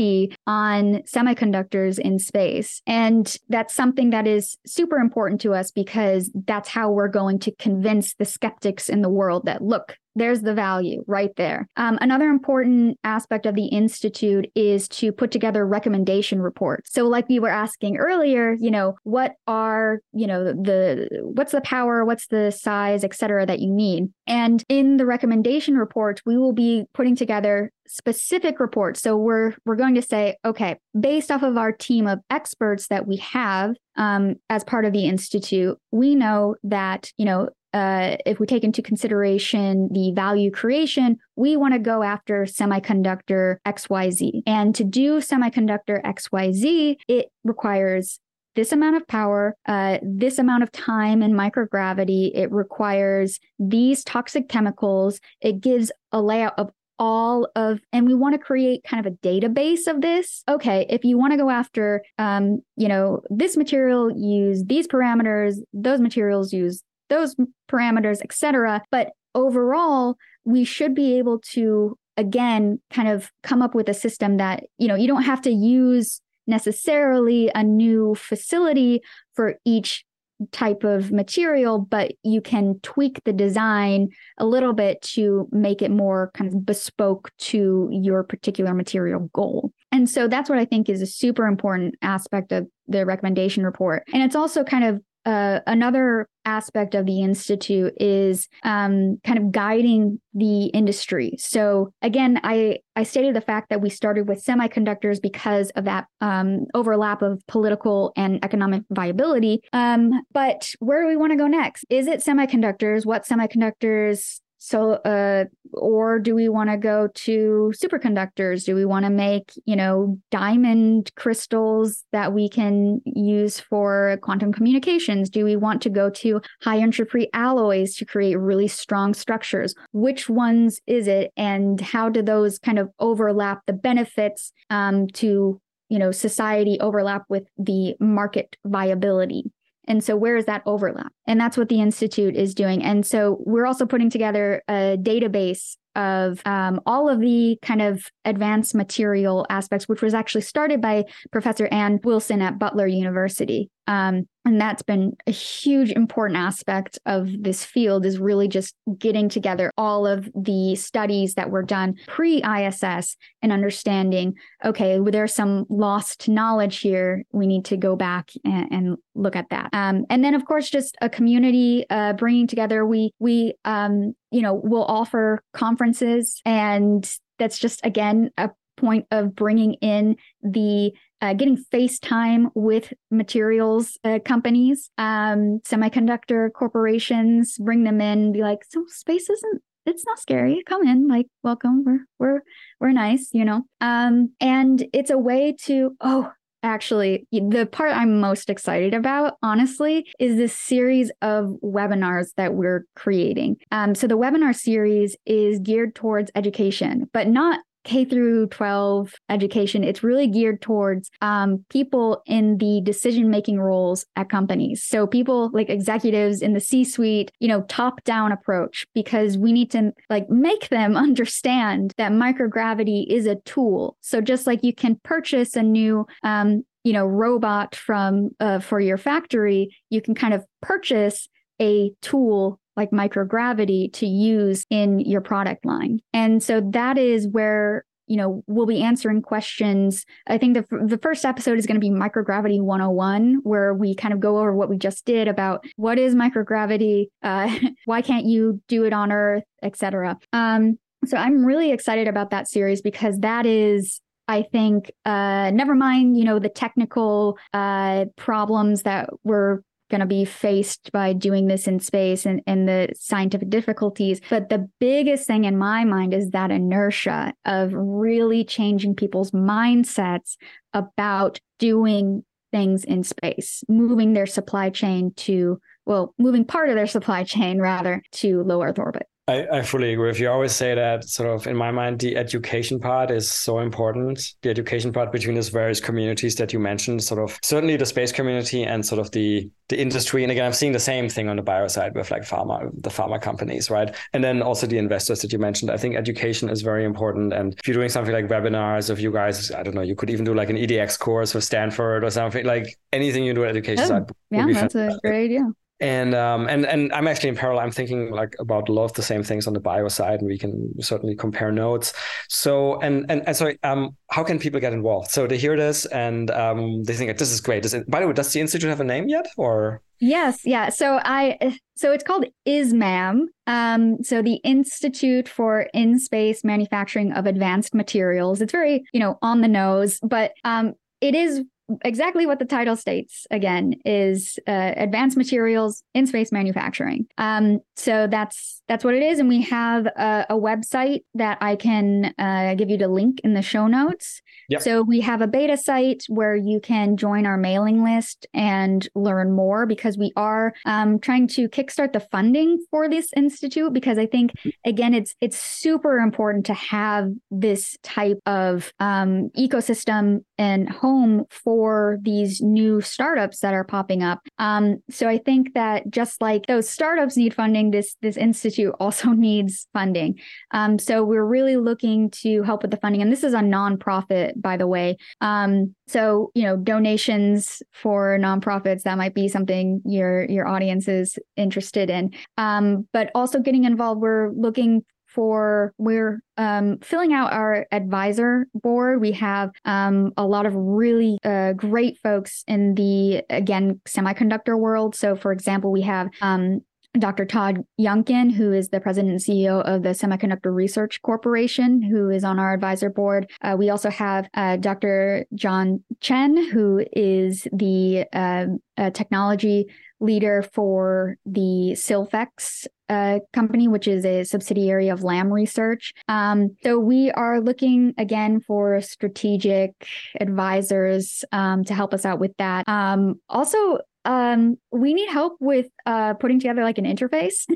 on 0.47 1.01
semiconductors 1.03 1.99
in 1.99 2.19
space. 2.19 2.81
And 2.87 3.35
that's 3.49 3.73
something 3.73 4.11
that 4.11 4.27
is 4.27 4.57
super 4.65 4.97
important 4.97 5.41
to 5.41 5.53
us 5.53 5.71
because 5.71 6.31
that's 6.45 6.69
how 6.69 6.91
we're 6.91 7.07
going 7.07 7.39
to 7.39 7.55
convince 7.55 8.13
the 8.15 8.25
skeptics 8.25 8.89
in 8.89 9.01
the 9.01 9.09
world 9.09 9.45
that, 9.45 9.61
look, 9.61 9.97
there's 10.15 10.41
the 10.41 10.53
value 10.53 11.03
right 11.07 11.33
there. 11.37 11.67
Um, 11.77 11.97
another 12.01 12.25
important 12.25 12.99
aspect 13.03 13.45
of 13.45 13.55
the 13.55 13.67
Institute 13.67 14.49
is 14.55 14.87
to 14.89 15.11
put 15.11 15.31
together 15.31 15.65
recommendation 15.65 16.41
reports. 16.41 16.91
So, 16.91 17.07
like 17.07 17.29
we 17.29 17.39
were 17.39 17.49
asking 17.49 17.97
earlier, 17.97 18.55
you 18.59 18.71
know, 18.71 18.95
what 19.03 19.35
are, 19.47 19.99
you 20.13 20.27
know, 20.27 20.45
the 20.45 21.07
what's 21.23 21.53
the 21.53 21.61
power, 21.61 22.03
what's 22.03 22.27
the 22.27 22.51
size, 22.51 23.03
et 23.03 23.15
cetera, 23.15 23.45
that 23.45 23.59
you 23.59 23.71
need. 23.71 24.11
And 24.27 24.63
in 24.69 24.97
the 24.97 25.05
recommendation 25.05 25.77
report, 25.77 26.21
we 26.25 26.37
will 26.37 26.53
be 26.53 26.85
putting 26.93 27.15
together 27.15 27.71
specific 27.91 28.59
reports. 28.59 29.01
So 29.01 29.17
we're 29.17 29.53
we're 29.65 29.75
going 29.75 29.95
to 29.95 30.01
say, 30.01 30.37
okay, 30.45 30.77
based 30.97 31.29
off 31.29 31.43
of 31.43 31.57
our 31.57 31.71
team 31.71 32.07
of 32.07 32.19
experts 32.29 32.87
that 32.87 33.05
we 33.05 33.17
have 33.17 33.75
um, 33.97 34.35
as 34.49 34.63
part 34.63 34.85
of 34.85 34.93
the 34.93 35.05
institute, 35.05 35.77
we 35.91 36.15
know 36.15 36.55
that 36.63 37.11
you 37.17 37.25
know 37.25 37.49
uh, 37.73 38.17
if 38.25 38.39
we 38.39 38.47
take 38.47 38.63
into 38.63 38.81
consideration 38.81 39.89
the 39.91 40.11
value 40.13 40.51
creation, 40.51 41.17
we 41.35 41.57
want 41.57 41.73
to 41.73 41.79
go 41.79 42.03
after 42.03 42.43
semiconductor 42.43 43.57
XYZ. 43.65 44.41
And 44.45 44.75
to 44.75 44.83
do 44.83 45.17
semiconductor 45.17 46.01
XYZ, 46.03 46.97
it 47.07 47.27
requires 47.43 48.19
this 48.55 48.73
amount 48.73 48.97
of 48.97 49.07
power, 49.07 49.55
uh, 49.65 49.97
this 50.01 50.37
amount 50.37 50.63
of 50.63 50.71
time 50.73 51.21
in 51.21 51.31
microgravity. 51.31 52.31
It 52.33 52.51
requires 52.51 53.39
these 53.59 54.03
toxic 54.03 54.49
chemicals. 54.49 55.21
It 55.39 55.61
gives 55.61 55.91
a 56.11 56.21
layout 56.21 56.59
of 56.59 56.71
all 57.01 57.49
of 57.55 57.79
and 57.91 58.05
we 58.07 58.13
want 58.13 58.33
to 58.33 58.39
create 58.39 58.83
kind 58.83 59.05
of 59.05 59.11
a 59.11 59.17
database 59.17 59.87
of 59.87 60.01
this 60.01 60.43
okay 60.47 60.85
if 60.87 61.03
you 61.03 61.17
want 61.17 61.33
to 61.33 61.37
go 61.37 61.49
after 61.49 62.03
um, 62.19 62.61
you 62.77 62.87
know 62.87 63.21
this 63.29 63.57
material 63.57 64.11
use 64.15 64.63
these 64.65 64.87
parameters 64.87 65.55
those 65.73 65.99
materials 65.99 66.53
use 66.53 66.83
those 67.11 67.35
parameters, 67.69 68.21
etc. 68.23 68.81
But 68.89 69.11
overall, 69.35 70.15
we 70.45 70.63
should 70.63 70.95
be 70.95 71.19
able 71.19 71.39
to 71.51 71.95
again 72.17 72.79
kind 72.89 73.07
of 73.07 73.29
come 73.43 73.61
up 73.61 73.75
with 73.75 73.87
a 73.87 73.93
system 73.93 74.37
that 74.37 74.63
you 74.79 74.87
know 74.87 74.95
you 74.95 75.07
don't 75.07 75.23
have 75.23 75.41
to 75.41 75.51
use 75.51 76.21
necessarily 76.47 77.51
a 77.53 77.63
new 77.63 78.15
facility 78.15 79.01
for 79.35 79.55
each 79.65 80.03
type 80.51 80.83
of 80.83 81.11
material, 81.11 81.79
but 81.79 82.13
you 82.23 82.41
can 82.41 82.79
tweak 82.81 83.23
the 83.23 83.33
design 83.33 84.09
a 84.37 84.45
little 84.45 84.73
bit 84.73 85.01
to 85.01 85.47
make 85.51 85.81
it 85.81 85.91
more 85.91 86.31
kind 86.33 86.53
of 86.53 86.65
bespoke 86.65 87.31
to 87.37 87.89
your 87.91 88.23
particular 88.23 88.73
material 88.73 89.29
goal. 89.33 89.71
And 89.91 90.09
so 90.09 90.27
that's 90.27 90.49
what 90.49 90.59
I 90.59 90.65
think 90.65 90.89
is 90.89 91.01
a 91.01 91.07
super 91.07 91.45
important 91.45 91.95
aspect 92.01 92.51
of 92.51 92.67
the 92.87 93.05
recommendation 93.05 93.63
report. 93.63 94.03
And 94.13 94.23
it's 94.23 94.35
also 94.35 94.63
kind 94.63 94.83
of 94.83 95.01
uh, 95.25 95.59
another 95.67 96.27
aspect 96.45 96.95
of 96.95 97.05
the 97.05 97.21
institute 97.21 97.93
is 97.97 98.47
um, 98.63 99.19
kind 99.23 99.37
of 99.37 99.51
guiding 99.51 100.19
the 100.33 100.65
industry. 100.67 101.35
So 101.37 101.93
again, 102.01 102.39
I 102.43 102.79
I 102.95 103.03
stated 103.03 103.35
the 103.35 103.41
fact 103.41 103.69
that 103.69 103.81
we 103.81 103.89
started 103.89 104.27
with 104.27 104.43
semiconductors 104.43 105.21
because 105.21 105.69
of 105.71 105.85
that 105.85 106.07
um, 106.19 106.65
overlap 106.73 107.21
of 107.21 107.45
political 107.47 108.11
and 108.15 108.43
economic 108.43 108.83
viability. 108.89 109.61
Um, 109.73 110.11
but 110.31 110.71
where 110.79 111.01
do 111.01 111.07
we 111.07 111.17
want 111.17 111.31
to 111.31 111.37
go 111.37 111.47
next? 111.47 111.85
Is 111.89 112.07
it 112.07 112.21
semiconductors? 112.21 113.05
What 113.05 113.25
semiconductors 113.25 114.39
so, 114.63 114.91
uh, 114.91 115.45
or 115.73 116.19
do 116.19 116.35
we 116.35 116.47
want 116.47 116.69
to 116.69 116.77
go 116.77 117.07
to 117.07 117.73
superconductors? 117.75 118.63
Do 118.63 118.75
we 118.75 118.85
want 118.85 119.05
to 119.05 119.09
make, 119.09 119.53
you 119.65 119.75
know, 119.75 120.19
diamond 120.29 121.09
crystals 121.15 122.03
that 122.11 122.31
we 122.31 122.47
can 122.47 123.01
use 123.03 123.59
for 123.59 124.19
quantum 124.21 124.53
communications? 124.53 125.31
Do 125.31 125.45
we 125.45 125.55
want 125.55 125.81
to 125.81 125.89
go 125.89 126.11
to 126.11 126.41
high 126.61 126.77
entropy 126.77 127.27
alloys 127.33 127.95
to 127.95 128.05
create 128.05 128.35
really 128.35 128.67
strong 128.67 129.15
structures? 129.15 129.73
Which 129.93 130.29
ones 130.29 130.79
is 130.85 131.07
it, 131.07 131.31
and 131.35 131.81
how 131.81 132.09
do 132.09 132.21
those 132.21 132.59
kind 132.59 132.77
of 132.77 132.91
overlap 132.99 133.61
the 133.65 133.73
benefits 133.73 134.51
um, 134.69 135.07
to 135.13 135.59
you 135.89 135.97
know 135.97 136.11
society 136.11 136.77
overlap 136.81 137.23
with 137.29 137.47
the 137.57 137.95
market 137.99 138.57
viability 138.63 139.45
and 139.87 140.03
so, 140.03 140.15
where 140.15 140.37
is 140.37 140.45
that 140.45 140.63
overlap? 140.65 141.11
And 141.27 141.39
that's 141.39 141.57
what 141.57 141.69
the 141.69 141.81
Institute 141.81 142.35
is 142.35 142.53
doing. 142.53 142.83
And 142.83 143.05
so, 143.05 143.37
we're 143.45 143.65
also 143.65 143.85
putting 143.85 144.09
together 144.09 144.61
a 144.67 144.97
database 145.01 145.77
of 145.95 146.41
um, 146.45 146.79
all 146.85 147.09
of 147.09 147.19
the 147.19 147.57
kind 147.61 147.81
of 147.81 148.05
advanced 148.23 148.73
material 148.75 149.45
aspects, 149.49 149.89
which 149.89 150.01
was 150.01 150.13
actually 150.13 150.41
started 150.41 150.81
by 150.81 151.05
Professor 151.31 151.67
Ann 151.67 151.99
Wilson 152.03 152.41
at 152.41 152.59
Butler 152.59 152.87
University. 152.87 153.69
Um, 153.87 154.27
and 154.45 154.59
that's 154.59 154.81
been 154.81 155.15
a 155.27 155.31
huge 155.31 155.91
important 155.91 156.39
aspect 156.39 156.97
of 157.05 157.29
this 157.41 157.63
field 157.63 158.05
is 158.05 158.17
really 158.17 158.47
just 158.47 158.75
getting 158.97 159.29
together 159.29 159.71
all 159.77 160.07
of 160.07 160.29
the 160.35 160.75
studies 160.75 161.35
that 161.35 161.51
were 161.51 161.63
done 161.63 161.95
pre-iss 162.07 163.15
and 163.41 163.51
understanding 163.51 164.33
okay 164.65 164.99
there's 165.11 165.35
some 165.35 165.65
lost 165.69 166.27
knowledge 166.29 166.79
here. 166.79 167.23
We 167.31 167.47
need 167.47 167.65
to 167.65 167.77
go 167.77 167.95
back 167.95 168.31
and, 168.43 168.71
and 168.71 168.97
look 169.15 169.35
at 169.35 169.49
that. 169.49 169.69
Um, 169.73 170.05
and 170.09 170.23
then 170.23 170.33
of 170.33 170.45
course 170.45 170.69
just 170.69 170.97
a 171.01 171.09
community 171.09 171.85
uh, 171.89 172.13
bringing 172.13 172.47
together. 172.47 172.85
We 172.85 173.11
we 173.19 173.53
um, 173.65 174.15
you 174.31 174.41
know 174.41 174.53
will 174.53 174.85
offer 174.85 175.43
conferences. 175.53 176.41
And 176.45 177.09
that's 177.37 177.59
just 177.59 177.85
again 177.85 178.31
a 178.37 178.49
point 178.77 179.05
of 179.11 179.35
bringing 179.35 179.75
in 179.75 180.15
the 180.41 180.93
uh, 181.21 181.33
getting 181.33 181.63
FaceTime 181.71 182.51
with 182.55 182.93
materials 183.09 183.97
uh, 184.03 184.19
companies, 184.25 184.89
um, 184.97 185.59
semiconductor 185.65 186.51
corporations, 186.53 187.57
bring 187.59 187.83
them 187.83 188.01
in, 188.01 188.31
be 188.31 188.41
like, 188.41 188.59
so 188.69 188.83
space 188.87 189.29
isn't 189.29 189.61
it's 189.85 190.05
not 190.05 190.19
scary. 190.19 190.61
Come 190.67 190.87
in, 190.87 191.07
like 191.07 191.27
welcome. 191.43 191.83
We're 191.83 192.05
we're 192.19 192.41
we're 192.79 192.91
nice, 192.91 193.29
you 193.33 193.45
know. 193.45 193.63
Um, 193.79 194.31
and 194.39 194.85
it's 194.93 195.09
a 195.09 195.17
way 195.17 195.55
to 195.63 195.95
oh, 196.01 196.31
actually, 196.63 197.27
the 197.31 197.67
part 197.71 197.95
I'm 197.95 198.19
most 198.19 198.49
excited 198.49 198.93
about, 198.93 199.37
honestly, 199.41 200.05
is 200.19 200.37
this 200.37 200.57
series 200.57 201.11
of 201.21 201.55
webinars 201.63 202.27
that 202.37 202.53
we're 202.53 202.85
creating. 202.95 203.57
Um, 203.71 203.95
so 203.95 204.07
the 204.07 204.17
webinar 204.17 204.55
series 204.55 205.15
is 205.25 205.59
geared 205.59 205.95
towards 205.95 206.31
education, 206.35 207.09
but 207.13 207.27
not 207.27 207.59
K 207.83 208.05
through 208.05 208.47
12 208.47 209.13
education, 209.29 209.83
it's 209.83 210.03
really 210.03 210.27
geared 210.27 210.61
towards 210.61 211.09
um, 211.21 211.65
people 211.69 212.21
in 212.25 212.57
the 212.57 212.81
decision 212.81 213.29
making 213.29 213.59
roles 213.59 214.05
at 214.15 214.29
companies. 214.29 214.83
So, 214.83 215.07
people 215.07 215.49
like 215.53 215.69
executives 215.69 216.41
in 216.41 216.53
the 216.53 216.59
C 216.59 216.83
suite, 216.83 217.31
you 217.39 217.47
know, 217.47 217.61
top 217.63 218.03
down 218.03 218.31
approach, 218.31 218.85
because 218.93 219.37
we 219.37 219.51
need 219.51 219.71
to 219.71 219.93
like 220.09 220.29
make 220.29 220.69
them 220.69 220.95
understand 221.11 221.93
that 221.97 222.11
microgravity 222.11 223.05
is 223.07 223.25
a 223.25 223.35
tool. 223.37 223.97
So, 224.01 224.21
just 224.21 224.45
like 224.45 224.63
you 224.63 224.73
can 224.73 224.99
purchase 225.03 225.55
a 225.55 225.63
new, 225.63 226.05
um, 226.23 226.63
you 226.83 226.93
know, 226.93 227.05
robot 227.05 227.75
from 227.75 228.29
uh, 228.39 228.59
for 228.59 228.79
your 228.79 228.97
factory, 228.97 229.75
you 229.89 230.01
can 230.01 230.15
kind 230.15 230.33
of 230.33 230.45
purchase 230.61 231.27
a 231.61 231.91
tool 232.01 232.59
like 232.77 232.91
microgravity 232.91 233.91
to 233.93 234.05
use 234.05 234.65
in 234.69 234.99
your 234.99 235.21
product 235.21 235.65
line. 235.65 235.99
And 236.13 236.41
so 236.41 236.61
that 236.71 236.97
is 236.97 237.27
where 237.27 237.85
you 238.07 238.17
know 238.17 238.43
we'll 238.47 238.65
be 238.65 238.81
answering 238.81 239.21
questions 239.21 240.05
i 240.27 240.37
think 240.37 240.55
the, 240.55 240.65
the 240.85 240.97
first 240.97 241.23
episode 241.23 241.57
is 241.57 241.65
going 241.65 241.79
to 241.79 241.79
be 241.79 241.89
microgravity 241.89 242.59
101 242.59 243.39
where 243.43 243.73
we 243.73 243.95
kind 243.95 244.13
of 244.13 244.19
go 244.19 244.39
over 244.39 244.53
what 244.53 244.69
we 244.69 244.77
just 244.77 245.05
did 245.05 245.29
about 245.29 245.63
what 245.77 245.97
is 245.97 246.13
microgravity 246.13 247.05
uh, 247.23 247.49
why 247.85 248.01
can't 248.01 248.25
you 248.25 248.61
do 248.67 248.83
it 248.83 248.91
on 248.91 249.13
earth 249.13 249.43
etc 249.63 250.17
um, 250.33 250.77
so 251.05 251.15
i'm 251.15 251.45
really 251.45 251.71
excited 251.71 252.07
about 252.07 252.31
that 252.31 252.49
series 252.49 252.81
because 252.81 253.17
that 253.19 253.45
is 253.45 254.01
I 254.27 254.43
think, 254.43 254.91
uh, 255.03 255.51
never 255.51 255.75
mind, 255.75 256.15
you 256.17 256.23
know, 256.23 256.39
the 256.39 256.47
technical 256.47 257.37
uh, 257.53 258.05
problems 258.15 258.83
that 258.83 259.09
we're 259.25 259.59
going 259.91 259.99
to 259.99 260.07
be 260.07 260.25
faced 260.25 260.91
by 260.91 261.13
doing 261.13 261.45
this 261.47 261.67
in 261.67 261.79
space 261.79 262.25
and, 262.25 262.41
and 262.47 262.67
the 262.67 262.89
scientific 262.95 263.49
difficulties. 263.49 264.21
But 264.29 264.49
the 264.49 264.67
biggest 264.79 265.27
thing 265.27 265.43
in 265.43 265.57
my 265.57 265.83
mind 265.83 266.13
is 266.13 266.31
that 266.31 266.49
inertia 266.49 267.33
of 267.45 267.71
really 267.73 268.43
changing 268.43 268.95
people's 268.95 269.31
mindsets 269.31 270.37
about 270.73 271.39
doing 271.59 272.23
things 272.51 272.83
in 272.83 273.03
space, 273.03 273.63
moving 273.67 274.13
their 274.13 274.25
supply 274.25 274.69
chain 274.69 275.13
to, 275.15 275.59
well, 275.85 276.15
moving 276.17 276.45
part 276.45 276.69
of 276.69 276.75
their 276.75 276.87
supply 276.87 277.23
chain 277.23 277.59
rather 277.59 278.01
to 278.11 278.41
low 278.43 278.63
Earth 278.63 278.79
orbit. 278.79 279.07
I, 279.27 279.59
I 279.59 279.61
fully 279.61 279.93
agree 279.93 280.07
with 280.07 280.19
you. 280.19 280.27
I 280.27 280.31
always 280.31 280.51
say 280.51 280.73
that 280.73 281.07
sort 281.07 281.29
of 281.29 281.45
in 281.45 281.55
my 281.55 281.69
mind, 281.69 281.99
the 281.99 282.17
education 282.17 282.79
part 282.79 283.11
is 283.11 283.29
so 283.29 283.59
important. 283.59 284.33
The 284.41 284.49
education 284.49 284.91
part 284.91 285.11
between 285.11 285.35
these 285.35 285.49
various 285.49 285.79
communities 285.79 286.35
that 286.35 286.51
you 286.51 286.59
mentioned, 286.59 287.03
sort 287.03 287.21
of 287.21 287.39
certainly 287.43 287.77
the 287.77 287.85
space 287.85 288.11
community 288.11 288.63
and 288.63 288.85
sort 288.85 288.99
of 288.99 289.11
the 289.11 289.49
the 289.69 289.79
industry. 289.79 290.23
And 290.23 290.31
again, 290.31 290.45
I'm 290.45 290.53
seeing 290.53 290.73
the 290.73 290.79
same 290.79 291.07
thing 291.07 291.29
on 291.29 291.37
the 291.37 291.43
bio 291.43 291.67
side 291.67 291.95
with 291.95 292.09
like 292.09 292.23
pharma, 292.23 292.71
the 292.81 292.89
pharma 292.89 293.21
companies, 293.21 293.69
right? 293.69 293.95
And 294.11 294.23
then 294.23 294.41
also 294.41 294.67
the 294.67 294.79
investors 294.79 295.21
that 295.21 295.31
you 295.31 295.39
mentioned. 295.39 295.71
I 295.71 295.77
think 295.77 295.95
education 295.95 296.49
is 296.49 296.61
very 296.61 296.83
important. 296.83 297.31
And 297.31 297.53
if 297.53 297.67
you're 297.67 297.75
doing 297.75 297.89
something 297.89 298.13
like 298.13 298.27
webinars, 298.27 298.89
if 298.89 298.99
you 298.99 299.13
guys, 299.13 299.51
I 299.51 299.63
don't 299.63 299.75
know, 299.75 299.81
you 299.81 299.95
could 299.95 300.09
even 300.09 300.25
do 300.25 300.33
like 300.33 300.49
an 300.49 300.57
EDX 300.57 300.99
course 300.99 301.33
with 301.33 301.43
Stanford 301.43 302.03
or 302.03 302.09
something, 302.09 302.43
like 302.43 302.75
anything 302.91 303.23
you 303.23 303.33
do 303.33 303.45
at 303.45 303.51
education 303.51 303.85
oh, 303.85 303.87
side. 303.87 304.11
Yeah, 304.31 304.47
that's 304.47 304.73
fantastic. 304.73 304.97
a 305.03 305.07
great 305.07 305.25
idea 305.25 305.53
and 305.81 306.13
um, 306.13 306.47
and 306.47 306.65
and 306.65 306.93
I'm 306.93 307.07
actually 307.07 307.29
in 307.29 307.35
parallel. 307.35 307.63
I'm 307.63 307.71
thinking 307.71 308.11
like 308.11 308.35
about 308.39 308.69
a 308.69 308.71
lot 308.71 308.85
of 308.85 308.93
the 308.93 309.01
same 309.01 309.23
things 309.23 309.47
on 309.47 309.53
the 309.53 309.59
bio 309.59 309.87
side, 309.87 310.19
and 310.19 310.27
we 310.27 310.37
can 310.37 310.71
certainly 310.81 311.15
compare 311.15 311.51
notes. 311.51 311.93
So 312.29 312.79
and 312.81 313.05
and, 313.09 313.27
and 313.27 313.35
so 313.35 313.51
um, 313.63 313.97
how 314.09 314.23
can 314.23 314.37
people 314.37 314.59
get 314.59 314.73
involved? 314.73 315.09
So 315.09 315.25
they 315.25 315.37
hear 315.37 315.57
this 315.57 315.85
and 315.87 316.29
um, 316.31 316.83
they 316.83 316.93
think 316.93 317.17
this 317.17 317.31
is 317.31 317.41
great. 317.41 317.63
Does 317.63 317.73
it, 317.73 317.89
by 317.89 317.99
the 317.99 318.07
way, 318.07 318.13
does 318.13 318.31
the 318.31 318.39
institute 318.39 318.69
have 318.69 318.79
a 318.79 318.85
name 318.85 319.09
yet, 319.09 319.27
or? 319.37 319.81
Yes, 319.99 320.41
yeah. 320.45 320.69
So 320.69 320.99
I 321.03 321.57
so 321.75 321.91
it's 321.91 322.03
called 322.03 322.25
ISMAM. 322.47 323.25
Um, 323.47 324.03
so 324.03 324.21
the 324.21 324.35
Institute 324.43 325.27
for 325.27 325.67
In 325.73 325.99
Space 325.99 326.43
Manufacturing 326.43 327.11
of 327.13 327.25
Advanced 327.25 327.73
Materials. 327.73 328.39
It's 328.39 328.51
very 328.51 328.83
you 328.93 328.99
know 328.99 329.17
on 329.23 329.41
the 329.41 329.47
nose, 329.47 329.99
but 330.03 330.33
um, 330.43 330.73
it 331.01 331.15
is 331.15 331.43
exactly 331.83 332.25
what 332.25 332.39
the 332.39 332.45
title 332.45 332.75
states 332.75 333.25
again 333.31 333.73
is 333.85 334.39
uh, 334.47 334.73
advanced 334.77 335.17
materials 335.17 335.83
in 335.93 336.07
space 336.07 336.31
manufacturing. 336.31 337.07
Um, 337.17 337.59
so 337.75 338.07
that's 338.07 338.61
that's 338.67 338.83
what 338.83 338.93
it 338.93 339.03
is. 339.03 339.19
And 339.19 339.27
we 339.27 339.41
have 339.43 339.85
a, 339.85 340.25
a 340.29 340.35
website 340.35 341.03
that 341.15 341.37
i 341.41 341.55
can 341.55 342.13
uh, 342.17 342.55
give 342.55 342.69
you 342.69 342.77
the 342.77 342.87
link 342.87 343.19
in 343.23 343.33
the 343.33 343.41
show 343.41 343.67
notes. 343.67 344.21
Yep. 344.49 344.61
so 344.61 344.81
we 344.81 344.99
have 345.01 345.21
a 345.21 345.27
beta 345.27 345.55
site 345.55 346.03
where 346.09 346.35
you 346.35 346.59
can 346.59 346.97
join 346.97 347.25
our 347.25 347.37
mailing 347.37 347.83
list 347.83 348.27
and 348.33 348.87
learn 348.95 349.31
more 349.31 349.65
because 349.65 349.97
we 349.97 350.11
are 350.17 350.53
um, 350.65 350.99
trying 350.99 351.27
to 351.29 351.47
kickstart 351.47 351.93
the 351.93 352.01
funding 352.11 352.59
for 352.69 352.89
this 352.89 353.09
institute 353.15 353.71
because 353.71 353.97
i 353.97 354.05
think 354.05 354.31
again 354.65 354.93
it's 354.93 355.15
it's 355.21 355.37
super 355.37 355.99
important 355.99 356.45
to 356.45 356.53
have 356.53 357.09
this 357.29 357.77
type 357.81 358.19
of 358.25 358.73
um, 358.79 359.29
ecosystem 359.37 360.23
and 360.37 360.69
home 360.69 361.23
for 361.29 361.60
for 361.61 361.99
these 362.01 362.41
new 362.41 362.81
startups 362.81 363.41
that 363.41 363.53
are 363.53 363.63
popping 363.63 364.01
up. 364.01 364.27
Um, 364.39 364.81
so 364.89 365.07
I 365.07 365.19
think 365.19 365.53
that 365.53 365.87
just 365.91 366.19
like 366.19 366.47
those 366.47 366.67
startups 366.67 367.15
need 367.15 367.35
funding, 367.35 367.69
this 367.69 367.95
this 368.01 368.17
institute 368.17 368.73
also 368.79 369.09
needs 369.27 369.67
funding. 369.71 370.19
Um, 370.49 370.79
so 370.79 371.03
we're 371.03 371.23
really 371.23 371.57
looking 371.57 372.09
to 372.23 372.41
help 372.41 372.63
with 372.63 372.71
the 372.71 372.77
funding, 372.77 373.03
and 373.03 373.11
this 373.11 373.23
is 373.23 373.35
a 373.35 373.41
nonprofit, 373.41 374.41
by 374.41 374.57
the 374.57 374.65
way. 374.65 374.97
Um, 375.21 375.75
so 375.87 376.31
you 376.33 376.41
know, 376.45 376.57
donations 376.57 377.61
for 377.71 378.17
nonprofits 378.19 378.81
that 378.81 378.97
might 378.97 379.13
be 379.13 379.27
something 379.27 379.83
your 379.85 380.25
your 380.31 380.47
audience 380.47 380.87
is 380.87 381.19
interested 381.37 381.91
in. 381.91 382.09
Um, 382.39 382.87
but 382.91 383.11
also 383.13 383.39
getting 383.39 383.65
involved, 383.65 384.01
we're 384.01 384.31
looking 384.31 384.83
for 385.13 385.73
we're 385.77 386.21
um, 386.37 386.79
filling 386.79 387.13
out 387.13 387.33
our 387.33 387.67
advisor 387.71 388.47
board. 388.53 389.01
We 389.01 389.11
have 389.13 389.51
um, 389.65 390.13
a 390.17 390.25
lot 390.25 390.45
of 390.45 390.53
really 390.55 391.17
uh, 391.23 391.53
great 391.53 391.97
folks 391.99 392.43
in 392.47 392.75
the 392.75 393.23
again 393.29 393.81
semiconductor 393.87 394.57
world. 394.57 394.95
So, 394.95 395.15
for 395.15 395.31
example, 395.31 395.71
we 395.71 395.81
have 395.81 396.09
um, 396.21 396.61
Dr. 396.99 397.25
Todd 397.25 397.63
Younkin, 397.79 398.33
who 398.33 398.51
is 398.51 398.69
the 398.69 398.81
president 398.81 399.11
and 399.11 399.21
CEO 399.21 399.61
of 399.61 399.81
the 399.81 399.89
Semiconductor 399.89 400.53
Research 400.53 401.01
Corporation, 401.01 401.81
who 401.81 402.09
is 402.09 402.25
on 402.25 402.37
our 402.37 402.53
advisor 402.53 402.89
board. 402.89 403.31
Uh, 403.41 403.55
we 403.57 403.69
also 403.69 403.89
have 403.89 404.27
uh, 404.33 404.57
Dr. 404.57 405.25
John 405.33 405.83
Chen, 406.01 406.51
who 406.51 406.85
is 406.91 407.47
the 407.53 408.05
uh, 408.11 408.89
technology 408.91 409.67
leader 410.01 410.43
for 410.53 411.15
the 411.25 411.73
Silfex 411.75 412.67
uh, 412.91 413.19
company, 413.31 413.69
which 413.69 413.87
is 413.87 414.05
a 414.05 414.23
subsidiary 414.25 414.89
of 414.89 415.01
Lam 415.01 415.31
Research. 415.31 415.93
Um, 416.09 416.57
so 416.61 416.77
we 416.77 417.09
are 417.11 417.39
looking 417.39 417.93
again 417.97 418.41
for 418.41 418.81
strategic 418.81 419.71
advisors 420.19 421.23
um, 421.31 421.63
to 421.63 421.73
help 421.73 421.93
us 421.93 422.05
out 422.05 422.19
with 422.19 422.35
that. 422.37 422.67
Um, 422.67 423.21
also, 423.29 423.79
um, 424.03 424.57
we 424.71 424.93
need 424.93 425.09
help 425.09 425.37
with 425.39 425.67
uh, 425.85 426.15
putting 426.15 426.39
together 426.39 426.63
like 426.63 426.77
an 426.77 426.85
interface. 426.85 427.47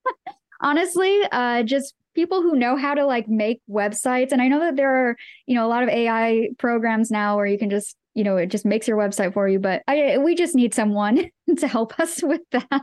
Honestly, 0.60 1.20
uh, 1.30 1.62
just 1.62 1.94
people 2.14 2.42
who 2.42 2.56
know 2.56 2.76
how 2.76 2.94
to 2.94 3.06
like 3.06 3.28
make 3.28 3.60
websites. 3.70 4.32
And 4.32 4.42
I 4.42 4.48
know 4.48 4.58
that 4.58 4.76
there 4.76 5.10
are, 5.10 5.16
you 5.46 5.54
know, 5.54 5.64
a 5.64 5.68
lot 5.68 5.84
of 5.84 5.88
AI 5.88 6.48
programs 6.58 7.12
now 7.12 7.36
where 7.36 7.46
you 7.46 7.58
can 7.58 7.70
just 7.70 7.96
you 8.14 8.24
know, 8.24 8.36
it 8.36 8.46
just 8.46 8.64
makes 8.64 8.88
your 8.88 8.96
website 8.96 9.32
for 9.32 9.48
you. 9.48 9.60
But 9.60 9.82
I, 9.86 10.18
we 10.18 10.34
just 10.34 10.56
need 10.56 10.74
someone 10.74 11.30
to 11.58 11.68
help 11.68 11.98
us 12.00 12.22
with 12.22 12.42
that. 12.50 12.82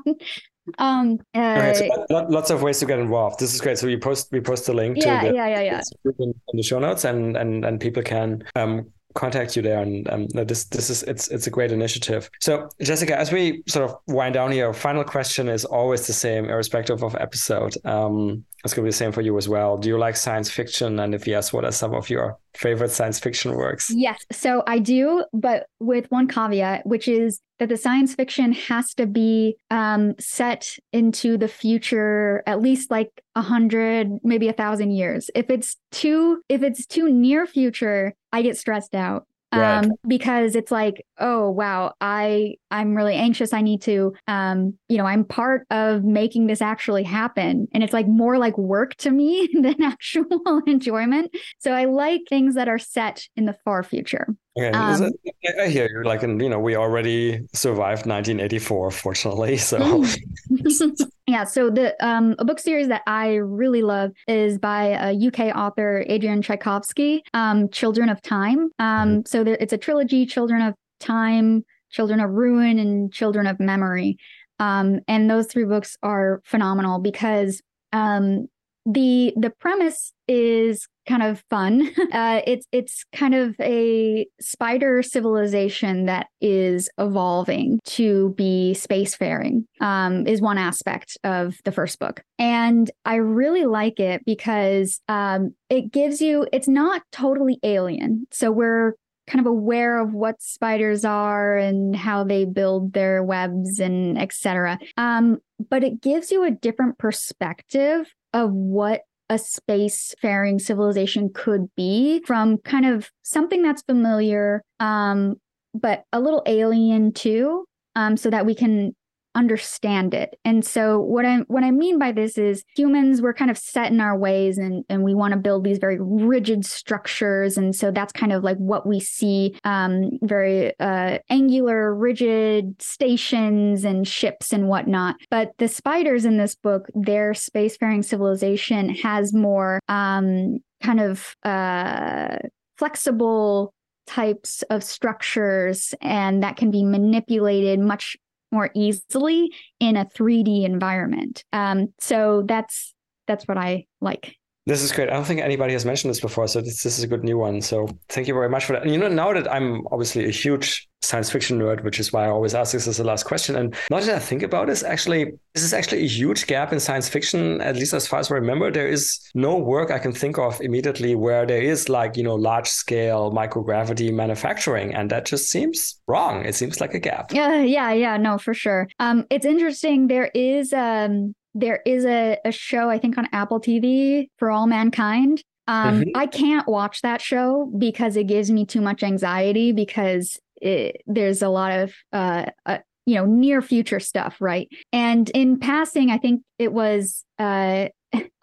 Um, 0.78 1.20
uh, 1.36 1.72
okay, 1.74 1.90
so 2.10 2.26
lots 2.30 2.50
of 2.50 2.62
ways 2.62 2.80
to 2.80 2.86
get 2.86 3.00
involved. 3.00 3.40
This 3.40 3.54
is 3.54 3.62
great. 3.62 3.78
So 3.78 3.88
we 3.88 3.98
post 3.98 4.30
we 4.32 4.42
post 4.42 4.66
the 4.66 4.74
link 4.74 4.98
yeah, 4.98 5.22
to 5.22 5.30
the, 5.30 5.36
yeah, 5.36 5.48
yeah, 5.48 5.62
yeah. 5.62 5.82
In, 6.20 6.34
in 6.52 6.58
the 6.58 6.64
show 6.64 6.80
notes, 6.80 7.04
and 7.06 7.38
and 7.38 7.66
and 7.66 7.80
people 7.80 8.04
can 8.04 8.44
um, 8.56 8.92
contact 9.18 9.56
you 9.56 9.64
there 9.64 9.82
and 9.82 10.08
um, 10.10 10.28
this 10.28 10.66
this 10.66 10.92
is 10.92 11.02
it's 11.04 11.28
it's 11.30 11.48
a 11.48 11.50
great 11.50 11.72
initiative 11.72 12.30
so 12.40 12.70
jessica 12.82 13.18
as 13.18 13.32
we 13.32 13.64
sort 13.68 13.90
of 13.90 13.98
wind 14.06 14.36
down 14.36 14.52
here 14.52 14.72
final 14.74 15.04
question 15.04 15.50
is 15.50 15.66
always 15.66 16.06
the 16.06 16.14
same 16.14 16.46
irrespective 16.46 17.02
of 17.04 17.16
episode 17.16 17.74
um, 17.86 18.46
going 18.74 18.84
to 18.84 18.88
be 18.88 18.92
the 18.92 18.98
same 18.98 19.12
for 19.12 19.22
you 19.22 19.38
as 19.38 19.50
well. 19.50 19.78
Do 19.78 19.90
you 19.90 19.98
like 19.98 20.16
science 20.16 20.50
fiction? 20.50 21.00
And 21.00 21.14
if 21.14 21.28
yes 21.28 21.52
what 21.52 21.66
are 21.66 21.72
some 21.72 21.94
of 21.94 22.10
your 22.10 22.38
favorite 22.54 22.92
science 22.92 23.20
fiction 23.20 23.56
works? 23.56 23.92
Yes 23.94 24.18
so 24.32 24.64
i 24.68 24.80
do 24.80 25.24
but 25.34 25.68
with 25.80 26.10
one 26.12 26.28
caveat 26.28 26.86
which 26.86 27.08
is 27.08 27.40
that 27.60 27.70
the 27.70 27.78
science 27.78 28.14
fiction 28.14 28.52
has 28.52 28.94
to 28.94 29.08
be 29.08 29.58
um, 29.72 30.14
set 30.20 30.78
into 30.94 31.38
the 31.38 31.48
future 31.48 32.44
at 32.46 32.62
least 32.62 32.92
like 32.92 33.10
a 33.36 33.42
hundred 33.42 34.10
maybe 34.24 34.48
a 34.48 34.54
thousand 34.54 34.92
years. 34.92 35.30
If 35.34 35.50
it's 35.50 35.76
too 35.92 36.42
if 36.50 36.62
it's 36.62 36.86
too 36.86 37.12
near 37.12 37.46
future 37.46 38.14
I 38.32 38.42
get 38.42 38.58
stressed 38.58 38.94
out 38.94 39.26
right. 39.54 39.86
um, 39.86 39.92
because 40.08 40.56
it's 40.56 40.72
like, 40.72 41.06
oh 41.20 41.50
wow, 41.50 41.94
I 42.02 42.56
I'm 42.72 42.96
really 42.96 43.16
anxious. 43.16 43.54
I 43.54 43.62
need 43.62 43.82
to, 43.84 44.14
um, 44.28 44.78
you 44.90 44.98
know, 44.98 45.06
I'm 45.06 45.24
part 45.24 45.66
of 45.72 46.04
making 46.04 46.48
this 46.48 46.62
actually 46.62 47.04
happen, 47.04 47.68
and 47.74 47.84
it's 47.84 47.94
like 47.94 48.08
more 48.08 48.38
like 48.38 48.58
work 48.58 48.96
to 48.96 49.12
me 49.12 49.50
than 49.62 49.82
actual 49.84 50.62
enjoyment. 50.68 51.36
So 51.60 51.72
I 51.72 51.86
like 51.86 52.22
things 52.30 52.56
that 52.56 52.68
are 52.68 52.80
set 52.80 53.28
in 53.36 53.46
the 53.46 53.58
far 53.66 53.84
future. 53.84 54.28
Okay, 54.58 54.72
um, 54.72 55.12
it, 55.44 55.56
I 55.60 55.68
hear 55.68 55.88
you. 55.90 56.04
Like, 56.04 56.24
and 56.24 56.42
you 56.42 56.50
know, 56.50 56.60
we 56.60 56.76
already 56.76 57.48
survived 57.54 58.06
1984, 58.08 58.92
fortunately. 58.92 59.58
So, 59.68 60.06
yeah. 61.28 61.44
So 61.44 61.70
the 61.70 61.94
um, 62.06 62.36
a 62.40 62.46
book 62.46 62.60
series 62.60 62.88
that 62.88 63.02
I 63.06 63.36
really 63.36 63.82
love 63.82 64.12
is 64.28 64.58
by 64.58 64.98
a 65.00 65.28
UK 65.28 65.56
author 65.56 66.06
Adrian 66.08 66.42
Tchaikovsky, 66.42 67.22
um, 67.34 67.70
Children 67.70 68.10
of 68.10 68.22
Time. 68.22 68.70
Um, 68.80 69.10
mm-hmm. 69.10 69.20
So 69.26 69.44
there, 69.44 69.58
it's 69.60 69.74
a 69.74 69.78
trilogy: 69.78 70.26
Children 70.26 70.62
of 70.62 70.74
Time, 71.00 71.66
Children 71.92 72.22
of 72.22 72.32
Ruin, 72.32 72.80
and 72.80 73.12
Children 73.12 73.46
of 73.46 73.60
Memory. 73.60 74.18
Um, 74.60 75.02
and 75.08 75.30
those 75.30 75.48
three 75.48 75.66
books 75.66 75.98
are 76.02 76.42
phenomenal 76.46 77.00
because 77.00 77.62
um, 77.92 78.48
the 78.86 79.34
the 79.36 79.50
premise 79.60 80.14
is 80.28 80.88
kind 81.08 81.24
of 81.24 81.44
fun. 81.50 81.90
Uh, 82.18 82.42
it's 82.48 82.66
it's 82.72 83.06
kind 83.14 83.36
of 83.36 83.54
a 83.60 84.26
spider 84.40 85.04
civilization 85.04 86.06
that 86.06 86.28
is 86.42 86.90
evolving 86.98 87.80
to 87.84 88.34
be 88.38 88.74
spacefaring. 88.76 89.66
Um, 89.82 90.26
is 90.26 90.42
one 90.42 90.58
aspect 90.58 91.18
of 91.24 91.56
the 91.64 91.72
first 91.72 92.00
book, 92.00 92.24
and 92.40 92.90
I 93.04 93.16
really 93.16 93.66
like 93.66 94.00
it 94.00 94.24
because 94.26 95.00
um, 95.10 95.54
it 95.70 95.92
gives 95.92 96.22
you. 96.22 96.48
It's 96.54 96.68
not 96.68 97.04
totally 97.12 97.60
alien, 97.62 98.26
so 98.32 98.52
we're 98.52 98.94
kind 99.28 99.46
of 99.46 99.46
aware 99.46 100.00
of 100.00 100.14
what 100.14 100.42
spiders 100.42 101.04
are 101.06 101.58
and 101.58 101.96
how 101.96 102.24
they 102.24 102.46
build 102.46 102.94
their 102.94 103.22
webs 103.22 103.80
and 103.80 104.18
etc. 104.18 104.80
Um, 104.96 105.40
but 105.70 105.84
it 105.84 106.02
gives 106.02 106.32
you 106.32 106.44
a 106.44 106.52
different 106.52 106.98
perspective 106.98 108.12
of 108.34 108.52
what 108.52 109.02
a 109.30 109.38
space-faring 109.38 110.60
civilization 110.60 111.30
could 111.34 111.68
be 111.76 112.22
from 112.26 112.58
kind 112.60 112.86
of 112.86 113.10
something 113.24 113.62
that's 113.62 113.82
familiar, 113.82 114.62
um, 114.80 115.36
but 115.74 116.04
a 116.14 116.20
little 116.20 116.44
alien 116.46 117.12
too, 117.12 117.66
um, 117.96 118.16
so 118.16 118.30
that 118.30 118.46
we 118.46 118.56
can 118.56 118.96
understand 119.38 120.14
it. 120.14 120.38
And 120.44 120.66
so 120.66 121.00
what 121.00 121.26
I 121.26 121.38
what 121.48 121.64
I 121.64 121.72
mean 121.72 122.00
by 122.00 122.12
this 122.12 122.38
is 122.38 122.64
humans 122.76 123.22
we're 123.22 123.34
kind 123.34 123.52
of 123.52 123.58
set 123.58 123.92
in 123.92 124.02
our 124.02 124.18
ways 124.18 124.58
and 124.58 124.84
and 124.90 125.04
we 125.04 125.14
want 125.14 125.34
to 125.34 125.40
build 125.40 125.64
these 125.64 125.78
very 125.78 125.98
rigid 126.02 126.66
structures 126.66 127.58
and 127.58 127.76
so 127.76 127.92
that's 127.92 128.12
kind 128.12 128.34
of 128.34 128.44
like 128.44 128.58
what 128.58 128.88
we 128.88 129.00
see 129.00 129.58
um, 129.64 130.10
very 130.24 130.78
uh, 130.80 131.20
angular 131.30 131.94
rigid 131.94 132.82
stations 132.82 133.86
and 133.86 134.08
ships 134.08 134.52
and 134.52 134.68
whatnot. 134.68 135.16
But 135.30 135.52
the 135.60 135.68
spiders 135.68 136.26
in 136.26 136.38
this 136.38 136.56
book 136.56 136.88
their 136.96 137.34
spacefaring 137.34 138.04
civilization 138.04 138.90
has 138.90 139.34
more 139.34 139.80
um, 139.88 140.58
kind 140.82 141.00
of 141.00 141.36
uh, 141.44 142.38
flexible 142.78 143.74
types 144.08 144.64
of 144.70 144.84
structures 144.84 145.94
and 146.02 146.42
that 146.42 146.56
can 146.56 146.72
be 146.72 146.84
manipulated 146.84 147.80
much 147.80 148.18
more 148.58 148.72
easily 148.74 149.54
in 149.80 149.96
a 149.96 150.06
3D 150.06 150.66
environment. 150.66 151.44
Um, 151.54 151.94
so 152.00 152.44
that's 152.48 152.96
that's 153.28 153.48
what 153.48 153.58
I 153.58 153.86
like. 154.02 154.36
This 154.68 154.84
is 154.84 154.92
great. 154.92 155.10
I 155.10 155.14
don't 155.14 155.24
think 155.24 155.40
anybody 155.40 155.72
has 155.72 155.86
mentioned 155.86 156.10
this 156.12 156.20
before, 156.20 156.46
so 156.46 156.60
this, 156.60 156.84
this 156.84 156.98
is 156.98 157.04
a 157.06 157.08
good 157.08 157.24
new 157.24 157.38
one. 157.38 157.62
So 157.62 157.88
thank 158.10 158.28
you 158.28 158.34
very 158.34 158.50
much 158.50 158.66
for 158.66 158.74
that. 158.74 158.82
And 158.82 158.92
you 158.92 158.98
know, 158.98 159.08
now 159.08 159.32
that 159.32 159.50
I'm 159.50 159.88
obviously 159.94 160.26
a 160.26 160.30
huge 160.30 160.90
science 161.02 161.30
fiction 161.30 161.58
nerd, 161.58 161.86
which 161.86 162.02
is 162.02 162.12
why 162.12 162.26
I 162.26 162.28
always 162.28 162.54
ask 162.54 162.74
this 162.74 162.86
as 162.86 162.98
the 162.98 163.06
last 163.06 163.24
question. 163.24 163.56
And 163.56 163.74
now 163.90 164.02
that 164.02 164.14
I 164.14 164.20
think 164.20 164.44
about 164.44 164.68
this, 164.68 164.84
actually, 164.84 165.32
this 165.54 165.64
is 165.64 165.74
actually 165.74 166.04
a 166.04 166.08
huge 166.08 166.48
gap 166.48 166.74
in 166.74 166.82
science 166.82 167.08
fiction, 167.08 167.62
at 167.62 167.78
least 167.78 167.94
as 167.94 168.06
far 168.06 168.20
as 168.20 168.30
I 168.30 168.36
remember. 168.36 168.70
There 168.70 168.90
is 168.90 169.18
no 169.34 169.56
work 169.58 169.90
I 169.90 170.00
can 170.00 170.12
think 170.12 170.38
of 170.38 170.60
immediately 170.60 171.16
where 171.16 171.46
there 171.46 171.62
is 171.62 171.88
like, 171.88 172.18
you 172.18 172.24
know, 172.24 172.36
large 172.36 172.68
scale 172.68 173.32
microgravity 173.32 174.14
manufacturing. 174.14 174.94
And 174.94 175.10
that 175.12 175.26
just 175.26 175.50
seems 175.50 175.98
wrong. 176.08 176.44
It 176.44 176.56
seems 176.56 176.82
like 176.82 176.94
a 176.94 177.00
gap. 177.00 177.32
Yeah, 177.32 177.62
yeah, 177.62 177.94
yeah, 177.94 178.18
no, 178.18 178.38
for 178.38 178.54
sure. 178.54 178.90
Um, 179.00 179.26
it's 179.30 179.46
interesting. 179.46 180.08
There 180.08 180.30
is 180.34 180.74
um 180.74 181.36
there 181.60 181.82
is 181.86 182.06
a, 182.06 182.38
a 182.46 182.52
show 182.52 182.90
I 182.90 183.00
think 183.00 183.18
on 183.18 183.28
Apple 183.32 183.60
TV 183.60 184.30
for 184.38 184.52
all 184.52 184.68
mankind. 184.68 185.44
Um, 185.68 186.02
mm-hmm. 186.02 186.10
I 186.16 186.28
can't 186.28 186.68
watch 186.68 187.02
that 187.02 187.22
show 187.22 187.72
because 187.78 188.16
it 188.16 188.26
gives 188.26 188.50
me 188.50 188.66
too 188.66 188.80
much 188.80 189.04
anxiety 189.04 189.74
because 189.74 190.40
it, 190.62 191.02
there's 191.06 191.42
a 191.42 191.50
lot 191.50 191.72
of 191.72 191.94
uh, 192.14 192.46
uh, 192.66 192.78
you 193.06 193.16
know 193.16 193.26
near 193.26 193.62
future 193.62 194.00
stuff, 194.00 194.38
right? 194.40 194.70
And 194.94 195.30
in 195.32 195.60
passing, 195.60 196.12
I 196.12 196.18
think 196.18 196.44
it 196.58 196.72
was 196.72 197.26
uh, 197.40 197.88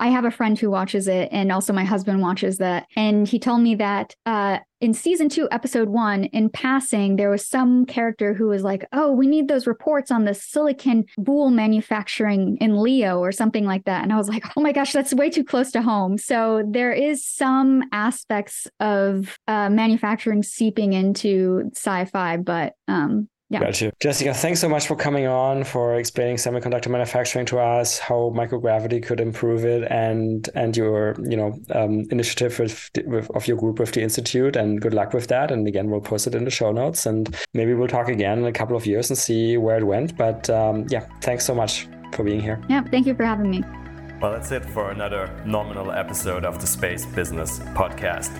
I 0.00 0.08
have 0.08 0.24
a 0.24 0.30
friend 0.30 0.58
who 0.58 0.70
watches 0.70 1.08
it, 1.08 1.28
and 1.32 1.50
also 1.50 1.72
my 1.72 1.84
husband 1.84 2.20
watches 2.20 2.58
that. 2.58 2.86
And 2.96 3.26
he 3.26 3.38
told 3.38 3.60
me 3.60 3.74
that 3.76 4.14
uh, 4.26 4.58
in 4.80 4.92
season 4.92 5.28
two, 5.28 5.48
episode 5.50 5.88
one, 5.88 6.24
in 6.24 6.50
passing, 6.50 7.16
there 7.16 7.30
was 7.30 7.46
some 7.46 7.86
character 7.86 8.34
who 8.34 8.48
was 8.48 8.62
like, 8.62 8.86
Oh, 8.92 9.10
we 9.12 9.26
need 9.26 9.48
those 9.48 9.66
reports 9.66 10.10
on 10.10 10.24
the 10.24 10.34
silicon 10.34 11.06
boule 11.16 11.50
manufacturing 11.50 12.58
in 12.60 12.82
Leo 12.82 13.18
or 13.18 13.32
something 13.32 13.64
like 13.64 13.84
that. 13.84 14.02
And 14.02 14.12
I 14.12 14.16
was 14.16 14.28
like, 14.28 14.44
Oh 14.56 14.60
my 14.60 14.72
gosh, 14.72 14.92
that's 14.92 15.14
way 15.14 15.30
too 15.30 15.44
close 15.44 15.72
to 15.72 15.80
home. 15.80 16.18
So 16.18 16.62
there 16.68 16.92
is 16.92 17.26
some 17.26 17.84
aspects 17.92 18.66
of 18.78 19.38
uh, 19.48 19.70
manufacturing 19.70 20.42
seeping 20.42 20.92
into 20.92 21.70
sci 21.74 22.04
fi, 22.06 22.36
but 22.36 22.74
um, 22.86 23.28
yeah. 23.54 23.60
Got 23.60 23.80
you. 23.80 23.92
Jessica, 24.00 24.34
thanks 24.34 24.60
so 24.60 24.68
much 24.68 24.88
for 24.88 24.96
coming 24.96 25.28
on, 25.28 25.62
for 25.62 25.94
explaining 25.94 26.36
semiconductor 26.36 26.88
manufacturing 26.88 27.46
to 27.46 27.60
us, 27.60 28.00
how 28.00 28.32
microgravity 28.34 29.00
could 29.00 29.20
improve 29.20 29.64
it, 29.64 29.84
and 29.92 30.48
and 30.56 30.76
your 30.76 31.14
you 31.22 31.36
know 31.36 31.56
um, 31.70 32.04
initiative 32.10 32.58
with, 32.58 32.90
with, 33.06 33.30
of 33.30 33.46
your 33.46 33.56
group 33.56 33.78
with 33.78 33.92
the 33.92 34.02
institute. 34.02 34.56
And 34.56 34.80
good 34.80 34.92
luck 34.92 35.14
with 35.14 35.28
that. 35.28 35.52
And 35.52 35.68
again, 35.68 35.88
we'll 35.88 36.00
post 36.00 36.26
it 36.26 36.34
in 36.34 36.44
the 36.44 36.50
show 36.50 36.72
notes, 36.72 37.06
and 37.06 37.32
maybe 37.52 37.74
we'll 37.74 37.86
talk 37.86 38.08
again 38.08 38.38
in 38.40 38.44
a 38.46 38.52
couple 38.52 38.76
of 38.76 38.86
years 38.86 39.08
and 39.08 39.16
see 39.16 39.56
where 39.56 39.78
it 39.78 39.84
went. 39.84 40.16
But 40.16 40.50
um, 40.50 40.86
yeah, 40.88 41.06
thanks 41.20 41.44
so 41.44 41.54
much 41.54 41.86
for 42.12 42.24
being 42.24 42.40
here. 42.40 42.60
Yeah, 42.68 42.82
thank 42.82 43.06
you 43.06 43.14
for 43.14 43.24
having 43.24 43.48
me. 43.48 43.62
Well, 44.20 44.32
that's 44.32 44.50
it 44.50 44.64
for 44.64 44.90
another 44.90 45.30
nominal 45.46 45.92
episode 45.92 46.44
of 46.44 46.60
the 46.60 46.66
Space 46.66 47.06
Business 47.06 47.60
Podcast. 47.74 48.32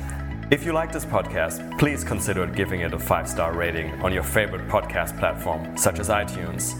If 0.51 0.67
you 0.67 0.75
like 0.75 0.93
this 0.93 1.07
podcast, 1.07 1.79
please 1.79 2.05
consider 2.05 2.47
giving 2.47 2.81
it 2.81 2.93
a 2.93 2.99
five 2.99 3.27
star 3.27 3.55
rating 3.55 3.91
on 4.03 4.13
your 4.13 4.23
favorite 4.23 4.69
podcast 4.69 5.19
platform, 5.19 5.75
such 5.75 5.99
as 5.99 6.11
iTunes. 6.11 6.75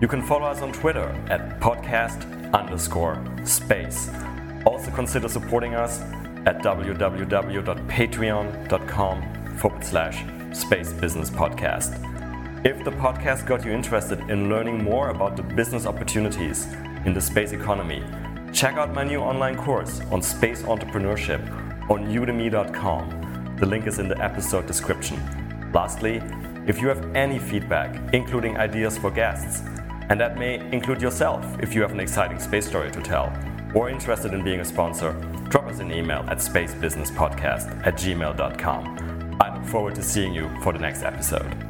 You 0.00 0.08
can 0.08 0.22
follow 0.22 0.46
us 0.46 0.62
on 0.62 0.72
Twitter 0.72 1.14
at 1.28 1.60
podcast 1.60 2.24
underscore 2.54 3.22
space. 3.44 4.08
Also 4.64 4.90
consider 4.92 5.28
supporting 5.28 5.74
us 5.74 6.00
at 6.46 6.62
www.patreon.com 6.62 9.56
forward 9.58 9.84
slash 9.84 10.24
space 10.58 10.94
business 10.94 11.28
podcast. 11.28 11.92
If 12.64 12.82
the 12.84 12.92
podcast 12.92 13.46
got 13.46 13.66
you 13.66 13.72
interested 13.72 14.20
in 14.30 14.48
learning 14.48 14.82
more 14.82 15.10
about 15.10 15.36
the 15.36 15.42
business 15.42 15.84
opportunities 15.84 16.66
in 17.04 17.12
the 17.12 17.20
space 17.20 17.52
economy, 17.52 18.02
check 18.54 18.76
out 18.76 18.94
my 18.94 19.04
new 19.04 19.20
online 19.20 19.56
course 19.56 20.00
on 20.10 20.22
space 20.22 20.62
entrepreneurship 20.62 21.69
on 21.90 22.06
udemy.com. 22.06 23.56
The 23.58 23.66
link 23.66 23.86
is 23.86 23.98
in 23.98 24.08
the 24.08 24.18
episode 24.22 24.66
description. 24.66 25.20
Lastly, 25.74 26.22
if 26.66 26.80
you 26.80 26.88
have 26.88 27.14
any 27.14 27.38
feedback, 27.38 28.14
including 28.14 28.56
ideas 28.56 28.96
for 28.96 29.10
guests, 29.10 29.62
and 30.08 30.20
that 30.20 30.38
may 30.38 30.60
include 30.72 31.02
yourself 31.02 31.44
if 31.60 31.74
you 31.74 31.82
have 31.82 31.92
an 31.92 32.00
exciting 32.00 32.38
space 32.38 32.66
story 32.66 32.90
to 32.90 33.02
tell, 33.02 33.32
or 33.74 33.90
interested 33.90 34.32
in 34.32 34.42
being 34.42 34.60
a 34.60 34.64
sponsor, 34.64 35.12
drop 35.48 35.66
us 35.66 35.78
an 35.80 35.92
email 35.92 36.24
at 36.28 36.38
spacebusinesspodcast 36.38 37.86
at 37.86 37.94
gmail.com. 37.94 39.38
I 39.40 39.56
look 39.56 39.66
forward 39.66 39.94
to 39.96 40.02
seeing 40.02 40.32
you 40.34 40.50
for 40.62 40.72
the 40.72 40.78
next 40.78 41.02
episode. 41.02 41.69